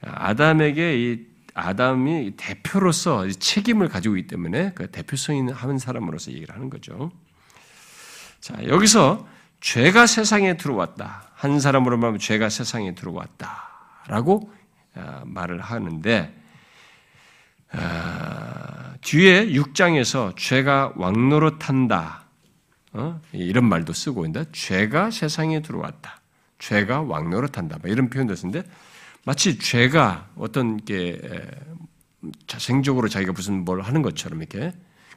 아담에게 0.00 0.98
이 0.98 1.26
아담이 1.54 2.32
대표로서 2.36 3.28
책임을 3.28 3.88
가지고 3.88 4.16
있기 4.16 4.28
때문에 4.28 4.72
그 4.74 4.90
대표성 4.90 5.36
있는 5.36 5.52
한 5.52 5.78
사람으로서 5.78 6.32
얘기를 6.32 6.54
하는 6.54 6.70
거죠. 6.70 7.12
자 8.40 8.56
여기서 8.66 9.28
죄가 9.62 10.06
세상에 10.06 10.56
들어왔다. 10.56 11.30
한 11.34 11.60
사람으로 11.60 11.96
말하면 11.96 12.18
죄가 12.18 12.48
세상에 12.50 12.94
들어왔다 12.94 14.04
라고 14.08 14.52
아, 14.94 15.22
말을 15.24 15.60
하는데 15.60 16.36
아, 17.70 18.94
뒤에 19.00 19.46
6장에서 19.46 20.36
죄가 20.36 20.92
왕노릇한다. 20.96 22.24
어? 22.94 23.20
이런 23.32 23.64
말도 23.64 23.92
쓰고 23.92 24.26
있는데 24.26 24.50
죄가 24.52 25.10
세상에 25.10 25.62
들어왔다. 25.62 26.20
죄가 26.58 27.02
왕노릇한다. 27.02 27.78
이런 27.84 28.10
표현도 28.10 28.34
쓰는데 28.34 28.68
마치 29.24 29.58
죄가 29.58 30.28
어떤 30.36 30.84
게 30.84 31.20
자생적으로 32.48 33.08
자기가 33.08 33.32
무슨 33.32 33.64
뭘 33.64 33.80
하는 33.80 34.02
것처럼 34.02 34.42
이렇게 34.42 34.72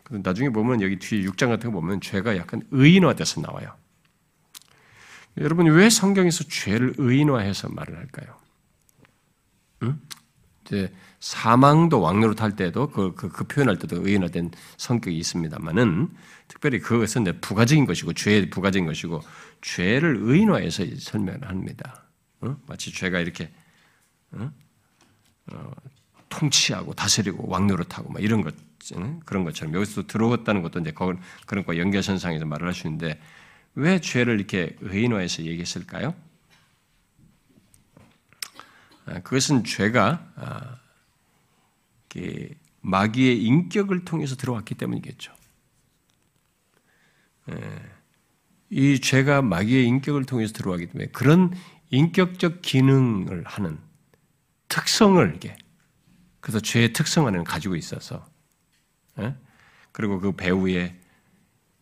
나중에 0.10 0.50
보면 0.50 0.82
여기 0.82 0.98
뒤에 0.98 1.24
6장 1.24 1.50
같은 1.50 1.72
거 1.72 1.82
보면 1.82 2.00
죄가 2.00 2.38
약간 2.38 2.62
의인화돼서 2.72 3.42
나와요. 3.42 3.74
여러분 5.38 5.68
왜 5.68 5.90
성경에서 5.90 6.46
죄를 6.46 6.94
의인화해서 6.98 7.70
말을 7.70 7.98
할까요? 7.98 8.38
응? 9.84 10.00
이제 10.66 10.94
사망도 11.20 12.02
왕노릇 12.02 12.42
할 12.42 12.56
때도 12.56 12.90
그, 12.90 13.14
그, 13.14 13.30
그 13.30 13.44
표현할 13.44 13.78
때도 13.78 14.06
의인화된 14.06 14.52
성격이 14.78 15.18
있습니다만은 15.18 16.10
특별히 16.48 16.80
그것은 16.80 17.26
부가적인 17.42 17.86
것이고 17.86 18.14
죄의 18.14 18.50
부가적인 18.50 18.86
것이고 18.86 19.22
죄를 19.62 20.18
의인화해서 20.22 20.86
설명을 21.00 21.50
합니다. 21.50 22.06
응? 22.44 22.56
마치 22.68 22.92
죄가 22.92 23.20
이렇게 23.20 23.52
응? 24.36 24.52
어, 25.52 25.72
통치하고 26.30 26.94
다스리고 26.94 27.48
왕노릇하고 27.48 28.12
막 28.12 28.22
이런 28.24 28.42
것 28.42 28.54
그런 29.26 29.44
것처럼 29.44 29.74
여기서 29.74 30.06
들어왔다는 30.06 30.62
것도 30.62 30.80
이제 30.80 30.94
그런 31.48 31.66
거 31.66 31.78
연결 31.78 32.04
선상에서 32.04 32.46
말을 32.46 32.68
할수 32.68 32.88
있는데 32.88 33.20
왜 33.76 34.00
죄를 34.00 34.36
이렇게 34.36 34.76
의인화해서 34.80 35.44
얘기했을까요? 35.44 36.16
아, 39.06 39.20
그것은 39.20 39.64
죄가 39.64 40.32
아, 40.36 40.80
마귀의 42.82 43.44
인격을 43.44 44.06
통해서 44.06 44.36
들어왔기 44.36 44.76
때문이겠죠. 44.76 45.34
예, 47.52 47.82
이 48.70 49.00
죄가 49.00 49.42
마귀의 49.42 49.86
인격을 49.86 50.26
통해서 50.26 50.54
들어왔기 50.54 50.88
때문에 50.88 51.12
그런 51.12 51.54
인격적 51.90 52.62
기능을 52.62 53.44
하는 53.46 53.78
특성을 54.68 55.34
이게 55.36 55.56
그래서 56.40 56.60
죄의 56.60 56.94
특성 56.94 57.28
안에는 57.28 57.44
가지고 57.44 57.76
있어서 57.76 58.26
예? 59.20 59.36
그리고 59.92 60.20
그 60.20 60.32
배우의 60.32 61.00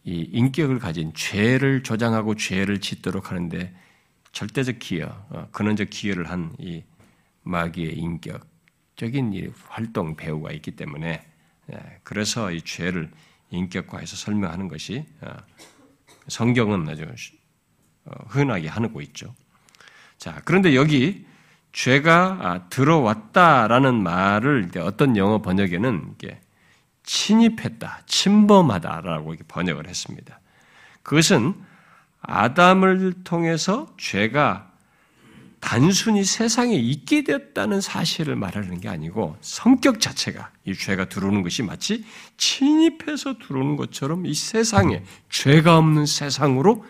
이 0.05 0.29
인격을 0.31 0.79
가진 0.79 1.13
죄를 1.13 1.83
조장하고 1.83 2.35
죄를 2.35 2.81
짓도록 2.81 3.31
하는데 3.31 3.73
절대적 4.31 4.79
기여, 4.79 5.27
어, 5.29 5.47
근원적 5.51 5.89
기여를 5.89 6.29
한 6.29 6.53
이 6.59 6.83
마귀의 7.43 7.97
인격적인 7.97 9.33
이 9.33 9.49
활동 9.67 10.15
배우가 10.15 10.51
있기 10.53 10.71
때문에 10.71 11.23
예, 11.71 11.99
그래서 12.03 12.51
이 12.51 12.61
죄를 12.61 13.11
인격화해서 13.49 14.15
설명하는 14.15 14.67
것이 14.67 15.05
어, 15.21 15.35
성경은 16.27 16.87
아주 16.89 17.05
어, 18.05 18.11
흔하게 18.27 18.67
하고 18.67 19.01
있죠. 19.01 19.33
자, 20.17 20.41
그런데 20.45 20.75
여기 20.75 21.25
죄가 21.71 22.37
아, 22.41 22.69
들어왔다라는 22.69 24.01
말을 24.03 24.71
어떤 24.79 25.17
영어 25.17 25.41
번역에는 25.41 26.15
침입했다, 27.03 28.01
침범하다라고 28.05 29.35
번역을 29.47 29.87
했습니다. 29.87 30.39
그것은 31.03 31.53
아담을 32.21 33.13
통해서 33.23 33.87
죄가 33.97 34.71
단순히 35.59 36.25
세상에 36.25 36.75
있게 36.75 37.23
되었다는 37.23 37.79
사실을 37.79 38.35
말하는 38.35 38.81
게 38.81 38.89
아니고 38.89 39.37
성격 39.39 40.01
자체가 40.01 40.51
이 40.65 40.73
죄가 40.73 41.05
들어오는 41.05 41.41
것이 41.41 41.63
마치 41.63 42.03
침입해서 42.35 43.37
들어오는 43.37 43.77
것처럼 43.77 44.25
이 44.25 44.33
세상에 44.33 45.03
죄가 45.29 45.77
없는 45.77 46.05
세상으로 46.05 46.85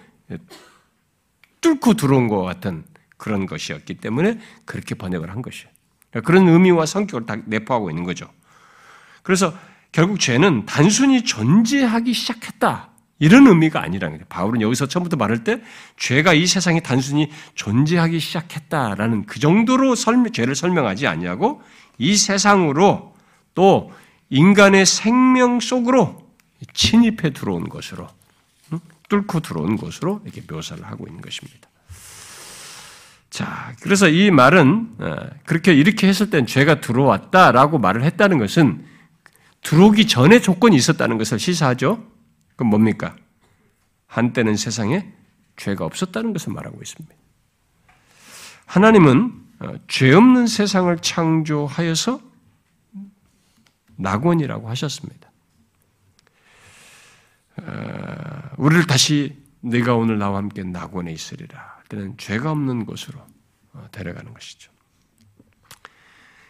뚫고 1.61 1.93
들어온 1.93 2.27
것 2.27 2.41
같은 2.41 2.83
그런 3.17 3.45
것이었기 3.45 3.95
때문에 3.95 4.39
그렇게 4.65 4.95
번역을 4.95 5.29
한 5.29 5.43
것이에요. 5.43 5.69
그런 6.25 6.47
의미와 6.47 6.87
성격을 6.87 7.25
다 7.27 7.35
내포하고 7.45 7.91
있는 7.91 8.03
거죠. 8.03 8.27
그래서 9.21 9.55
결국 9.93 10.19
죄는 10.19 10.65
단순히 10.65 11.23
존재하기 11.23 12.13
시작했다. 12.13 12.89
이런 13.19 13.47
의미가 13.47 13.81
아니라는 13.81 14.17
거예요. 14.17 14.25
바울은 14.27 14.59
여기서 14.59 14.87
처음부터 14.87 15.15
말할 15.15 15.45
때 15.45 15.61
죄가 15.97 16.33
이 16.33 16.45
세상에 16.45 16.81
단순히 16.81 17.31
존재하기 17.55 18.19
시작했다라는 18.19 19.27
그 19.27 19.39
정도로 19.39 19.95
설명, 19.95 20.33
죄를 20.33 20.55
설명하지 20.55 21.07
아니하고 21.07 21.61
이 21.99 22.17
세상으로 22.17 23.15
또 23.53 23.93
인간의 24.29 24.85
생명 24.85 25.59
속으로 25.59 26.27
침입해 26.73 27.31
들어온 27.31 27.69
것으로 27.69 28.07
뚫고 29.09 29.41
들어온 29.41 29.77
것으로 29.77 30.21
이렇게 30.25 30.41
묘사를 30.49 30.83
하고 30.83 31.05
있는 31.07 31.21
것입니다. 31.21 31.69
자, 33.29 33.73
그래서 33.81 34.09
이 34.09 34.31
말은 34.31 34.89
어, 34.99 35.15
그렇게 35.45 35.73
이렇게 35.73 36.07
했을 36.07 36.29
땐 36.29 36.45
죄가 36.45 36.81
들어왔다라고 36.81 37.77
말을 37.77 38.03
했다는 38.03 38.39
것은 38.39 38.92
들어오기 39.63 40.07
전에 40.07 40.39
조건이 40.39 40.75
있었다는 40.75 41.17
것을 41.17 41.39
시사하죠. 41.39 42.05
그럼 42.55 42.69
뭡니까? 42.69 43.15
한때는 44.07 44.55
세상에 44.55 45.11
죄가 45.55 45.85
없었다는 45.85 46.33
것을 46.33 46.53
말하고 46.53 46.79
있습니다. 46.81 47.15
하나님은 48.65 49.43
어, 49.59 49.73
죄 49.87 50.13
없는 50.13 50.47
세상을 50.47 50.95
창조하여서 50.99 52.21
낙원이라고 53.95 54.69
하셨습니다. 54.69 55.31
어, 57.57 58.49
우리를 58.57 58.85
다시 58.87 59.41
내가 59.61 59.95
오늘 59.95 60.17
나와 60.17 60.37
함께 60.37 60.63
낙원에 60.63 61.11
있으리라. 61.11 61.81
때는 61.87 62.17
죄가 62.17 62.51
없는 62.51 62.85
곳으로 62.85 63.19
어, 63.73 63.87
데려가는 63.91 64.33
것이죠. 64.33 64.71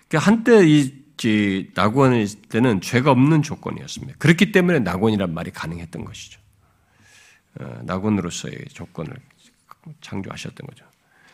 그러니 0.09 1.02
있을 1.21 2.41
때는 2.49 2.81
죄가 2.81 3.11
없는 3.11 3.41
조건이었습니다. 3.43 4.15
그렇기 4.19 4.51
때문에 4.51 4.79
낙원이란 4.79 5.33
말이 5.33 5.51
가능했던 5.51 6.05
것이죠. 6.05 6.39
어, 7.59 7.79
낙원으로서의 7.83 8.65
조건을 8.73 9.15
창조하셨던 10.01 10.67
거죠. 10.67 10.85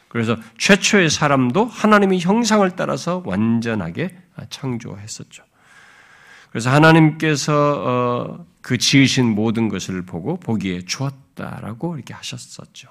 그래서 0.10 0.36
최초의 0.58 1.10
사람도 1.10 1.66
하나님의 1.66 2.20
형상을 2.20 2.70
따라서 2.76 3.22
완전하게 3.26 4.18
창조했었죠. 4.50 5.44
그래서 6.50 6.72
하나님께서 6.72 7.84
어, 7.86 8.46
그 8.62 8.78
지으신 8.78 9.26
모든 9.26 9.70
것을 9.70 10.02
보고 10.06 10.38
보기에 10.38 10.82
좋았다라고 10.82 11.96
이렇게 11.96 12.14
하셨었죠. 12.14 12.90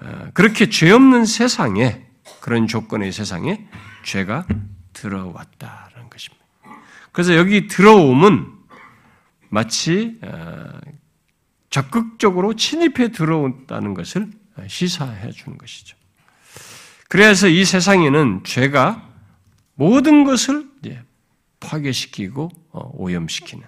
어, 0.00 0.28
그렇게 0.34 0.68
죄 0.68 0.90
없는 0.90 1.24
세상에 1.24 2.06
그런 2.40 2.66
조건의 2.66 3.12
세상에 3.12 3.64
죄가 4.04 4.46
들어왔다라는 4.94 6.08
것입니다. 6.08 6.44
그래서 7.12 7.36
여기 7.36 7.68
들어옴은 7.68 8.50
마치 9.50 10.18
어, 10.22 10.80
적극적으로 11.68 12.54
침입해 12.54 13.10
들어온다는 13.10 13.94
것을 13.94 14.30
시사해 14.66 15.30
주는 15.32 15.58
것이죠. 15.58 15.96
그래서 17.08 17.48
이 17.48 17.64
세상에는 17.64 18.44
죄가 18.44 19.08
모든 19.74 20.24
것을 20.24 20.68
파괴시키고 21.60 22.50
어, 22.70 22.90
오염시키는. 22.94 23.66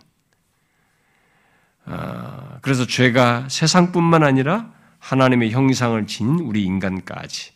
아, 1.87 2.59
그래서 2.63 2.87
죄가 2.87 3.49
세상뿐만 3.49 4.23
아니라 4.23 4.73
하나님의 4.99 5.53
형상을 5.53 6.07
지닌 6.07 6.41
우리 6.41 6.65
인간까지, 6.65 7.53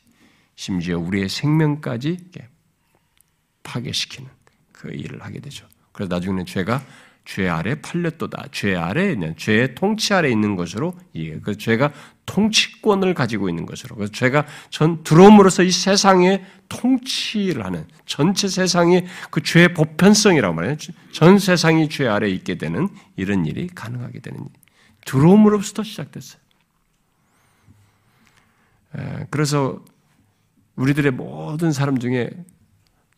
심지어 0.55 0.99
우리의 0.99 1.29
생명까지 1.29 2.31
파괴시키는 3.63 4.31
그 4.73 4.89
일을 4.89 5.23
하게 5.23 5.41
되죠. 5.41 5.67
그래서 5.93 6.15
나중에는 6.15 6.47
죄가 6.47 6.83
죄 7.25 7.49
아래 7.49 7.81
팔렸도다. 7.81 8.47
죄 8.51 8.75
아래 8.75 9.13
있는 9.13 9.37
죄의 9.37 9.75
통치 9.75 10.15
아래 10.15 10.31
있는 10.31 10.57
것으로 10.57 10.99
이해. 11.13 11.39
그 11.41 11.57
죄가 11.57 11.93
통치권을 12.27 13.15
가지고 13.15 13.49
있는 13.49 13.67
것으로. 13.67 13.95
그래서 13.95 14.11
죄가 14.13 14.47
전 14.71 15.05
들어옴으로써 15.05 15.63
이 15.63 15.71
세상에 15.71 16.45
통치를 16.69 17.65
하는 17.65 17.87
전체 18.07 18.49
세상의 18.49 19.07
그 19.31 19.43
죄의 19.43 19.75
보편성이라고 19.75 20.55
말해요. 20.55 20.77
전 21.13 21.39
세상이 21.39 21.89
죄 21.89 22.09
아래 22.09 22.29
있게 22.29 22.57
되는 22.57 22.89
이런 23.17 23.45
일이 23.47 23.69
가능하게 23.69 24.21
되는 24.21 24.49
들어옴으로부터 25.05 25.83
시작됐어요. 25.83 26.41
그래서 29.29 29.85
우리들의 30.77 31.13
모든 31.13 31.71
사람 31.73 31.99
중에 31.99 32.31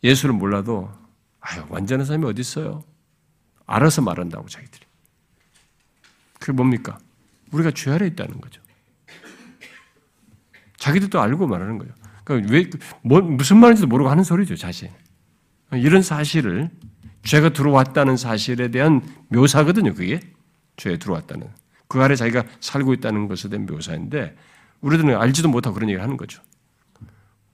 예수를 0.03 0.35
몰라도 0.35 0.91
아유 1.39 1.63
완전한 1.69 2.05
사람이 2.05 2.25
어디 2.25 2.41
있어요? 2.41 2.83
알아서 3.65 4.01
말한다고 4.01 4.47
자기들이. 4.47 4.85
그게 6.39 6.51
뭡니까? 6.51 6.97
우리가 7.51 7.71
죄 7.71 7.91
아래 7.91 8.05
있다는 8.07 8.41
거죠. 8.41 8.61
자기들도 10.77 11.21
알고 11.21 11.47
말하는 11.47 11.77
거예요. 11.77 11.93
그러니까 12.25 12.53
왜, 12.53 12.69
뭐, 13.01 13.21
무슨 13.21 13.57
말인지도 13.57 13.87
모르고 13.87 14.09
하는 14.09 14.23
소리죠, 14.23 14.57
자신. 14.57 14.89
이런 15.71 16.01
사실을, 16.01 16.69
죄가 17.23 17.49
들어왔다는 17.49 18.17
사실에 18.17 18.69
대한 18.69 19.01
묘사거든요, 19.29 19.93
그게. 19.93 20.19
죄에 20.75 20.97
들어왔다는. 20.97 21.47
그 21.87 22.01
아래 22.01 22.15
자기가 22.15 22.43
살고 22.59 22.93
있다는 22.95 23.29
것에 23.29 23.47
대한 23.47 23.65
묘사인데, 23.65 24.35
우리들은 24.81 25.15
알지도 25.15 25.47
못하고 25.47 25.73
그런 25.73 25.89
얘기를 25.89 26.03
하는 26.03 26.17
거죠. 26.17 26.41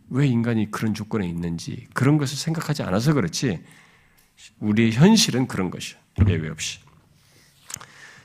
왜 0.09 0.27
인간이 0.27 0.71
그런 0.71 0.93
조건에 0.93 1.27
있는지, 1.27 1.87
그런 1.93 2.17
것을 2.17 2.37
생각하지 2.37 2.83
않아서 2.83 3.13
그렇지, 3.13 3.63
우리의 4.59 4.91
현실은 4.93 5.47
그런 5.47 5.69
것이요. 5.69 5.99
예외 6.27 6.49
없이. 6.49 6.79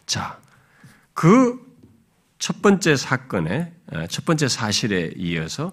자, 0.06 0.40
그 1.12 1.64
첫 2.44 2.60
번째 2.60 2.94
사건에, 2.94 3.72
아, 3.90 4.06
첫 4.06 4.26
번째 4.26 4.48
사실에 4.48 5.12
이어서, 5.16 5.72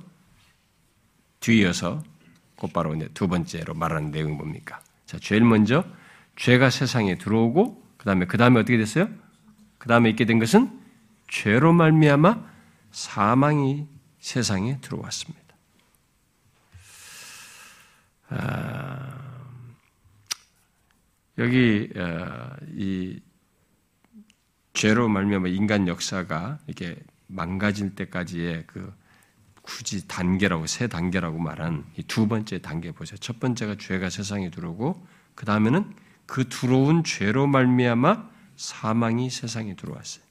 뒤이어서 1.41 2.01
곧바로 2.55 2.97
두 3.13 3.27
번째로 3.27 3.73
말하는 3.73 4.11
내용이 4.11 4.33
뭡니까? 4.35 4.79
자, 5.05 5.17
제일 5.19 5.43
먼저 5.43 5.83
죄가 6.37 6.69
세상에 6.69 7.17
들어오고, 7.17 7.83
그 7.97 8.05
다음에, 8.05 8.25
그 8.25 8.37
다음에 8.37 8.61
어떻게 8.61 8.77
됐어요? 8.77 9.09
그 9.79 9.89
다음에 9.89 10.09
있게 10.11 10.23
된 10.23 10.39
것은 10.39 10.79
죄로 11.27 11.73
말미암아 11.73 12.41
사망이 12.91 13.85
세상에 14.19 14.79
들어왔습니다. 14.79 15.40
아, 18.31 19.11
여기 21.37 21.89
어, 21.95 22.55
이 22.75 23.19
죄로 24.73 25.09
말미암아 25.09 25.49
인간 25.49 25.87
역사가 25.87 26.59
이렇게 26.65 26.97
망가질 27.27 27.95
때까지의 27.95 28.65
그 28.67 28.93
굳이 29.61 30.07
단계라고 30.07 30.65
세 30.65 30.87
단계라고 30.87 31.37
말한 31.39 31.85
이 31.97 32.03
두 32.03 32.27
번째 32.27 32.59
단계 32.59 32.91
보세요. 32.91 33.17
첫 33.17 33.39
번째가 33.39 33.75
죄가 33.77 34.09
세상에 34.09 34.49
들어오고 34.49 35.05
그 35.35 35.45
다음에는 35.45 35.93
그 36.25 36.47
들어온 36.47 37.03
죄로 37.03 37.47
말미암아 37.47 38.29
사망이 38.55 39.29
세상에 39.29 39.75
들어왔어요. 39.75 40.23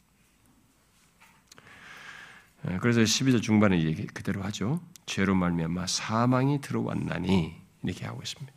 예, 2.71 2.79
그래서 2.79 3.01
12절 3.01 3.43
중반에 3.43 3.83
얘기 3.83 4.07
그대로 4.07 4.43
하죠. 4.45 4.81
죄로 5.07 5.35
말미암아 5.35 5.87
사망이 5.87 6.61
들어왔나니 6.61 7.61
이렇게 7.83 8.07
하고 8.07 8.21
있습니다. 8.23 8.53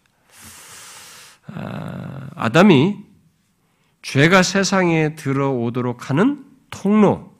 아, 1.47 2.29
아담이 2.35 2.97
죄가 4.01 4.43
세상에 4.43 5.15
들어오도록 5.15 6.09
하는 6.09 6.45
통로 6.69 7.33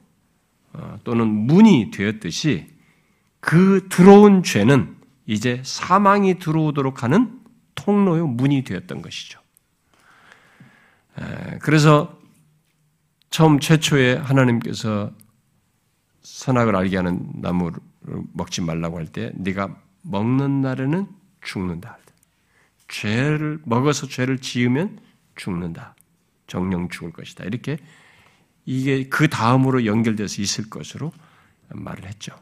어, 0.72 0.98
또는 1.04 1.28
문이 1.28 1.90
되었듯이 1.90 2.66
그 3.40 3.86
들어온 3.90 4.42
죄는 4.42 4.96
이제 5.26 5.62
사망이 5.64 6.38
들어오도록 6.38 7.02
하는 7.02 7.40
통로요 7.74 8.26
문이 8.26 8.64
되었던 8.64 9.02
것이죠. 9.02 9.40
그래서 11.60 12.18
처음 13.30 13.60
최초에 13.60 14.16
하나님께서 14.16 15.12
선악을 16.22 16.74
알게 16.76 16.96
하는 16.96 17.30
나무를 17.36 17.78
먹지 18.32 18.62
말라고 18.62 18.98
할 18.98 19.06
때 19.06 19.32
네가 19.34 19.76
먹는 20.02 20.60
날에는 20.60 21.06
죽는다. 21.44 21.98
죄를 22.88 23.60
먹어서 23.64 24.08
죄를 24.08 24.38
지으면 24.38 24.98
죽는다. 25.36 25.94
정령 26.46 26.88
죽을 26.88 27.12
것이다. 27.12 27.44
이렇게 27.44 27.78
이게 28.66 29.08
그 29.08 29.28
다음으로 29.28 29.86
연결돼서 29.86 30.42
있을 30.42 30.68
것으로 30.70 31.12
말을 31.68 32.06
했죠. 32.06 32.34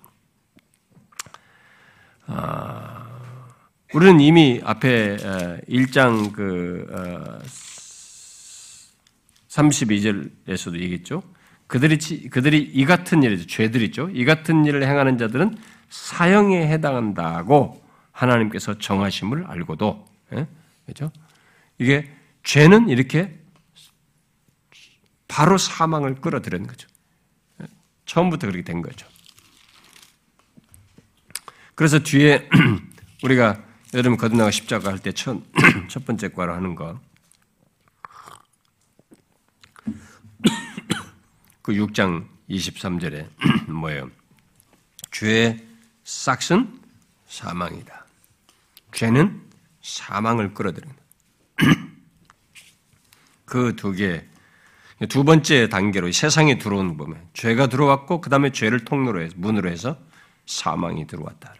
아, 2.26 3.09
우리는 3.92 4.20
이미 4.20 4.61
앞에 4.64 5.16
1장 5.68 6.32
그 6.32 6.86
32절에서도 9.48 10.80
얘기했죠. 10.80 11.22
그들이 11.66 12.28
그들이 12.28 12.59
이 12.59 12.84
같은 12.84 13.22
일이죠. 13.22 13.46
죄들 13.46 13.82
있죠. 13.82 14.09
이 14.11 14.24
같은 14.24 14.64
일을 14.64 14.86
행하는 14.86 15.18
자들은 15.18 15.57
사형에 15.88 16.68
해당한다고 16.68 17.81
하나님께서 18.12 18.78
정하심을 18.78 19.46
알고도 19.46 20.04
예? 20.34 20.46
그렇죠? 20.84 21.10
이게 21.78 22.10
죄는 22.44 22.88
이렇게 22.88 23.38
바로 25.28 25.56
사망을 25.58 26.16
끌어들이는 26.16 26.66
거죠. 26.66 26.88
예? 27.62 27.66
처음부터 28.06 28.46
그렇게 28.48 28.62
된 28.64 28.82
거죠. 28.82 29.06
그래서 31.74 31.98
뒤에 32.00 32.48
우리가 33.24 33.62
여러분 33.94 34.16
거듭나가 34.16 34.50
십자가 34.50 34.90
할 34.90 34.98
때 34.98 35.12
첫 35.12 35.40
첫 35.88 36.04
번째 36.04 36.28
과로 36.28 36.52
하는 36.54 36.74
거. 36.74 37.00
그 41.62 41.72
6장 41.72 42.26
23절에 42.50 43.70
뭐예요? 43.70 44.10
죄의 45.10 45.66
싹은 46.04 46.80
사망이다. 47.26 48.01
죄는 48.93 49.43
사망을 49.82 50.55
끌어들입니다. 50.55 51.03
그 53.45 53.76
두 53.76 53.93
개, 53.93 54.24
두 55.09 55.24
번째 55.24 55.68
단계로 55.68 56.11
세상에 56.12 56.59
들어온 56.59 56.97
보면 56.97 57.28
죄가 57.34 57.66
들어왔고 57.66 58.20
그 58.20 58.30
다음에 58.30 58.51
죄를 58.51 58.84
통로로 58.84 59.20
해서 59.20 59.34
문으로 59.36 59.68
해서 59.70 59.99
사망이 60.47 61.07
들어왔다. 61.07 61.55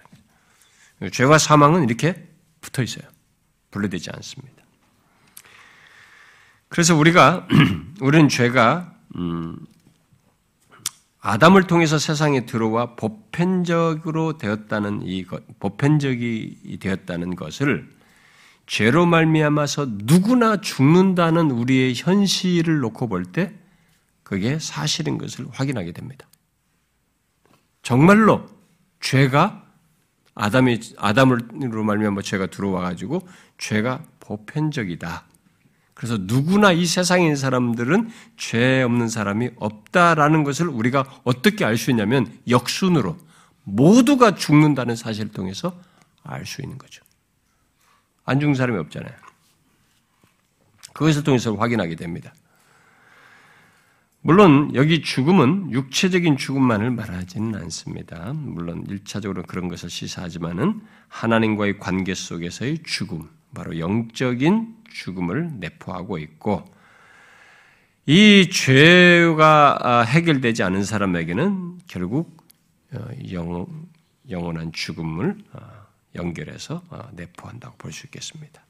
죄와 1.11 1.39
사망은 1.39 1.85
이렇게 1.85 2.29
붙어 2.61 2.83
있어요. 2.83 3.05
분리되지 3.73 4.11
않습니다. 4.15 4.63
그래서 6.69 6.97
우리가 6.97 7.49
우리는 8.01 8.29
죄가 8.29 8.95
음, 9.17 9.57
아담을 11.25 11.69
통해서 11.69 11.99
세상에 11.99 12.47
들어와 12.47 12.97
보편적으로 12.97 14.39
되었다는 14.39 15.03
이 15.05 15.25
보편적이 15.61 16.79
되었다는 16.81 17.37
것을 17.37 17.89
죄로 18.67 19.07
말미암아서 19.07 19.87
누구나 19.91 20.61
죽는다는 20.61 21.53
우리의 21.53 21.95
현실을 21.95 22.81
놓고 22.81 23.09
볼 23.09 23.25
때 23.33 23.55
그게 24.25 24.59
사실인 24.59 25.17
것을 25.19 25.47
확인하게 25.53 25.93
됩니다. 25.93 26.27
정말로 27.83 28.49
죄가 29.01 29.65
아담이 30.35 30.81
아담으로 30.97 31.85
말미암아 31.85 32.23
죄가 32.23 32.47
들어와 32.47 32.81
가지고 32.81 33.29
죄가 33.59 34.03
보편적이다. 34.19 35.25
그래서 36.03 36.19
누구나 36.21 36.73
이 36.73 36.85
있는 37.17 37.37
사람들은 37.37 38.11
죄 38.37 38.83
없는 38.83 39.07
사람이 39.07 39.51
없다라는 39.55 40.43
것을 40.43 40.67
우리가 40.67 41.05
어떻게 41.23 41.65
알 41.65 41.77
수 41.77 41.93
있냐면 41.93 42.27
역순으로 42.49 43.17
모두가 43.63 44.35
죽는다는 44.35 44.97
사실을 44.97 45.31
통해서 45.31 45.81
알 46.25 46.45
수 46.45 46.61
있는 46.61 46.77
거죠. 46.77 47.05
안 48.25 48.41
죽는 48.41 48.57
사람이 48.57 48.81
없잖아요. 48.81 49.15
그것을 50.93 51.23
통해서 51.23 51.55
확인하게 51.55 51.95
됩니다. 51.95 52.35
물론 54.23 54.75
여기 54.75 55.03
죽음은 55.03 55.71
육체적인 55.71 56.37
죽음만을 56.37 56.91
말하지는 56.91 57.55
않습니다. 57.55 58.33
물론 58.33 58.85
일차적으로 58.89 59.45
그런 59.45 59.69
것을 59.69 59.89
시사하지만은 59.89 60.81
하나님과의 61.07 61.79
관계 61.79 62.13
속에서의 62.13 62.83
죽음, 62.83 63.29
바로 63.55 63.79
영적인 63.79 64.77
죽음을 64.91 65.59
내포하고 65.59 66.19
있고 66.19 66.65
이 68.07 68.49
죄가 68.51 69.79
아, 69.81 70.01
해결되지 70.03 70.63
않은 70.65 70.85
사람에게는 70.85 71.81
결국 71.87 72.37
어, 72.93 73.09
영, 73.33 73.67
영원한 74.29 74.73
죽음을 74.73 75.37
어, 75.53 75.61
연결해서 76.15 76.83
어, 76.91 77.09
내포한다고 77.13 77.77
볼 77.79 77.93
수 77.93 78.07
있겠습니다. 78.07 78.63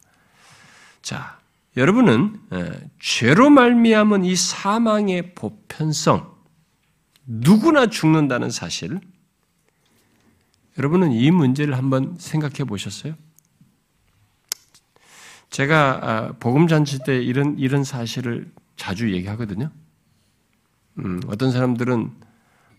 자, 1.00 1.38
여러분은 1.76 2.38
죄로 3.00 3.50
말미암은 3.50 4.24
이 4.24 4.36
사망의 4.36 5.34
보편성, 5.34 6.32
누구나 7.26 7.86
죽는다는 7.88 8.50
사실, 8.50 9.00
여러분은 10.78 11.12
이 11.12 11.30
문제를 11.30 11.76
한번 11.76 12.14
생각해 12.18 12.64
보셨어요? 12.64 13.14
제가 15.52 16.00
아, 16.02 16.32
복음 16.40 16.66
잔치 16.66 16.98
때 17.04 17.22
이런 17.22 17.58
이런 17.58 17.84
사실을 17.84 18.50
자주 18.76 19.12
얘기하거든요. 19.12 19.70
음, 20.98 21.20
어떤 21.26 21.52
사람들은 21.52 22.10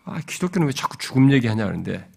아, 0.06 0.20
기독교는 0.26 0.68
왜 0.68 0.74
자꾸 0.74 0.98
죽음 0.98 1.32
얘기하냐 1.32 1.66
하는데 1.66 2.10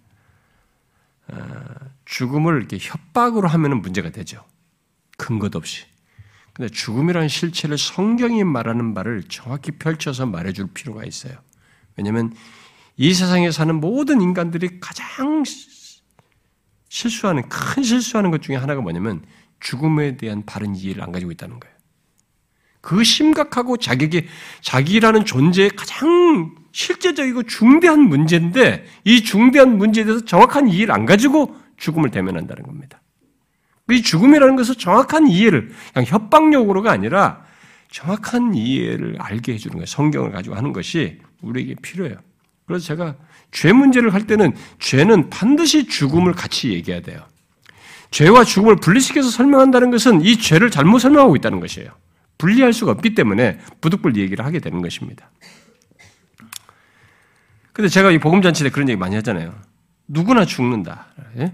아, 1.28 1.64
죽음을 2.06 2.56
이렇게 2.56 2.78
협박으로 2.80 3.48
하면은 3.48 3.82
문제가 3.82 4.10
되죠. 4.10 4.42
근것 5.18 5.54
없이. 5.54 5.84
근데 6.54 6.70
죽음이라는 6.70 7.28
실체를 7.28 7.76
성경이 7.76 8.42
말하는 8.44 8.94
바를 8.94 9.24
정확히 9.28 9.72
펼쳐서 9.72 10.24
말해줄 10.24 10.68
필요가 10.72 11.04
있어요. 11.04 11.36
왜냐하면 11.96 12.34
이 12.96 13.12
세상에 13.12 13.50
사는 13.50 13.74
모든 13.74 14.22
인간들이 14.22 14.80
가장 14.80 15.44
실수하는 16.88 17.46
큰 17.50 17.82
실수하는 17.82 18.30
것 18.30 18.40
중에 18.40 18.56
하나가 18.56 18.80
뭐냐면 18.80 19.22
죽음에 19.66 20.16
대한 20.16 20.44
바른 20.46 20.76
이해를 20.76 21.02
안 21.02 21.10
가지고 21.10 21.32
있다는 21.32 21.58
거예요. 21.58 21.74
그 22.80 23.02
심각하고 23.02 23.76
자기에게 23.76 24.28
자기라는 24.60 25.24
존재의 25.24 25.70
가장 25.70 26.54
실제적이고 26.70 27.42
중대한 27.44 28.02
문제인데 28.02 28.86
이 29.02 29.24
중대한 29.24 29.76
문제에 29.76 30.04
대해서 30.04 30.24
정확한 30.24 30.68
이해를 30.68 30.94
안 30.94 31.04
가지고 31.04 31.56
죽음을 31.78 32.10
대면한다는 32.10 32.62
겁니다. 32.62 33.02
이 33.90 34.02
죽음이라는 34.02 34.54
것은 34.54 34.76
정확한 34.76 35.26
이해를 35.26 35.72
그냥 35.92 36.06
협박용으로가 36.06 36.92
아니라 36.92 37.44
정확한 37.90 38.54
이해를 38.54 39.16
알게 39.18 39.54
해주는 39.54 39.74
거예요. 39.74 39.86
성경을 39.86 40.30
가지고 40.30 40.54
하는 40.54 40.72
것이 40.72 41.18
우리에게 41.42 41.74
필요해요. 41.82 42.16
그래서 42.66 42.84
제가 42.84 43.16
죄 43.50 43.72
문제를 43.72 44.14
할 44.14 44.28
때는 44.28 44.54
죄는 44.78 45.30
반드시 45.30 45.88
죽음을 45.88 46.34
같이 46.34 46.72
얘기해야 46.72 47.00
돼요. 47.02 47.26
죄와 48.10 48.44
죽음을 48.44 48.76
분리시켜서 48.76 49.30
설명한다는 49.30 49.90
것은 49.90 50.22
이 50.22 50.38
죄를 50.38 50.70
잘못 50.70 51.00
설명하고 51.00 51.36
있다는 51.36 51.60
것이에요. 51.60 51.90
분리할 52.38 52.72
수가 52.72 52.92
없기 52.92 53.14
때문에 53.14 53.58
부득불 53.80 54.16
얘기를 54.16 54.44
하게 54.44 54.58
되는 54.58 54.82
것입니다. 54.82 55.30
근데 57.72 57.88
제가 57.88 58.10
이 58.10 58.18
복음잔치 58.18 58.64
때 58.64 58.70
그런 58.70 58.88
얘기 58.88 58.98
많이 58.98 59.14
하잖아요. 59.16 59.54
누구나 60.08 60.44
죽는다. 60.46 61.08
예? 61.36 61.52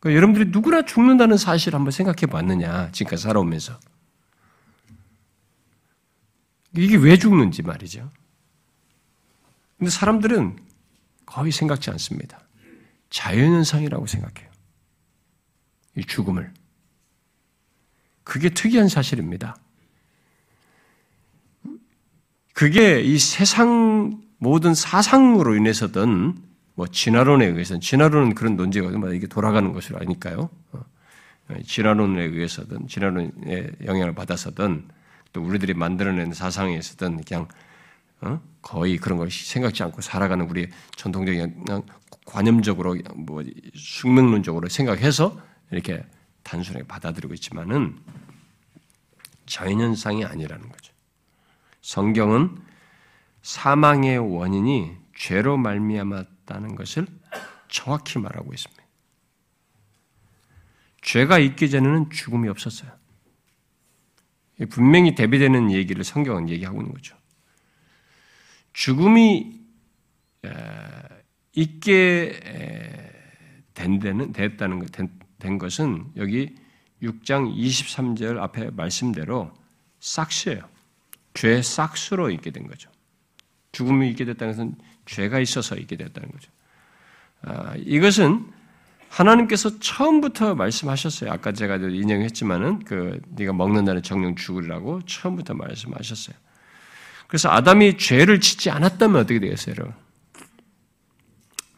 그러니까 0.00 0.16
여러분들이 0.16 0.50
누구나 0.50 0.82
죽는다는 0.82 1.36
사실을 1.36 1.76
한번 1.76 1.90
생각해 1.90 2.26
봤느냐, 2.30 2.90
지금까지 2.92 3.22
살아오면서. 3.24 3.78
이게 6.76 6.96
왜 6.96 7.18
죽는지 7.18 7.62
말이죠. 7.62 8.10
근데 9.78 9.90
사람들은 9.90 10.58
거의 11.26 11.52
생각지 11.52 11.90
않습니다. 11.90 12.40
자연현상이라고 13.10 14.06
생각해요. 14.06 14.47
이 15.98 16.04
죽음을. 16.04 16.52
그게 18.22 18.50
특이한 18.50 18.88
사실입니다. 18.88 19.56
그게 22.54 23.00
이 23.00 23.18
세상 23.18 24.22
모든 24.38 24.74
사상으로 24.74 25.56
인해서든 25.56 26.34
뭐 26.74 26.86
진화론에 26.86 27.46
의해서는 27.46 27.80
진화론은 27.80 28.34
그런 28.34 28.56
논제가 28.56 28.90
이게 29.12 29.26
돌아가는 29.26 29.72
것을 29.72 30.00
아니까요. 30.00 30.48
어, 30.72 30.84
진화론에 31.66 32.22
의해서든 32.22 32.86
진화론의 32.86 33.72
영향을 33.84 34.14
받아서든 34.14 34.86
또 35.32 35.42
우리들이 35.42 35.74
만들어낸 35.74 36.32
사상에 36.32 36.76
있어든 36.76 37.24
그냥 37.24 37.48
어? 38.20 38.40
거의 38.62 38.98
그런 38.98 39.18
걸 39.18 39.30
생각지 39.30 39.82
않고 39.82 40.00
살아가는 40.00 40.48
우리 40.48 40.68
전통적인 40.96 41.64
관념적으로 42.24 42.96
뭐 43.14 43.42
숙명론적으로 43.74 44.68
생각해서 44.68 45.47
이렇게 45.70 46.04
단순하게 46.42 46.86
받아들이고 46.86 47.34
있지만은 47.34 47.98
자연현상이 49.46 50.24
아니라는 50.24 50.68
거죠. 50.68 50.92
성경은 51.82 52.60
사망의 53.42 54.18
원인이 54.18 54.96
죄로 55.16 55.56
말미암았 55.56 56.38
있다는 56.48 56.74
것을 56.74 57.06
정확히 57.68 58.18
말하고 58.18 58.52
있습니다. 58.52 58.82
죄가 61.02 61.38
있기 61.38 61.70
전에는 61.70 62.10
죽음이 62.10 62.48
없었어요. 62.48 62.90
분명히 64.70 65.14
대비되는 65.14 65.70
얘기를 65.70 66.02
성경은 66.02 66.48
얘기하고 66.48 66.80
있는 66.80 66.92
거죠. 66.92 67.16
죽음이 68.72 69.60
있게 71.52 72.40
된 73.74 73.98
데는 74.00 74.32
됐다는 74.32 74.80
된 75.38 75.58
것은 75.58 76.06
여기 76.16 76.54
6장 77.02 77.54
23절 77.56 78.38
앞에 78.38 78.70
말씀대로 78.70 79.52
싹스예요. 80.00 80.68
죄 81.34 81.62
싹스로 81.62 82.30
있게 82.30 82.50
된 82.50 82.66
거죠. 82.66 82.90
죽음이 83.72 84.10
있게 84.10 84.24
됐다는 84.24 84.54
것은 84.54 84.74
죄가 85.06 85.38
있어서 85.40 85.76
있게 85.76 85.96
되었다는 85.96 86.30
거죠. 86.30 86.50
아, 87.42 87.74
이것은 87.76 88.46
하나님께서 89.08 89.78
처음부터 89.78 90.54
말씀하셨어요. 90.54 91.30
아까 91.30 91.52
제가 91.52 91.76
인용했지만은 91.76 92.80
그 92.80 93.20
네가 93.30 93.52
먹는다는 93.52 94.02
정령 94.02 94.36
죽으리라고 94.36 95.02
처음부터 95.06 95.54
말씀하셨어요. 95.54 96.36
그래서 97.26 97.50
아담이 97.50 97.98
죄를 97.98 98.40
짓지 98.40 98.70
않았다면 98.70 99.16
어떻게 99.16 99.38
되겠어요, 99.38 99.74
여러분? 99.78 99.94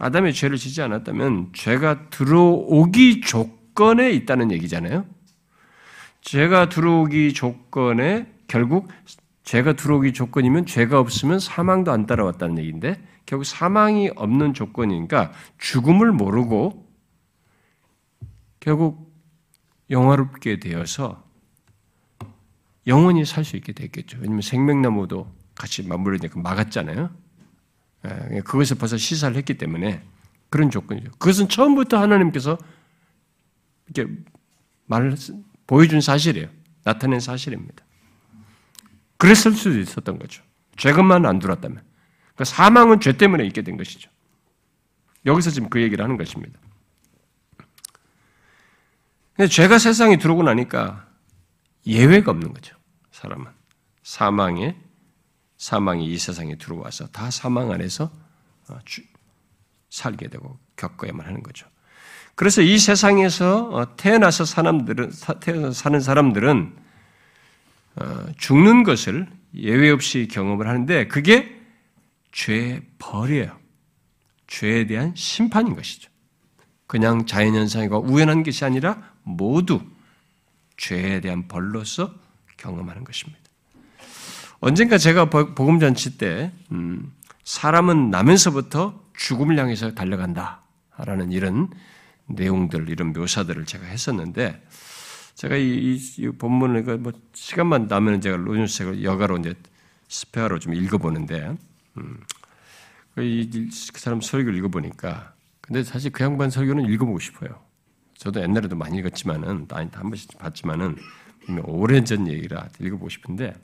아담이 0.00 0.32
죄를 0.32 0.56
짓지 0.56 0.80
않았다면 0.80 1.50
죄가 1.52 2.08
들어오기 2.08 3.20
조건에 3.20 4.10
있다는 4.12 4.50
얘기잖아요. 4.50 5.04
죄가 6.22 6.70
들어오기 6.70 7.34
조건에 7.34 8.26
결국 8.48 8.88
죄가 9.44 9.74
들어오기 9.74 10.14
조건이면 10.14 10.64
죄가 10.64 10.98
없으면 10.98 11.38
사망도 11.38 11.92
안 11.92 12.06
따라왔다는 12.06 12.58
얘기인데 12.58 13.00
결국 13.26 13.44
사망이 13.44 14.10
없는 14.16 14.54
조건이니까 14.54 15.32
죽음을 15.58 16.12
모르고 16.12 16.88
결국 18.58 19.14
영화롭게 19.90 20.60
되어서 20.60 21.22
영원히 22.86 23.26
살 23.26 23.44
수 23.44 23.56
있게 23.56 23.72
됐겠죠. 23.74 24.16
왜냐하면 24.18 24.40
생명나무도 24.40 25.30
같이 25.54 25.86
맞물리니까 25.86 26.40
막았잖아요. 26.40 27.10
예, 28.04 28.40
그것을 28.40 28.76
벌써 28.78 28.96
시사를 28.96 29.36
했기 29.36 29.58
때문에 29.58 30.02
그런 30.48 30.70
조건이죠. 30.70 31.10
그것은 31.12 31.48
처음부터 31.48 31.98
하나님께서 31.98 32.58
이렇게 33.88 34.12
말을 34.86 35.16
보여준 35.66 36.00
사실이에요. 36.00 36.48
나타낸 36.82 37.20
사실입니다. 37.20 37.84
그랬을 39.16 39.52
수도 39.52 39.78
있었던 39.78 40.18
거죠. 40.18 40.42
죄것만 40.76 41.26
안 41.26 41.38
들어왔다면. 41.38 41.82
그러니까 42.34 42.44
사망은 42.44 43.00
죄 43.00 43.12
때문에 43.12 43.44
있게 43.46 43.62
된 43.62 43.76
것이죠. 43.76 44.10
여기서 45.26 45.50
지금 45.50 45.68
그 45.68 45.82
얘기를 45.82 46.02
하는 46.02 46.16
것입니다. 46.16 46.58
근데 49.34 49.48
죄가 49.48 49.78
세상에 49.78 50.16
들어오고 50.18 50.42
나니까 50.42 51.06
예외가 51.86 52.30
없는 52.30 52.52
거죠. 52.52 52.76
사람은 53.10 53.46
사망에 54.02 54.76
사망이 55.60 56.06
이 56.06 56.18
세상에 56.18 56.56
들어와서 56.56 57.06
다 57.08 57.30
사망 57.30 57.70
안에서 57.70 58.10
어, 58.68 58.78
살게 59.90 60.28
되고 60.28 60.58
겪어야만 60.76 61.26
하는 61.26 61.42
거죠. 61.42 61.66
그래서 62.34 62.62
이 62.62 62.78
세상에서 62.78 63.68
어, 63.68 63.96
태어나서 63.96 64.46
사람들은 64.46 65.12
태어나서 65.40 65.72
사는 65.72 66.00
사람들은 66.00 66.76
어, 67.96 68.26
죽는 68.38 68.84
것을 68.84 69.28
예외 69.54 69.90
없이 69.90 70.28
경험을 70.30 70.66
하는데 70.66 71.06
그게 71.08 71.60
죄의 72.32 72.80
벌이에요. 72.98 73.54
죄에 74.46 74.86
대한 74.86 75.14
심판인 75.14 75.76
것이죠. 75.76 76.10
그냥 76.86 77.26
자연현상이고 77.26 78.00
우연한 78.00 78.44
것이 78.44 78.64
아니라 78.64 79.12
모두 79.24 79.82
죄에 80.78 81.20
대한 81.20 81.48
벌로서 81.48 82.14
경험하는 82.56 83.04
것입니다. 83.04 83.39
언젠가 84.60 84.98
제가 84.98 85.30
복음잔치 85.30 86.18
때, 86.18 86.52
음, 86.70 87.12
사람은 87.44 88.10
나면서부터 88.10 89.02
죽음을 89.16 89.58
향해서 89.58 89.94
달려간다 89.94 90.60
라는 90.98 91.32
이런 91.32 91.70
내용들, 92.26 92.90
이런 92.90 93.12
묘사들을 93.14 93.64
제가 93.64 93.86
했었는데, 93.86 94.62
제가 95.34 95.56
이, 95.56 95.64
이, 95.64 95.96
이 96.18 96.28
본문을, 96.28 96.98
뭐, 96.98 97.12
시간만 97.32 97.86
나면 97.88 98.20
제가 98.20 98.36
로준스 98.36 98.76
책을 98.76 99.02
여가로 99.02 99.38
이제 99.38 99.54
스페어로 100.08 100.58
좀 100.58 100.74
읽어보는데, 100.74 101.56
음. 101.96 102.20
그 103.14 103.22
이, 103.22 103.48
그 103.50 103.98
사람 103.98 104.20
설교를 104.20 104.58
읽어보니까, 104.58 105.32
근데 105.62 105.82
사실 105.82 106.12
그 106.12 106.22
양반 106.22 106.50
설교는 106.50 106.84
읽어보고 106.92 107.18
싶어요. 107.18 107.58
저도 108.18 108.42
옛날에도 108.42 108.76
많이 108.76 108.98
읽었지만은, 108.98 109.66
한 109.70 109.90
번씩 109.90 110.36
봤지만은, 110.36 110.96
오래전 111.64 112.28
얘기라 112.28 112.68
읽어보고 112.78 113.08
싶은데, 113.08 113.54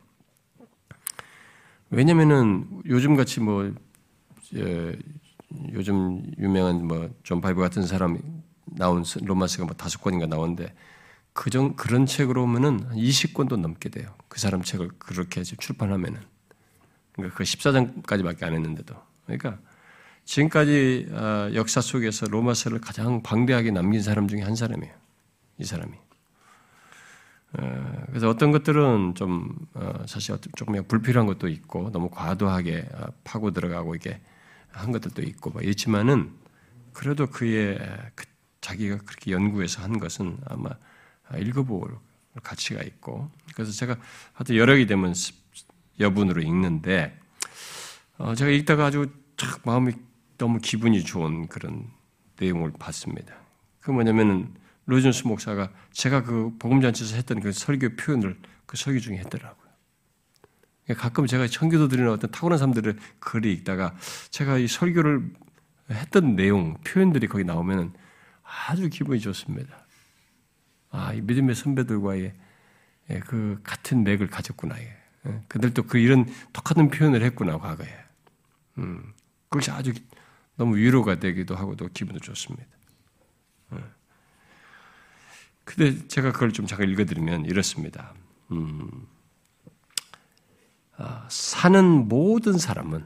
왜냐면은 1.91 2.67
요즘 2.87 3.17
같이 3.17 3.41
뭐, 3.41 3.73
예, 4.55 4.99
요즘 5.73 6.23
유명한 6.39 6.87
뭐, 6.87 7.11
존 7.23 7.41
파이퍼 7.41 7.61
같은 7.61 7.87
사람 7.87 8.19
나온 8.65 9.05
로마서가 9.23 9.65
뭐 9.65 9.75
다섯 9.75 10.01
권인가 10.01 10.27
나오는데, 10.27 10.75
그정, 11.33 11.77
그런 11.77 12.07
책으로 12.07 12.45
오면은 12.45 12.89
20권도 12.91 13.57
넘게 13.59 13.91
돼요. 13.91 14.15
그 14.29 14.41
사람 14.41 14.63
책을 14.63 14.91
그렇게 14.99 15.43
출판하면은. 15.43 16.21
그러니까 17.13 17.37
그 17.37 17.45
14장까지밖에 17.45 18.45
안 18.45 18.55
했는데도. 18.55 18.95
그러니까 19.27 19.59
지금까지 20.25 21.09
아, 21.13 21.51
역사 21.55 21.81
속에서 21.81 22.27
로마서를 22.27 22.81
가장 22.81 23.23
방대하게 23.23 23.71
남긴 23.71 24.03
사람 24.03 24.29
중에 24.29 24.41
한 24.43 24.57
사람이에요. 24.57 24.95
이 25.59 25.65
사람이. 25.65 25.93
어, 27.53 28.03
그래서 28.09 28.29
어떤 28.29 28.53
것들은 28.53 29.15
좀 29.15 29.57
어, 29.75 30.05
사실 30.07 30.37
조금 30.57 30.83
불필요한 30.87 31.27
것도 31.27 31.49
있고 31.49 31.91
너무 31.91 32.11
과도하게 32.11 32.89
아, 32.95 33.09
파고 33.25 33.53
들어가고 33.53 33.95
이게 33.95 34.21
한 34.71 34.93
것들도 34.93 35.23
있고 35.23 35.51
뭐 35.51 35.63
있지만은 35.63 36.33
그래도 36.93 37.27
그의 37.27 37.79
그 38.15 38.25
자기가 38.61 38.99
그렇게 38.99 39.31
연구해서 39.33 39.83
한 39.83 39.99
것은 39.99 40.39
아마 40.47 40.71
읽어볼 41.39 41.97
가치가 42.43 42.83
있고 42.83 43.31
그래서 43.55 43.73
제가 43.73 43.97
하여튼 44.33 44.77
개 44.77 44.87
되면 44.87 45.15
여분으로 46.01 46.43
읽는데 46.43 47.19
어, 48.19 48.35
제가 48.35 48.51
읽다가 48.51 48.87
아주 48.87 49.11
탁 49.37 49.61
마음이 49.65 49.93
너무 50.39 50.59
기분이 50.59 51.05
좋은 51.05 51.49
그런 51.49 51.91
내용을 52.39 52.73
봤습니다. 52.79 53.35
그 53.81 53.91
뭐냐면은 53.91 54.55
로이존스 54.87 55.27
목사가 55.27 55.71
제가 55.93 56.23
그 56.23 56.57
복음잔치에서 56.59 57.17
했던 57.17 57.41
그 57.41 57.53
설교 57.53 57.97
표현을 57.97 58.39
그 58.67 58.77
설교 58.77 59.01
중에 59.01 59.19
했더라고요. 59.19 59.67
가끔 60.97 61.27
제가 61.27 61.49
청교도들이나 61.49 62.13
어떤 62.13 62.31
타고난 62.31 62.59
사람들의 62.59 62.95
글이 63.19 63.53
읽다가 63.53 63.95
제가 64.31 64.59
이 64.59 64.69
설교를 64.69 65.33
했던 65.91 66.37
내용, 66.37 66.75
표현들이 66.85 67.27
거기 67.27 67.45
나오면 67.45 67.95
아주 68.43 68.89
기분이 68.89 69.21
좋습니다. 69.21 69.87
아, 70.91 71.13
이 71.13 71.21
믿음의 71.21 71.55
선배들과의 71.55 72.35
예, 73.11 73.21
그 73.21 73.61
같은 73.63 74.05
맥을 74.05 74.29
가졌구나. 74.29 74.81
예. 74.81 74.97
그들도 75.49 75.85
그 75.85 75.99
이런 75.99 76.27
똑같은 76.53 76.89
표현을 76.89 77.23
했구나, 77.23 77.59
과거에. 77.59 77.89
음, 78.79 79.13
그것이 79.49 79.71
아주 79.71 79.93
너무 80.57 80.77
위로가 80.77 81.19
되기도 81.19 81.55
하고 81.57 81.77
또 81.77 81.89
기분도 81.93 82.21
좋습니다. 82.21 82.76
예. 85.67 85.73
근데 85.75 86.09
제가 86.09 86.33
그걸 86.33 86.53
좀 86.53 86.67
잠깐 86.67 86.89
읽어드리면 86.89 87.47
이렇습니다. 87.47 88.15
음, 88.53 89.07
아, 90.97 91.27
사는 91.29 92.09
모든 92.09 92.57
사람은, 92.59 93.05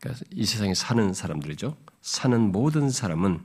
그러니까 0.00 0.24
이 0.30 0.44
세상에 0.44 0.74
사는 0.74 1.14
사람들이죠. 1.14 1.76
사는 2.02 2.52
모든 2.52 2.90
사람은 2.90 3.40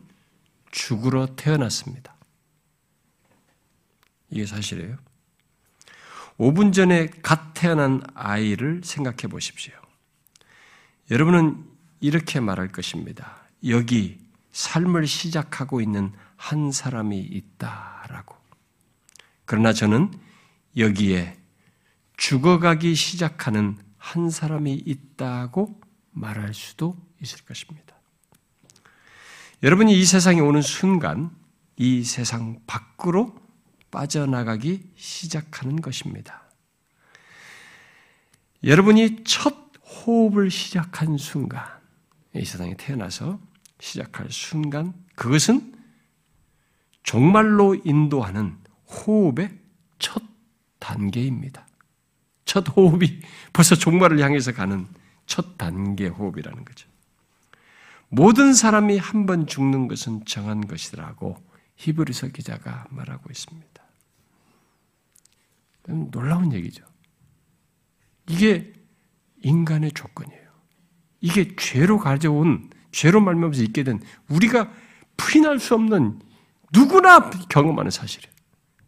죽으러 0.72 1.28
태어났습니다. 1.36 2.16
이게 4.30 4.46
사실이에요. 4.46 4.98
5분 6.38 6.74
전에 6.74 7.08
갓 7.22 7.54
태어난 7.54 8.02
아이를 8.14 8.82
생각해 8.84 9.28
보십시오. 9.30 9.74
여러분은 11.12 11.66
이렇게 12.00 12.40
말할 12.40 12.70
것입니다. 12.70 13.44
여기 13.68 14.20
삶을 14.52 15.08
시작하고 15.08 15.82
있는 15.82 16.14
한 16.38 16.72
사람이 16.72 17.20
있다라고. 17.20 18.39
그러나 19.50 19.74
저는 19.74 20.12
여기에 20.78 21.36
죽어가기 22.18 22.94
시작하는 22.94 23.80
한 23.98 24.30
사람이 24.30 24.72
있다고 24.86 25.82
말할 26.12 26.54
수도 26.54 26.96
있을 27.20 27.44
것입니다. 27.46 27.96
여러분이 29.64 30.00
이 30.00 30.06
세상에 30.06 30.40
오는 30.40 30.62
순간 30.62 31.32
이 31.78 32.04
세상 32.04 32.62
밖으로 32.68 33.36
빠져나가기 33.90 34.92
시작하는 34.96 35.82
것입니다. 35.82 36.44
여러분이 38.64 39.24
첫 39.24 39.72
호흡을 39.84 40.52
시작한 40.52 41.18
순간, 41.18 41.66
이 42.36 42.46
세상에 42.46 42.76
태어나서 42.78 43.40
시작할 43.80 44.30
순간, 44.30 44.94
그것은 45.16 45.74
종말로 47.02 47.74
인도하는 47.84 48.59
호흡의 48.90 49.58
첫 50.00 50.22
단계입니다. 50.80 51.68
첫 52.46 52.66
호흡이 52.76 53.22
벌써 53.54 53.76
종말을 53.76 54.20
향해서 54.20 54.54
가는 54.54 54.88
첫 55.26 55.58
단계 55.58 56.08
호흡이라는 56.08 56.66
거죠. 56.66 56.90
모든 58.10 58.54
사람이 58.54 58.98
한 58.98 59.26
번 59.28 59.46
죽는 59.46 59.88
것은 59.88 60.26
정한 60.26 60.66
것이라고 60.66 61.38
히브리서 61.76 62.30
기자가 62.30 62.88
말하고 62.90 63.30
있습니다. 63.30 63.84
놀라운 66.12 66.54
얘기죠. 66.54 66.84
이게 68.28 68.74
인간의 69.44 69.92
조건이에요. 69.92 70.50
이게 71.22 71.56
죄로 71.56 71.98
가져온 72.00 72.70
죄로 72.92 73.22
말미암아서 73.22 73.62
있게 73.64 73.84
된 73.84 74.00
우리가 74.28 74.72
부인할 75.18 75.60
수 75.60 75.76
없는 75.76 76.20
누구나 76.74 77.30
경험하는 77.30 77.92
사실이에요. 77.92 78.34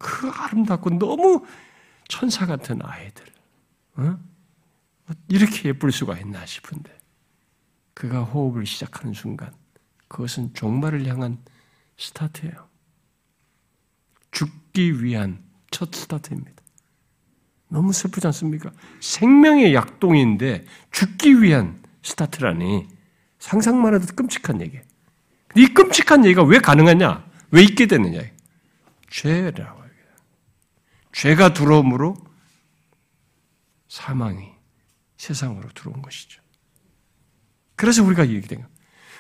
그 0.02 0.30
아름답고 0.30 0.98
너무 0.98 1.46
천사 2.08 2.46
같은 2.48 2.80
아이들, 2.84 3.26
어? 3.98 4.18
이렇게 5.28 5.70
예쁠 5.70 5.92
수가 5.92 6.18
있나 6.18 6.46
싶은데 6.46 6.98
그가 7.94 8.24
호흡을 8.24 8.66
시작하는 8.66 9.14
순간 9.14 9.54
그것은 10.08 10.54
종말을 10.54 11.06
향한 11.08 11.38
스타트예요. 11.98 12.68
죽기 14.32 15.04
위한 15.04 15.44
첫 15.70 15.94
스타트입니다. 15.94 16.52
너무 17.68 17.94
슬프지 17.94 18.26
않습니까? 18.28 18.72
생명의 19.02 19.76
약동인데 19.76 20.66
죽기 20.92 21.42
위한 21.42 21.82
스타트라니 22.02 22.88
상상만 23.40 23.94
해도 23.94 24.06
끔찍한 24.16 24.62
얘기. 24.62 24.80
이 25.56 25.68
끔찍한 25.68 26.26
얘기가 26.26 26.44
왜 26.44 26.60
가능하냐? 26.60 27.30
왜 27.52 27.64
있게 27.64 27.86
되느냐? 27.86 28.22
죄라고. 29.10 29.81
죄가 31.12 31.54
들어옴으로 31.54 32.16
사망이 33.88 34.52
세상으로 35.18 35.70
들어온 35.70 36.02
것이죠. 36.02 36.42
그래서 37.76 38.04
우리가 38.04 38.28
얘기된 38.30 38.60
거예요. 38.60 38.72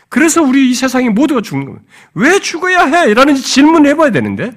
그래서 0.09 0.41
우리 0.41 0.69
이 0.69 0.73
세상에 0.73 1.09
모두가 1.09 1.41
죽는 1.41 1.65
겁니다. 1.65 1.85
왜 2.13 2.39
죽어야 2.39 2.85
해? 2.85 3.13
라는 3.13 3.35
질문을 3.35 3.89
해봐야 3.91 4.11
되는데, 4.11 4.51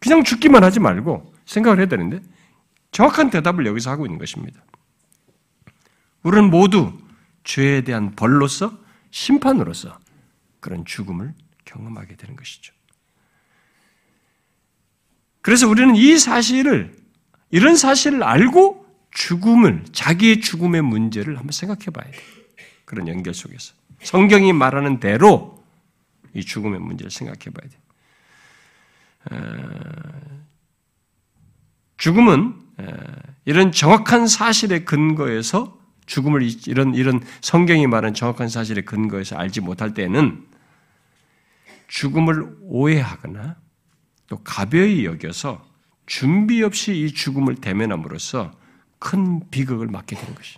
그냥 0.00 0.22
죽기만 0.22 0.62
하지 0.62 0.80
말고 0.80 1.34
생각을 1.44 1.78
해야 1.78 1.86
되는데, 1.86 2.20
정확한 2.92 3.30
대답을 3.30 3.66
여기서 3.66 3.90
하고 3.90 4.06
있는 4.06 4.18
것입니다. 4.18 4.62
우리는 6.22 6.50
모두 6.50 6.96
죄에 7.44 7.82
대한 7.82 8.14
벌로서 8.14 8.78
심판으로서 9.10 9.98
그런 10.60 10.84
죽음을 10.84 11.34
경험하게 11.64 12.16
되는 12.16 12.36
것이죠. 12.36 12.72
그래서 15.42 15.68
우리는 15.68 15.96
이 15.96 16.18
사실을 16.18 16.96
이런 17.50 17.76
사실을 17.76 18.22
알고 18.22 18.86
죽음을 19.12 19.84
자기의 19.92 20.40
죽음의 20.40 20.82
문제를 20.82 21.36
한번 21.36 21.52
생각해 21.52 21.86
봐야 21.86 22.10
돼요. 22.10 22.20
그런 22.84 23.08
연결 23.08 23.34
속에서 23.34 23.74
성경이 24.02 24.52
말하는 24.52 25.00
대로 25.00 25.64
이 26.34 26.44
죽음의 26.44 26.80
문제를 26.80 27.10
생각해 27.10 27.50
봐야 27.52 27.68
돼요. 27.68 27.80
죽음은 31.96 32.54
이런 33.44 33.72
정확한 33.72 34.26
사실의 34.26 34.84
근거에서 34.84 35.78
죽음을 36.06 36.48
이런 36.66 36.94
이런 36.94 37.20
성경이 37.40 37.86
말하는 37.86 38.14
정확한 38.14 38.48
사실의 38.48 38.84
근거에서 38.84 39.36
알지 39.36 39.60
못할 39.60 39.94
때는 39.94 40.46
죽음을 41.88 42.56
오해하거나 42.62 43.56
또 44.30 44.38
가벼이 44.44 45.04
여겨서 45.04 45.68
준비 46.06 46.62
없이 46.62 46.96
이 46.96 47.12
죽음을 47.12 47.56
대면함으로써 47.56 48.52
큰 49.00 49.50
비극을 49.50 49.88
맞게 49.88 50.16
되는 50.16 50.34
것이. 50.34 50.56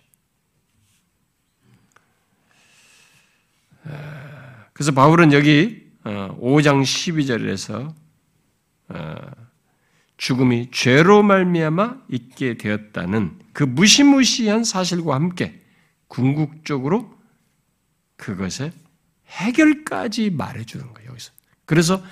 그래서 4.75 4.93
바울은 4.93 5.33
여기 5.33 5.91
5장 6.05 6.81
어, 6.81 6.83
12절에서 6.83 7.95
죽음이 10.19 10.71
죄로 10.71 11.23
말미암아 11.23 12.03
있게 12.11 12.59
되었다는 12.59 13.41
그 13.55 13.65
무시무시한 13.65 14.65
사실과 14.65 15.15
함께 15.15 15.61
궁극적으로 16.09 17.19
그것의 18.17 18.73
해결까지 19.29 20.31
말해주는 20.31 20.93
거예요, 20.93 21.11
여기서. 21.11 21.33
그래서 21.65 22.03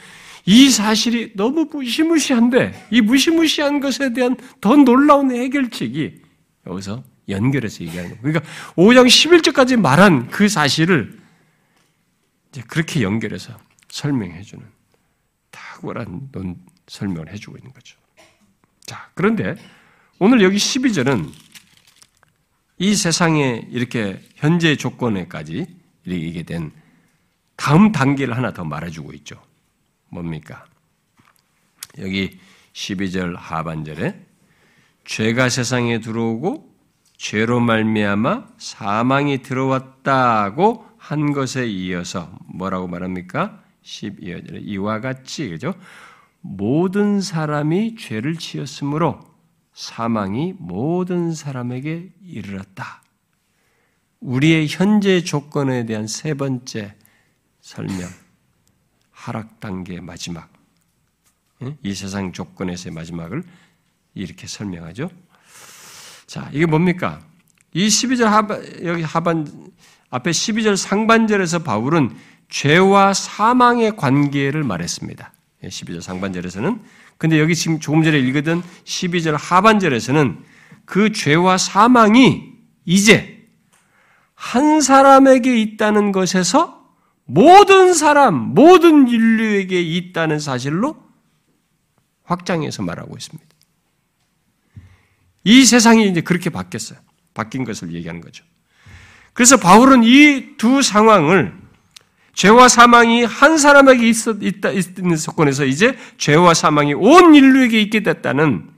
이 0.51 0.69
사실이 0.69 1.35
너무 1.37 1.69
무시무시한데, 1.73 2.89
이 2.91 3.01
무시무시한 3.01 3.79
것에 3.79 4.13
대한 4.13 4.37
더 4.61 4.75
놀라운 4.75 5.31
해결책이 5.31 6.23
여기서 6.67 7.05
연결해서 7.29 7.85
얘기하는 7.85 8.11
거예요. 8.11 8.21
그러니까 8.21 8.45
5장 8.75 9.07
11절까지 9.07 9.77
말한 9.77 10.27
그 10.31 10.49
사실을 10.49 11.21
이제 12.49 12.63
그렇게 12.67 13.03
연결해서 13.03 13.57
설명해 13.91 14.43
주는 14.43 14.65
탁월한 15.53 16.31
논, 16.33 16.57
설명을 16.89 17.33
해 17.33 17.37
주고 17.37 17.57
있는 17.57 17.73
거죠. 17.73 17.97
자, 18.87 19.09
그런데 19.15 19.55
오늘 20.19 20.43
여기 20.43 20.57
12절은 20.57 21.31
이 22.79 22.97
세상에 22.97 23.69
이렇게 23.71 24.21
현재 24.35 24.75
조건에까지 24.75 25.65
이르게 26.07 26.43
된 26.43 26.73
다음 27.55 27.93
단계를 27.93 28.37
하나 28.37 28.53
더 28.53 28.65
말해 28.65 28.91
주고 28.91 29.13
있죠. 29.13 29.41
뭡니까? 30.11 30.65
여기 31.99 32.39
12절 32.73 33.37
하반절에 33.37 34.27
죄가 35.05 35.49
세상에 35.49 36.01
들어오고 36.01 36.71
죄로 37.17 37.61
말미암아 37.61 38.49
사망이 38.59 39.43
들어왔다고 39.43 40.87
한 40.97 41.33
것에 41.33 41.67
이어서 41.67 42.39
뭐라고 42.47 42.87
말합니까? 42.87 43.63
12절에 43.83 44.61
이와 44.63 45.01
같이 45.01 45.49
그죠? 45.49 45.75
모든 46.41 47.21
사람이 47.21 47.97
죄를 47.97 48.37
지었으므로 48.37 49.21
사망이 49.75 50.55
모든 50.59 51.35
사람에게 51.35 52.13
이르렀다. 52.23 53.03
우리의 54.21 54.67
현재 54.69 55.23
조건에 55.23 55.87
대한 55.87 56.07
세 56.07 56.35
번째 56.35 56.95
설명, 57.61 58.09
하락 59.21 59.61
단계 59.61 60.01
마지막. 60.01 60.49
이 61.83 61.95
세상 61.95 62.33
조건에서의 62.33 62.95
마지막을 62.95 63.43
이렇게 64.15 64.47
설명하죠. 64.47 65.11
자, 66.27 66.49
이게 66.55 66.65
뭡니까? 66.65 67.21
이 67.75 67.87
12절 67.87 68.25
하반, 68.25 68.65
여기 68.83 69.03
하반, 69.03 69.71
앞에 70.09 70.31
12절 70.31 70.77
상반절에서 70.77 71.59
바울은 71.61 72.17
죄와 72.49 73.13
사망의 73.13 73.97
관계를 73.97 74.65
말했습니다. 74.65 75.33
12절 75.65 75.97
예, 75.97 76.01
상반절에서는. 76.01 76.81
근데 77.19 77.39
여기 77.39 77.55
지금 77.55 77.79
조금 77.79 78.03
전에 78.03 78.19
읽었던 78.19 78.63
12절 78.85 79.37
하반절에서는 79.39 80.43
그 80.87 81.13
죄와 81.13 81.59
사망이 81.59 82.55
이제 82.87 83.47
한 84.35 84.81
사람에게 84.81 85.61
있다는 85.61 86.11
것에서 86.11 86.80
모든 87.33 87.95
사람, 87.95 88.35
모든 88.35 89.09
인류에게 89.09 89.81
있다는 89.81 90.39
사실로 90.41 90.97
확장해서 92.25 92.83
말하고 92.83 93.17
있습니다. 93.17 93.49
이 95.45 95.65
세상이 95.65 96.09
이제 96.09 96.21
그렇게 96.21 96.51
바뀌었어요. 96.51 96.99
바뀐 97.35 97.65
것을 97.65 97.93
얘기하는 97.95 98.21
거죠. 98.21 98.45
그래서 99.33 99.57
바울은 99.57 100.03
이 100.05 100.57
두 100.59 100.83
상황을 100.83 101.55
죄와 102.35 102.69
사망이 102.69 103.25
한 103.25 103.59
사람에게 103.59 104.09
있었, 104.09 104.43
있다, 104.43 104.71
있는 104.71 105.17
조건에서 105.17 105.65
이제 105.65 105.97
죄와 106.19 106.55
사망이 106.55 106.95
온 106.95 107.35
인류에게 107.35 107.81
있게 107.83 108.03
됐다는 108.03 108.69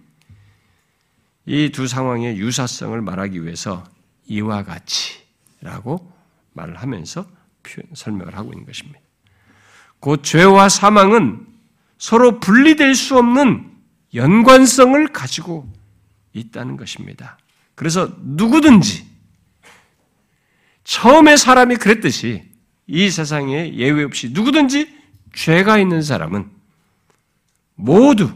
이 1.46 1.70
두 1.72 1.86
상황의 1.88 2.36
유사성을 2.38 3.00
말하기 3.00 3.42
위해서 3.44 3.84
이와 4.26 4.62
같이라고 4.64 6.12
말을 6.52 6.76
하면서 6.76 7.26
설명을 7.94 8.36
하고 8.36 8.52
있는 8.52 8.66
것입니다. 8.66 9.00
곧 10.00 10.22
죄와 10.22 10.68
사망은 10.68 11.46
서로 11.98 12.40
분리될 12.40 12.94
수 12.94 13.16
없는 13.16 13.70
연관성을 14.14 15.12
가지고 15.12 15.72
있다는 16.32 16.76
것입니다. 16.76 17.38
그래서 17.74 18.12
누구든지 18.20 19.06
처음에 20.84 21.36
사람이 21.36 21.76
그랬듯이 21.76 22.50
이 22.86 23.10
세상에 23.10 23.74
예외 23.74 24.02
없이 24.02 24.30
누구든지 24.30 25.00
죄가 25.34 25.78
있는 25.78 26.02
사람은 26.02 26.50
모두 27.74 28.32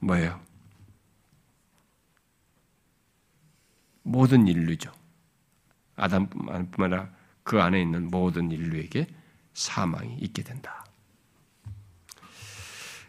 뭐예요? 0.00 0.40
모든 4.02 4.46
인류죠. 4.46 4.92
아담뿐만 5.96 6.68
아니라 6.78 7.13
그 7.44 7.60
안에 7.60 7.80
있는 7.80 8.10
모든 8.10 8.50
인류에게 8.50 9.06
사망이 9.52 10.16
있게 10.20 10.42
된다. 10.42 10.84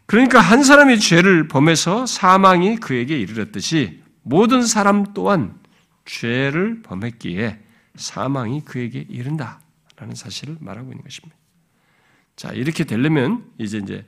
그러니까 0.05 0.39
한 0.39 0.63
사람이 0.63 0.99
죄를 0.99 1.47
범해서 1.47 2.05
사망이 2.05 2.77
그에게 2.77 3.17
이르렀듯이 3.17 4.03
모든 4.21 4.63
사람 4.63 5.13
또한 5.13 5.59
죄를 6.05 6.83
범했기에 6.83 7.59
사망이 7.95 8.63
그에게 8.63 9.05
이른다라는 9.09 10.13
사실을 10.13 10.57
말하고 10.59 10.91
있는 10.91 11.03
것입니다. 11.03 11.35
자, 12.35 12.51
이렇게 12.51 12.83
되려면 12.83 13.49
이제 13.57 13.77
이제 13.79 14.05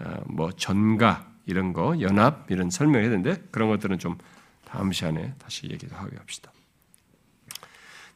어, 0.00 0.20
뭐 0.26 0.50
전가 0.52 1.30
이런 1.46 1.72
거, 1.72 2.00
연합 2.00 2.50
이런 2.50 2.70
설명해야 2.70 3.10
되는데 3.10 3.42
그런 3.50 3.68
것들은 3.68 3.98
좀 3.98 4.16
다음 4.64 4.92
시간에 4.92 5.34
다시 5.38 5.68
얘기도 5.70 5.94
하게 5.94 6.16
합시다. 6.16 6.50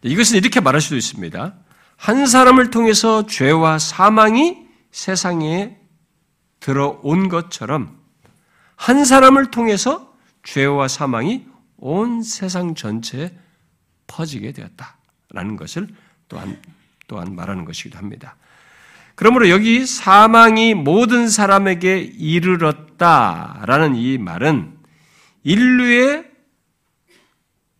이것은 0.02 0.38
이렇게 0.38 0.60
말할 0.60 0.80
수도 0.80 0.96
있습니다. 0.96 1.54
한 1.96 2.26
사람을 2.26 2.70
통해서 2.70 3.26
죄와 3.26 3.78
사망이 3.78 4.58
세상에 4.90 5.76
들어온 6.60 7.28
것처럼 7.28 8.00
한 8.76 9.04
사람을 9.04 9.50
통해서 9.50 10.14
죄와 10.42 10.88
사망이 10.88 11.46
온 11.76 12.22
세상 12.22 12.74
전체에 12.74 13.32
퍼지게 14.06 14.52
되었다라는 14.52 15.56
것을 15.56 15.88
또한 16.28 16.60
또한 17.06 17.34
말하는 17.34 17.64
것이기도 17.64 17.98
합니다. 17.98 18.36
그러므로 19.14 19.48
여기 19.50 19.84
사망이 19.86 20.74
모든 20.74 21.28
사람에게 21.28 21.98
이르렀다라는 21.98 23.94
이 23.96 24.18
말은 24.18 24.78
인류의 25.44 26.24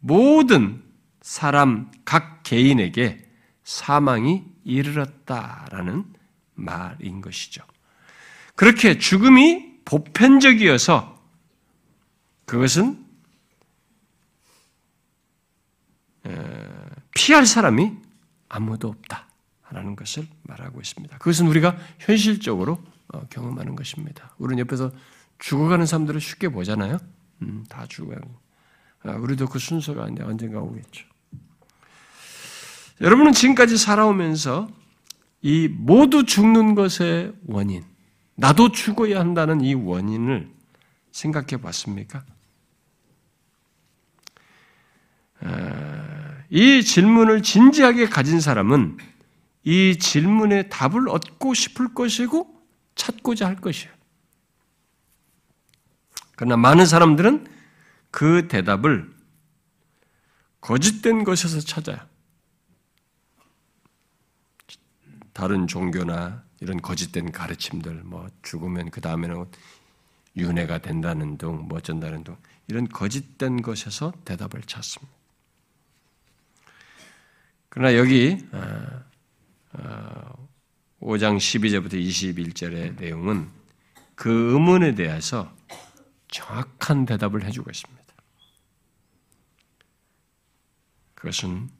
모든 0.01 0.82
사람 1.23 1.91
각 2.05 2.43
개인에게 2.43 3.29
사망이 3.65 4.45
이르렀다라는 4.65 6.05
말인 6.55 7.21
것이죠. 7.21 7.65
그렇게 8.55 8.99
죽음이 8.99 9.81
보편적이어서 9.85 11.21
그것은 12.45 13.03
피할 17.15 17.47
사람이 17.47 17.93
아무도 18.49 18.89
없다라는 18.89 19.97
것을 19.97 20.27
말하고 20.43 20.81
있습니다. 20.81 21.19
그것은 21.19 21.47
우리가 21.47 21.77
현실적으로 21.99 22.83
어, 23.09 23.27
경험하는 23.29 23.77
것입니다. 23.77 24.35
우리는 24.39 24.61
옆에서 24.61 24.91
죽어가는 25.39 25.87
사람들을 25.87 26.21
쉽게 26.21 26.49
보잖아요. 26.49 26.99
음, 27.43 27.65
다 27.69 27.87
죽어가고. 27.87 28.43
아, 29.05 29.13
우리도 29.13 29.49
그 29.49 29.59
순서가 29.59 30.05
언젠가 30.05 30.61
오겠죠. 30.61 31.12
여러분은 33.03 33.33
지금까지 33.33 33.77
살아오면서 33.77 34.71
이 35.43 35.67
모두 35.69 36.25
죽는 36.25 36.77
것의 36.77 37.33
원인, 37.47 37.85
나도 38.37 38.71
죽어야 38.71 39.19
한다는 39.19 39.61
이 39.61 39.75
원인을 39.75 40.49
생각해 41.11 41.61
봤습니까? 41.61 42.25
아, 45.41 46.45
이 46.49 46.85
질문을 46.85 47.43
진지하게 47.43 48.07
가진 48.07 48.41
사람은 48.41 48.99
이 49.65 49.99
질문에 49.99 50.69
답을 50.69 51.09
얻고 51.09 51.55
싶을 51.55 51.95
것이고 51.95 52.57
찾고자 52.95 53.47
할 53.47 53.57
것이에요. 53.57 53.93
그러나 56.37 56.57
많은 56.57 56.87
사람들은 56.87 57.49
그 58.13 58.47
대답을 58.47 59.11
거짓된 60.61 61.25
것에서 61.25 61.59
찾아요. 61.59 62.12
다른 65.33 65.67
종교나 65.67 66.45
이런 66.61 66.81
거짓된 66.81 67.33
가르침들, 67.33 68.03
뭐 68.05 68.29
죽으면 68.43 68.91
그 68.91 69.01
다음에는 69.01 69.47
윤회가 70.37 70.79
된다는 70.79 71.37
등, 71.37 71.67
뭐 71.69 71.79
어쩐다는 71.79 72.25
등 72.25 72.37
이런 72.69 72.89
거짓된 72.89 73.63
것에서 73.63 74.13
대답을 74.25 74.63
찾습니다. 74.63 75.13
그러나 77.69 77.97
여기 77.97 78.37
5장 78.53 78.55
아, 79.73 80.35
12절부터 81.01 81.95
아, 81.95 81.97
21절의 81.97 83.01
내용은 83.01 83.51
그 84.15 84.53
의문에 84.53 84.95
대해서 84.95 85.53
정확한 86.29 87.07
대답을 87.07 87.45
해주고 87.45 87.71
있습니다. 87.71 88.03
그것은 91.15 91.71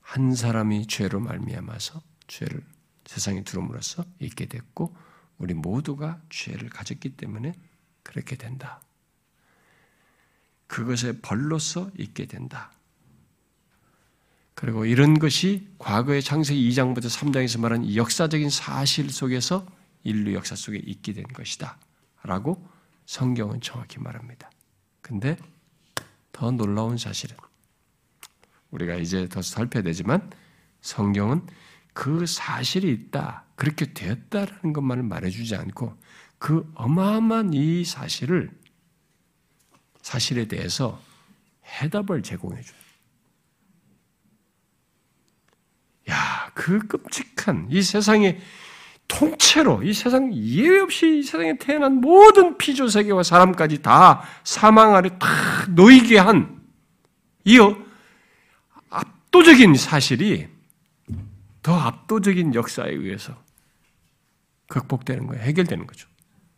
한 0.00 0.34
사람이 0.34 0.86
죄로 0.86 1.20
말미암아서 1.20 2.02
죄를 2.26 2.64
세상에 3.06 3.44
들어옴으로써 3.44 4.04
있게 4.18 4.46
됐고 4.46 4.94
우리 5.38 5.54
모두가 5.54 6.20
죄를 6.30 6.68
가졌기 6.70 7.16
때문에 7.16 7.54
그렇게 8.02 8.36
된다. 8.36 8.80
그것의 10.66 11.20
벌로서 11.22 11.90
있게 11.98 12.26
된다. 12.26 12.72
그리고 14.54 14.86
이런 14.86 15.18
것이 15.18 15.68
과거의 15.78 16.22
창세기 16.22 16.68
2장부터 16.70 17.06
3장에서 17.06 17.60
말한 17.60 17.84
이 17.84 17.96
역사적인 17.96 18.50
사실 18.50 19.10
속에서 19.10 19.66
인류 20.04 20.34
역사 20.34 20.54
속에 20.54 20.78
있게 20.78 21.12
된 21.12 21.24
것이다. 21.24 21.78
라고 22.22 22.66
성경은 23.06 23.60
정확히 23.60 23.98
말합니다. 23.98 24.50
근데 25.02 25.36
더 26.32 26.50
놀라운 26.50 26.96
사실은 26.96 27.36
우리가 28.70 28.96
이제 28.96 29.28
더 29.28 29.42
살펴야 29.42 29.82
되지만 29.82 30.30
성경은 30.80 31.46
그 31.94 32.26
사실이 32.26 32.92
있다, 32.92 33.44
그렇게 33.56 33.94
되었다라는 33.94 34.74
것만을 34.74 35.02
말해주지 35.04 35.56
않고 35.56 35.96
그 36.38 36.70
어마어마한 36.74 37.54
이 37.54 37.84
사실을 37.84 38.50
사실에 40.02 40.46
대해서 40.46 41.00
해답을 41.64 42.22
제공해 42.22 42.60
줘요. 42.60 42.76
야, 46.10 46.50
그 46.52 46.86
끔찍한 46.86 47.68
이 47.70 47.80
세상에 47.80 48.38
통째로 49.08 49.82
이 49.82 49.94
세상 49.94 50.34
예외 50.34 50.80
없이 50.80 51.20
이 51.20 51.22
세상에 51.22 51.56
태어난 51.56 51.94
모든 52.02 52.58
피조 52.58 52.88
세계와 52.88 53.22
사람까지 53.22 53.80
다 53.80 54.22
사망 54.44 54.94
아래 54.94 55.08
다 55.18 55.26
놓이게 55.70 56.18
한 56.18 56.54
이 57.44 57.58
압도적인 58.88 59.74
사실이 59.74 60.48
더 61.64 61.74
압도적인 61.80 62.54
역사에 62.54 62.90
의해서 62.90 63.42
극복되는 64.68 65.26
거예요. 65.26 65.42
해결되는 65.42 65.86
거죠. 65.86 66.06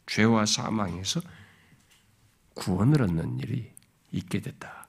죄와 0.06 0.46
사망에서 0.46 1.20
구원을 2.54 3.02
얻는 3.02 3.38
일이 3.38 3.70
있게 4.10 4.40
됐다. 4.40 4.88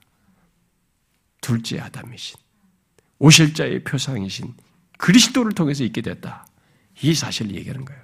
둘째 1.40 1.78
아담이신 1.78 2.36
오실 3.20 3.54
자의 3.54 3.84
표상이신 3.84 4.54
그리스도를 4.98 5.52
통해서 5.52 5.84
있게 5.84 6.02
됐다. 6.02 6.48
이 7.00 7.14
사실을 7.14 7.54
얘기하는 7.54 7.84
거예요. 7.84 8.02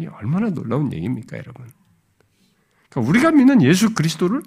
이 0.00 0.06
얼마나 0.06 0.50
놀라운 0.50 0.92
얘기입니까, 0.92 1.38
여러분? 1.38 1.66
그러니까 2.90 3.10
우리가 3.10 3.30
믿는 3.30 3.62
예수 3.62 3.94
그리스도를 3.94 4.42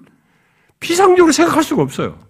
피상적으로 0.80 1.32
생각할 1.32 1.64
수가 1.64 1.82
없어요. 1.82 2.24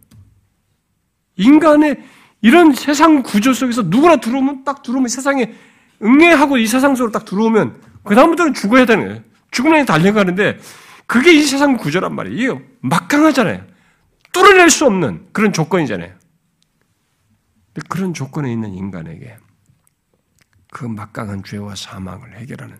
인간의 1.35 2.16
이런 2.41 2.73
세상 2.73 3.23
구조 3.23 3.53
속에서 3.53 3.84
누구나 3.84 4.18
들어오면 4.18 4.64
딱 4.64 4.84
들어오면 4.84 5.07
세상에 5.07 5.53
응애하고 6.01 6.57
이 6.57 6.68
세상 6.68 6.95
속으로 6.95 7.11
딱 7.11 7.26
들어오면 7.26 7.81
그다음부터는 8.03 8.53
죽어야 8.53 8.85
되는 8.85 9.07
거예요. 9.07 9.23
죽음에 9.51 9.85
달려가는데 9.85 10.59
그게 11.07 11.34
이 11.34 11.41
세상 11.41 11.77
구조란 11.77 12.14
말이에요. 12.14 12.61
막강하잖아요. 12.81 13.65
뚫어낼 14.31 14.69
수 14.69 14.85
없는 14.85 15.30
그런 15.31 15.51
조건이잖아요. 15.51 16.14
그런 17.89 18.14
조건에 18.14 18.51
있는 18.51 18.73
인간에게 18.73 19.38
그 20.72 20.85
막강한 20.85 21.43
죄와 21.43 21.76
사망을 21.76 22.38
해결하는 22.39 22.77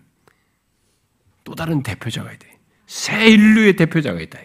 또 1.44 1.54
다른 1.54 1.82
대표자가 1.82 2.32
있다. 2.32 2.46
새 2.86 3.28
인류의 3.28 3.76
대표자가 3.76 4.20
있다. 4.20 4.38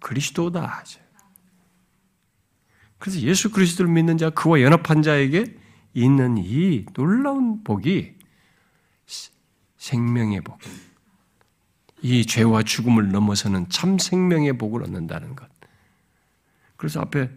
그리스도다. 0.00 0.84
그래서 2.98 3.20
예수 3.20 3.50
그리스도를 3.50 3.90
믿는 3.90 4.18
자, 4.18 4.30
그와 4.30 4.60
연합한 4.60 5.02
자에게 5.02 5.56
있는 5.94 6.36
이 6.38 6.84
놀라운 6.94 7.62
복이 7.62 8.14
생명의 9.76 10.40
복. 10.40 10.58
이 12.02 12.24
죄와 12.26 12.62
죽음을 12.62 13.10
넘어서는 13.10 13.68
참 13.68 13.98
생명의 13.98 14.58
복을 14.58 14.82
얻는다는 14.82 15.34
것. 15.36 15.48
그래서 16.76 17.00
앞에 17.00 17.30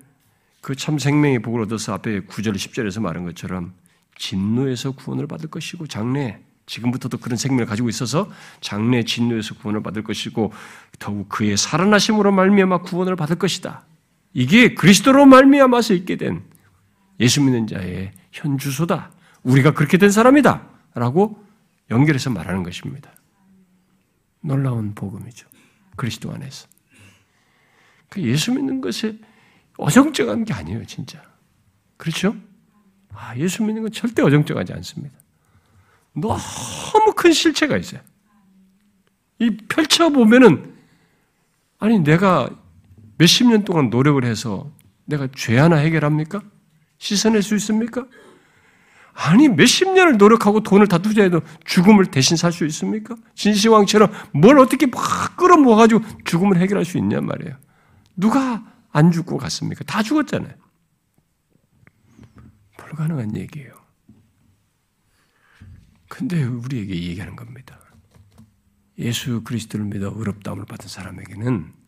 그 0.61 0.75
참 0.75 0.99
생명의 0.99 1.39
복을 1.39 1.61
얻어서 1.61 1.93
앞에 1.93 2.21
9절, 2.21 2.55
10절에서 2.55 3.01
말한 3.01 3.25
것처럼 3.25 3.73
진노에서 4.17 4.91
구원을 4.91 5.25
받을 5.27 5.49
것이고 5.49 5.87
장래 5.87 6.39
지금부터도 6.67 7.17
그런 7.17 7.37
생명을 7.37 7.65
가지고 7.65 7.89
있어서 7.89 8.29
장래 8.61 9.03
진노에서 9.03 9.55
구원을 9.55 9.81
받을 9.81 10.03
것이고 10.03 10.53
더욱 10.99 11.27
그의 11.27 11.57
살아나심으로 11.57 12.31
말미암아 12.31 12.83
구원을 12.83 13.15
받을 13.15 13.37
것이다. 13.37 13.83
이게 14.33 14.73
그리스도로 14.73 15.25
말미암아서 15.25 15.93
있게 15.93 16.15
된 16.15 16.43
예수 17.19 17.41
믿는 17.41 17.67
자의 17.67 18.11
현 18.31 18.57
주소다. 18.57 19.11
우리가 19.43 19.73
그렇게 19.73 19.97
된 19.97 20.09
사람이다. 20.09 20.67
라고 20.93 21.43
연결해서 21.89 22.29
말하는 22.29 22.63
것입니다. 22.63 23.11
놀라운 24.41 24.95
복음이죠. 24.95 25.47
그리스도 25.95 26.31
안에서. 26.31 26.67
그 28.09 28.21
예수 28.21 28.53
믿는 28.53 28.81
것에 28.81 29.17
어정쩡한 29.77 30.45
게 30.45 30.53
아니에요, 30.53 30.85
진짜. 30.85 31.21
그렇죠? 31.97 32.35
아, 33.13 33.35
예수 33.37 33.63
믿는 33.63 33.83
건 33.83 33.91
절대 33.91 34.21
어정쩡하지 34.21 34.73
않습니다. 34.73 35.17
너무 36.13 37.13
큰 37.15 37.31
실체가 37.31 37.77
있어요. 37.77 38.01
이 39.39 39.57
펼쳐보면은, 39.67 40.75
아니, 41.79 41.99
내가 41.99 42.49
몇십 43.21 43.47
년 43.47 43.63
동안 43.63 43.91
노력을 43.91 44.23
해서 44.25 44.71
내가 45.05 45.27
죄 45.35 45.55
하나 45.59 45.75
해결합니까? 45.75 46.41
씻어낼 46.97 47.43
수 47.43 47.55
있습니까? 47.57 48.07
아니, 49.13 49.47
몇십 49.47 49.91
년을 49.91 50.17
노력하고 50.17 50.63
돈을 50.63 50.87
다 50.87 50.97
투자해도 50.97 51.41
죽음을 51.65 52.05
대신 52.07 52.35
살 52.35 52.51
수 52.51 52.65
있습니까? 52.65 53.15
진시황처럼 53.35 54.11
뭘 54.33 54.57
어떻게 54.57 54.87
막 54.87 55.37
끌어모아가지고 55.37 56.01
죽음을 56.25 56.57
해결할 56.57 56.83
수 56.83 56.97
있냔 56.97 57.27
말이에요. 57.27 57.55
누가 58.15 58.65
안 58.91 59.11
죽고 59.11 59.37
갔습니까? 59.37 59.83
다 59.83 60.01
죽었잖아요. 60.01 60.55
불가능한 62.77 63.37
얘기예요. 63.37 63.75
근데 66.09 66.43
우리에게 66.43 66.95
얘기하는 66.95 67.35
겁니다. 67.35 67.79
예수 68.97 69.43
그리스도를 69.43 69.85
믿어 69.85 70.11
의롭다움을 70.15 70.65
받은 70.65 70.87
사람에게는 70.87 71.80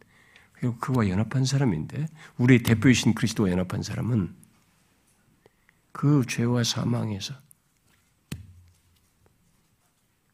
그와 0.72 1.10
연합한 1.10 1.46
사람인데 1.46 2.08
우리의 2.38 2.64
대표이신 2.64 3.14
그리스도와 3.14 3.52
연합한 3.52 3.84
사람은 3.84 4.34
그 5.92 6.26
죄와 6.28 6.64
사망에서 6.64 7.36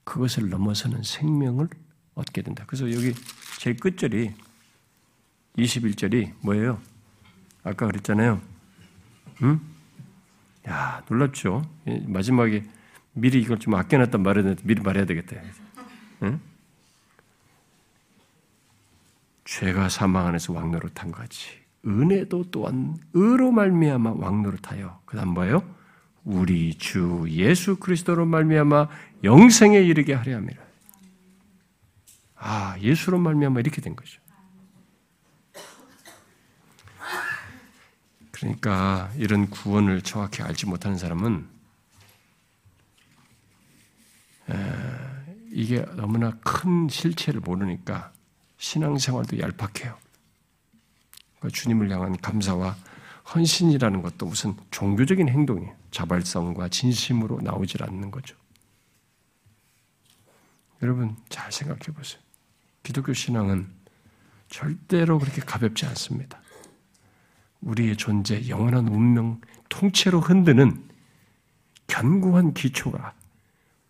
그것을 0.04 0.50
넘어서는 0.50 1.04
생명을 1.04 1.68
얻게 2.16 2.42
된다. 2.42 2.64
그래서 2.68 2.92
여기 2.92 3.14
제일 3.60 3.78
끝절이 3.78 4.34
21절이 5.58 6.34
뭐예요? 6.42 6.82
아까 7.64 7.86
그랬잖아요. 7.86 8.42
응? 9.44 9.60
야, 10.68 11.04
놀랍죠? 11.10 11.70
마지막에 12.06 12.66
미리 13.14 13.42
이걸 13.42 13.60
좀 13.60 13.76
아껴놨단 13.76 14.24
말을 14.24 14.56
미리 14.64 14.82
말해야 14.82 15.06
되겠다. 15.06 15.36
응? 16.24 16.40
죄가 19.50 19.90
사망 19.90 20.28
안에서 20.28 20.54
왕노릇한 20.54 21.12
같이 21.12 21.50
은혜도 21.84 22.52
또한 22.52 22.96
의로 23.14 23.52
말미암아 23.52 24.12
왕노릇하여 24.12 25.02
그다음 25.06 25.30
뭐예요? 25.30 25.64
우리 26.24 26.78
주 26.78 27.26
예수 27.30 27.78
그리스도로 27.78 28.28
말미암아 28.28 28.90
영생에 29.24 29.80
이르게 29.80 30.14
하려 30.14 30.36
함이라. 30.36 30.62
아 32.36 32.78
예수로 32.80 33.18
말미암아 33.18 33.62
이렇게 33.62 33.82
된 33.82 33.96
거죠. 33.96 34.22
그러니까 38.30 39.12
이런 39.16 39.50
구원을 39.50 40.04
정확히 40.04 40.44
알지 40.44 40.68
못하는 40.68 40.96
사람은 40.96 41.48
이게 45.52 45.84
너무나 45.96 46.38
큰 46.42 46.88
실체를 46.88 47.42
모르니까 47.42 48.14
신앙생활도 48.60 49.40
얄팍해요. 49.40 49.98
그러니까 51.40 51.58
주님을 51.58 51.90
향한 51.90 52.16
감사와 52.18 52.76
헌신이라는 53.34 54.02
것도 54.02 54.26
무슨 54.26 54.56
종교적인 54.72 55.30
행동이에요. 55.30 55.76
자발성과 55.92 56.70
진심으로 56.70 57.42
나오질 57.42 57.84
않는 57.84 58.12
거죠. 58.12 58.36
여러분 60.82 61.16
잘 61.30 61.52
생각해 61.52 61.96
보세요. 61.96 62.22
기독교 62.84 63.14
신앙은 63.14 63.68
절대로 64.50 65.20
그렇게 65.20 65.42
가볍지 65.42 65.86
않습니다. 65.88 66.42
우리의 67.62 67.98
존재, 67.98 68.48
영원한 68.48 68.88
운명 68.88 69.42
통째로 69.70 70.22
흔드는 70.22 70.90
견고한 71.88 72.54
기초가 72.54 73.14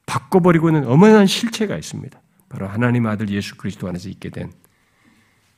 바꿔버리고 0.06 0.70
있는 0.70 0.86
어마어마한 0.86 1.28
실체가 1.28 1.78
있습니다. 1.78 2.20
바로 2.50 2.68
하나님 2.68 3.06
아들 3.06 3.30
예수 3.30 3.56
그리스도 3.56 3.88
안에서 3.88 4.10
있게 4.10 4.30
된 4.30 4.52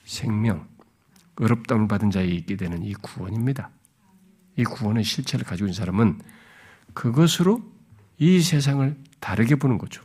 생명, 0.03 0.67
의롭다움을 1.37 1.87
받은 1.87 2.11
자에게 2.11 2.33
있게 2.33 2.55
되는 2.57 2.83
이 2.83 2.93
구원입니다. 2.93 3.69
이 4.57 4.63
구원의 4.63 5.03
실체를 5.03 5.45
가지고 5.45 5.67
있는 5.67 5.73
사람은 5.73 6.19
그것으로 6.93 7.63
이 8.17 8.41
세상을 8.41 8.95
다르게 9.19 9.55
보는 9.55 9.77
거죠. 9.77 10.03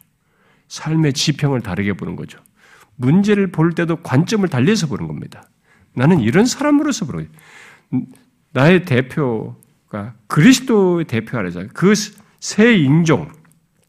삶의 0.69 1.13
지평을 1.13 1.61
다르게 1.61 1.93
보는 1.93 2.17
거죠. 2.17 2.41
문제를 2.97 3.53
볼 3.53 3.75
때도 3.75 3.97
관점을 3.97 4.49
달리해서 4.49 4.87
보는 4.87 5.07
겁니다. 5.07 5.49
나는 5.95 6.21
이런 6.21 6.47
사람으로서 6.47 7.07
보는 7.07 7.29
거예요. 7.91 8.07
나의 8.53 8.85
대표가 8.85 10.15
그리스도의 10.29 11.05
대표 11.07 11.37
아래서 11.39 11.67
그 11.73 11.95
새 12.41 12.77
인종, 12.77 13.29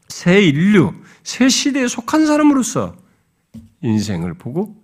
새 0.08 0.42
인류, 0.42 0.94
새 1.22 1.48
시대에 1.48 1.86
속한 1.86 2.26
사람으로서 2.26 2.96
인생을 3.82 4.34
보고 4.34 4.76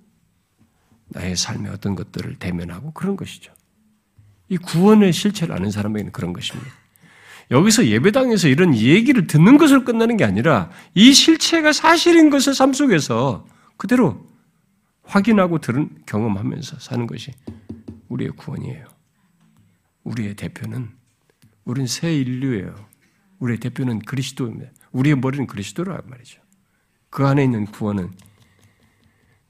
나의 1.08 1.36
삶의 1.36 1.72
어떤 1.72 1.94
것들을 1.94 2.36
대면하고 2.38 2.92
그런 2.92 3.16
것이죠. 3.16 3.52
이 4.48 4.56
구원의 4.56 5.12
실체를 5.12 5.54
아는 5.54 5.70
사람에게는 5.70 6.12
그런 6.12 6.32
것입니다. 6.32 6.70
여기서 7.50 7.86
예배당에서 7.86 8.48
이런 8.48 8.74
얘기를 8.74 9.26
듣는 9.26 9.58
것을 9.58 9.84
끝나는 9.84 10.16
게 10.16 10.24
아니라 10.24 10.70
이 10.94 11.12
실체가 11.12 11.72
사실인 11.72 12.30
것을 12.30 12.54
삶 12.54 12.72
속에서 12.72 13.46
그대로 13.76 14.26
확인하고 15.02 15.58
들은 15.58 15.90
경험하면서 16.06 16.78
사는 16.78 17.06
것이 17.06 17.32
우리의 18.08 18.30
구원이에요. 18.36 18.86
우리의 20.04 20.34
대표는 20.34 20.90
우리는 21.64 21.86
새 21.86 22.14
인류예요. 22.14 22.74
우리의 23.38 23.60
대표는 23.60 24.00
그리스도입니다. 24.00 24.70
우리의 24.94 25.16
머리는 25.16 25.46
그리스도라 25.46 26.00
말이죠. 26.04 26.40
그 27.10 27.26
안에 27.26 27.44
있는 27.44 27.66
구원은 27.66 28.12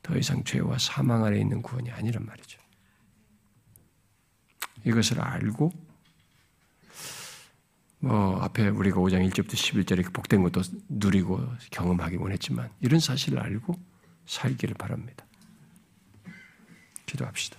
더 0.02 0.16
이상 0.16 0.42
죄와 0.42 0.78
사망 0.78 1.24
아래 1.24 1.38
있는 1.38 1.62
구원이 1.62 1.90
아니란 1.90 2.26
말이죠. 2.26 2.58
뭐 8.00 8.38
앞에 8.42 8.68
우리가 8.68 8.98
5장 8.98 9.26
1절부터 9.30 9.52
11절에 9.52 10.12
복된 10.12 10.42
것도 10.42 10.62
누리고 10.88 11.40
경험하기 11.70 12.16
원했지만 12.16 12.70
이런 12.80 13.00
사실을 13.00 13.38
알고 13.38 13.74
살기를 14.26 14.74
바랍니다. 14.74 15.24
기도합시다. 17.06 17.58